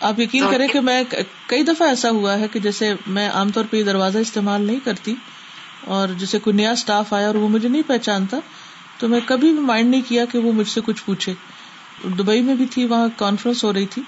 آپ 0.00 0.20
یقین 0.20 0.44
کریں 0.50 0.68
کہ 0.68 0.80
میں 0.80 1.02
کئی 1.46 1.62
دفعہ 1.62 1.88
ایسا 1.88 2.10
ہوا 2.10 2.40
ہے 2.40 2.46
کہ 2.52 2.60
جیسے 2.60 2.94
میں 3.06 3.30
عام 3.30 3.50
طور 3.50 3.64
پہ 3.70 3.76
یہ 3.76 3.82
دروازہ 3.82 4.18
استعمال 4.18 4.62
نہیں 4.62 4.78
کرتی 4.84 5.14
اور 5.84 6.08
جیسے 6.08 6.38
کوئی 6.38 6.56
نیا 6.56 6.70
اسٹاف 6.70 7.12
آیا 7.12 7.26
اور 7.26 7.34
وہ 7.34 7.48
مجھے 7.48 7.68
نہیں 7.68 7.82
پہچانتا، 7.86 8.36
تو 8.98 9.08
میں 9.08 9.20
کبھی 9.26 9.52
بھی 9.52 9.60
مائنڈ 9.60 9.90
نہیں 9.90 10.02
کیا 10.08 10.24
کہ 10.24 10.38
وہ 10.38 10.52
مجھ 10.52 10.68
سے 10.68 10.80
کچھ 10.84 11.04
پوچھے۔ 11.04 11.34
دبئی 12.18 12.42
میں 12.42 12.54
بھی 12.54 12.66
تھی، 12.66 12.84
وہاں 12.84 13.08
کانفرنس 13.16 13.64
ہو 13.64 13.72
رہی 13.72 13.86
تھی۔ 13.86 14.02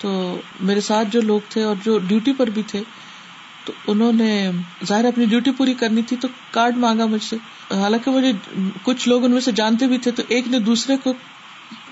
تو 0.00 0.40
میرے 0.60 0.80
ساتھ 0.80 1.08
جو 1.10 1.20
لوگ 1.20 1.40
تھے 1.48 1.62
اور 1.62 1.76
جو 1.84 1.98
ڈیوٹی 1.98 2.32
پر 2.32 2.46
بھی 2.46 2.62
تھے، 2.62 2.82
تو 3.64 3.72
انہوں 3.86 4.12
نے 4.12 4.50
ظاہر 4.86 5.04
اپنی 5.04 5.24
ڈیوٹی 5.24 5.50
پوری 5.50 5.74
کرنی 5.74 6.02
تھی، 6.02 6.16
تو 6.16 6.28
کارڈ 6.50 6.76
مانگا 6.76 7.06
مجھ 7.06 7.22
سے۔ 7.22 7.36
حالانکہ 7.70 8.10
مجھے 8.10 8.32
کچھ 8.82 9.08
لوگ 9.08 9.24
ان 9.24 9.30
میں 9.30 9.40
سے 9.40 9.52
جانتے 9.52 9.86
بھی 9.86 9.98
تھے، 9.98 10.10
تو 10.10 10.22
ایک 10.28 10.48
نے 10.48 10.58
دوسرے 10.58 10.96
کو 10.96 11.12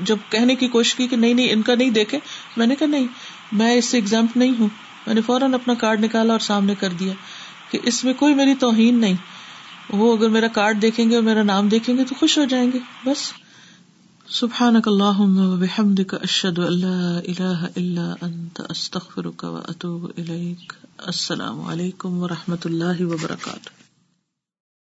جب 0.00 0.16
کہنے 0.30 0.54
کی 0.54 0.68
کوشش 0.68 0.94
کی 0.94 1.06
کہ 1.06 1.16
نہیں 1.16 1.34
نہیں، 1.34 1.52
ان 1.52 1.62
کا 1.62 1.74
نہیں 1.74 1.90
دیکھے، 1.90 2.18
میں 2.56 2.66
نے 2.66 2.74
کہا 2.74 2.86
نہیں، 2.86 3.06
میں 3.52 3.74
اس 3.74 3.84
سے 3.84 3.96
ایگزام 3.96 4.26
نہیں 4.36 4.52
ہوں۔ 4.58 4.68
میں 5.06 5.14
نے 5.14 5.20
فوراً 5.20 5.54
اپنا 5.54 5.74
کارڈ 5.74 6.04
نکالا 6.04 6.32
اور 6.32 6.40
سامنے 6.40 6.74
کر 6.74 6.88
دیا۔ 6.88 7.12
کہ 7.72 7.78
اس 7.82 8.04
میں 8.04 8.14
کوئی 8.14 8.34
میری 8.34 8.54
توہین 8.54 9.00
نہیں۔ 9.00 9.14
وہ 9.90 10.16
اگر 10.16 10.28
میرا 10.28 10.46
کارڈ 10.46 10.82
دیکھیں 10.82 11.10
گے 11.10 11.14
اور 11.14 11.22
میرا 11.22 11.42
نام 11.42 11.68
دیکھیں 11.68 11.96
گے 11.96 12.04
تو 12.04 12.14
خوش 12.18 12.38
ہو 12.38 12.44
جائیں 12.44 12.72
گے۔ 12.72 12.78
بس۔ 13.06 13.32
سبحان 14.28 14.76
اشد 16.22 16.58
اللہ 16.58 17.66
اللہ 17.76 18.14
استخر 18.68 19.26
السلام 20.98 21.60
علیکم 21.60 22.22
و 22.22 22.28
رحمۃ 22.28 22.62
اللہ 22.64 23.02
وبرکاتہ۔ 23.04 23.81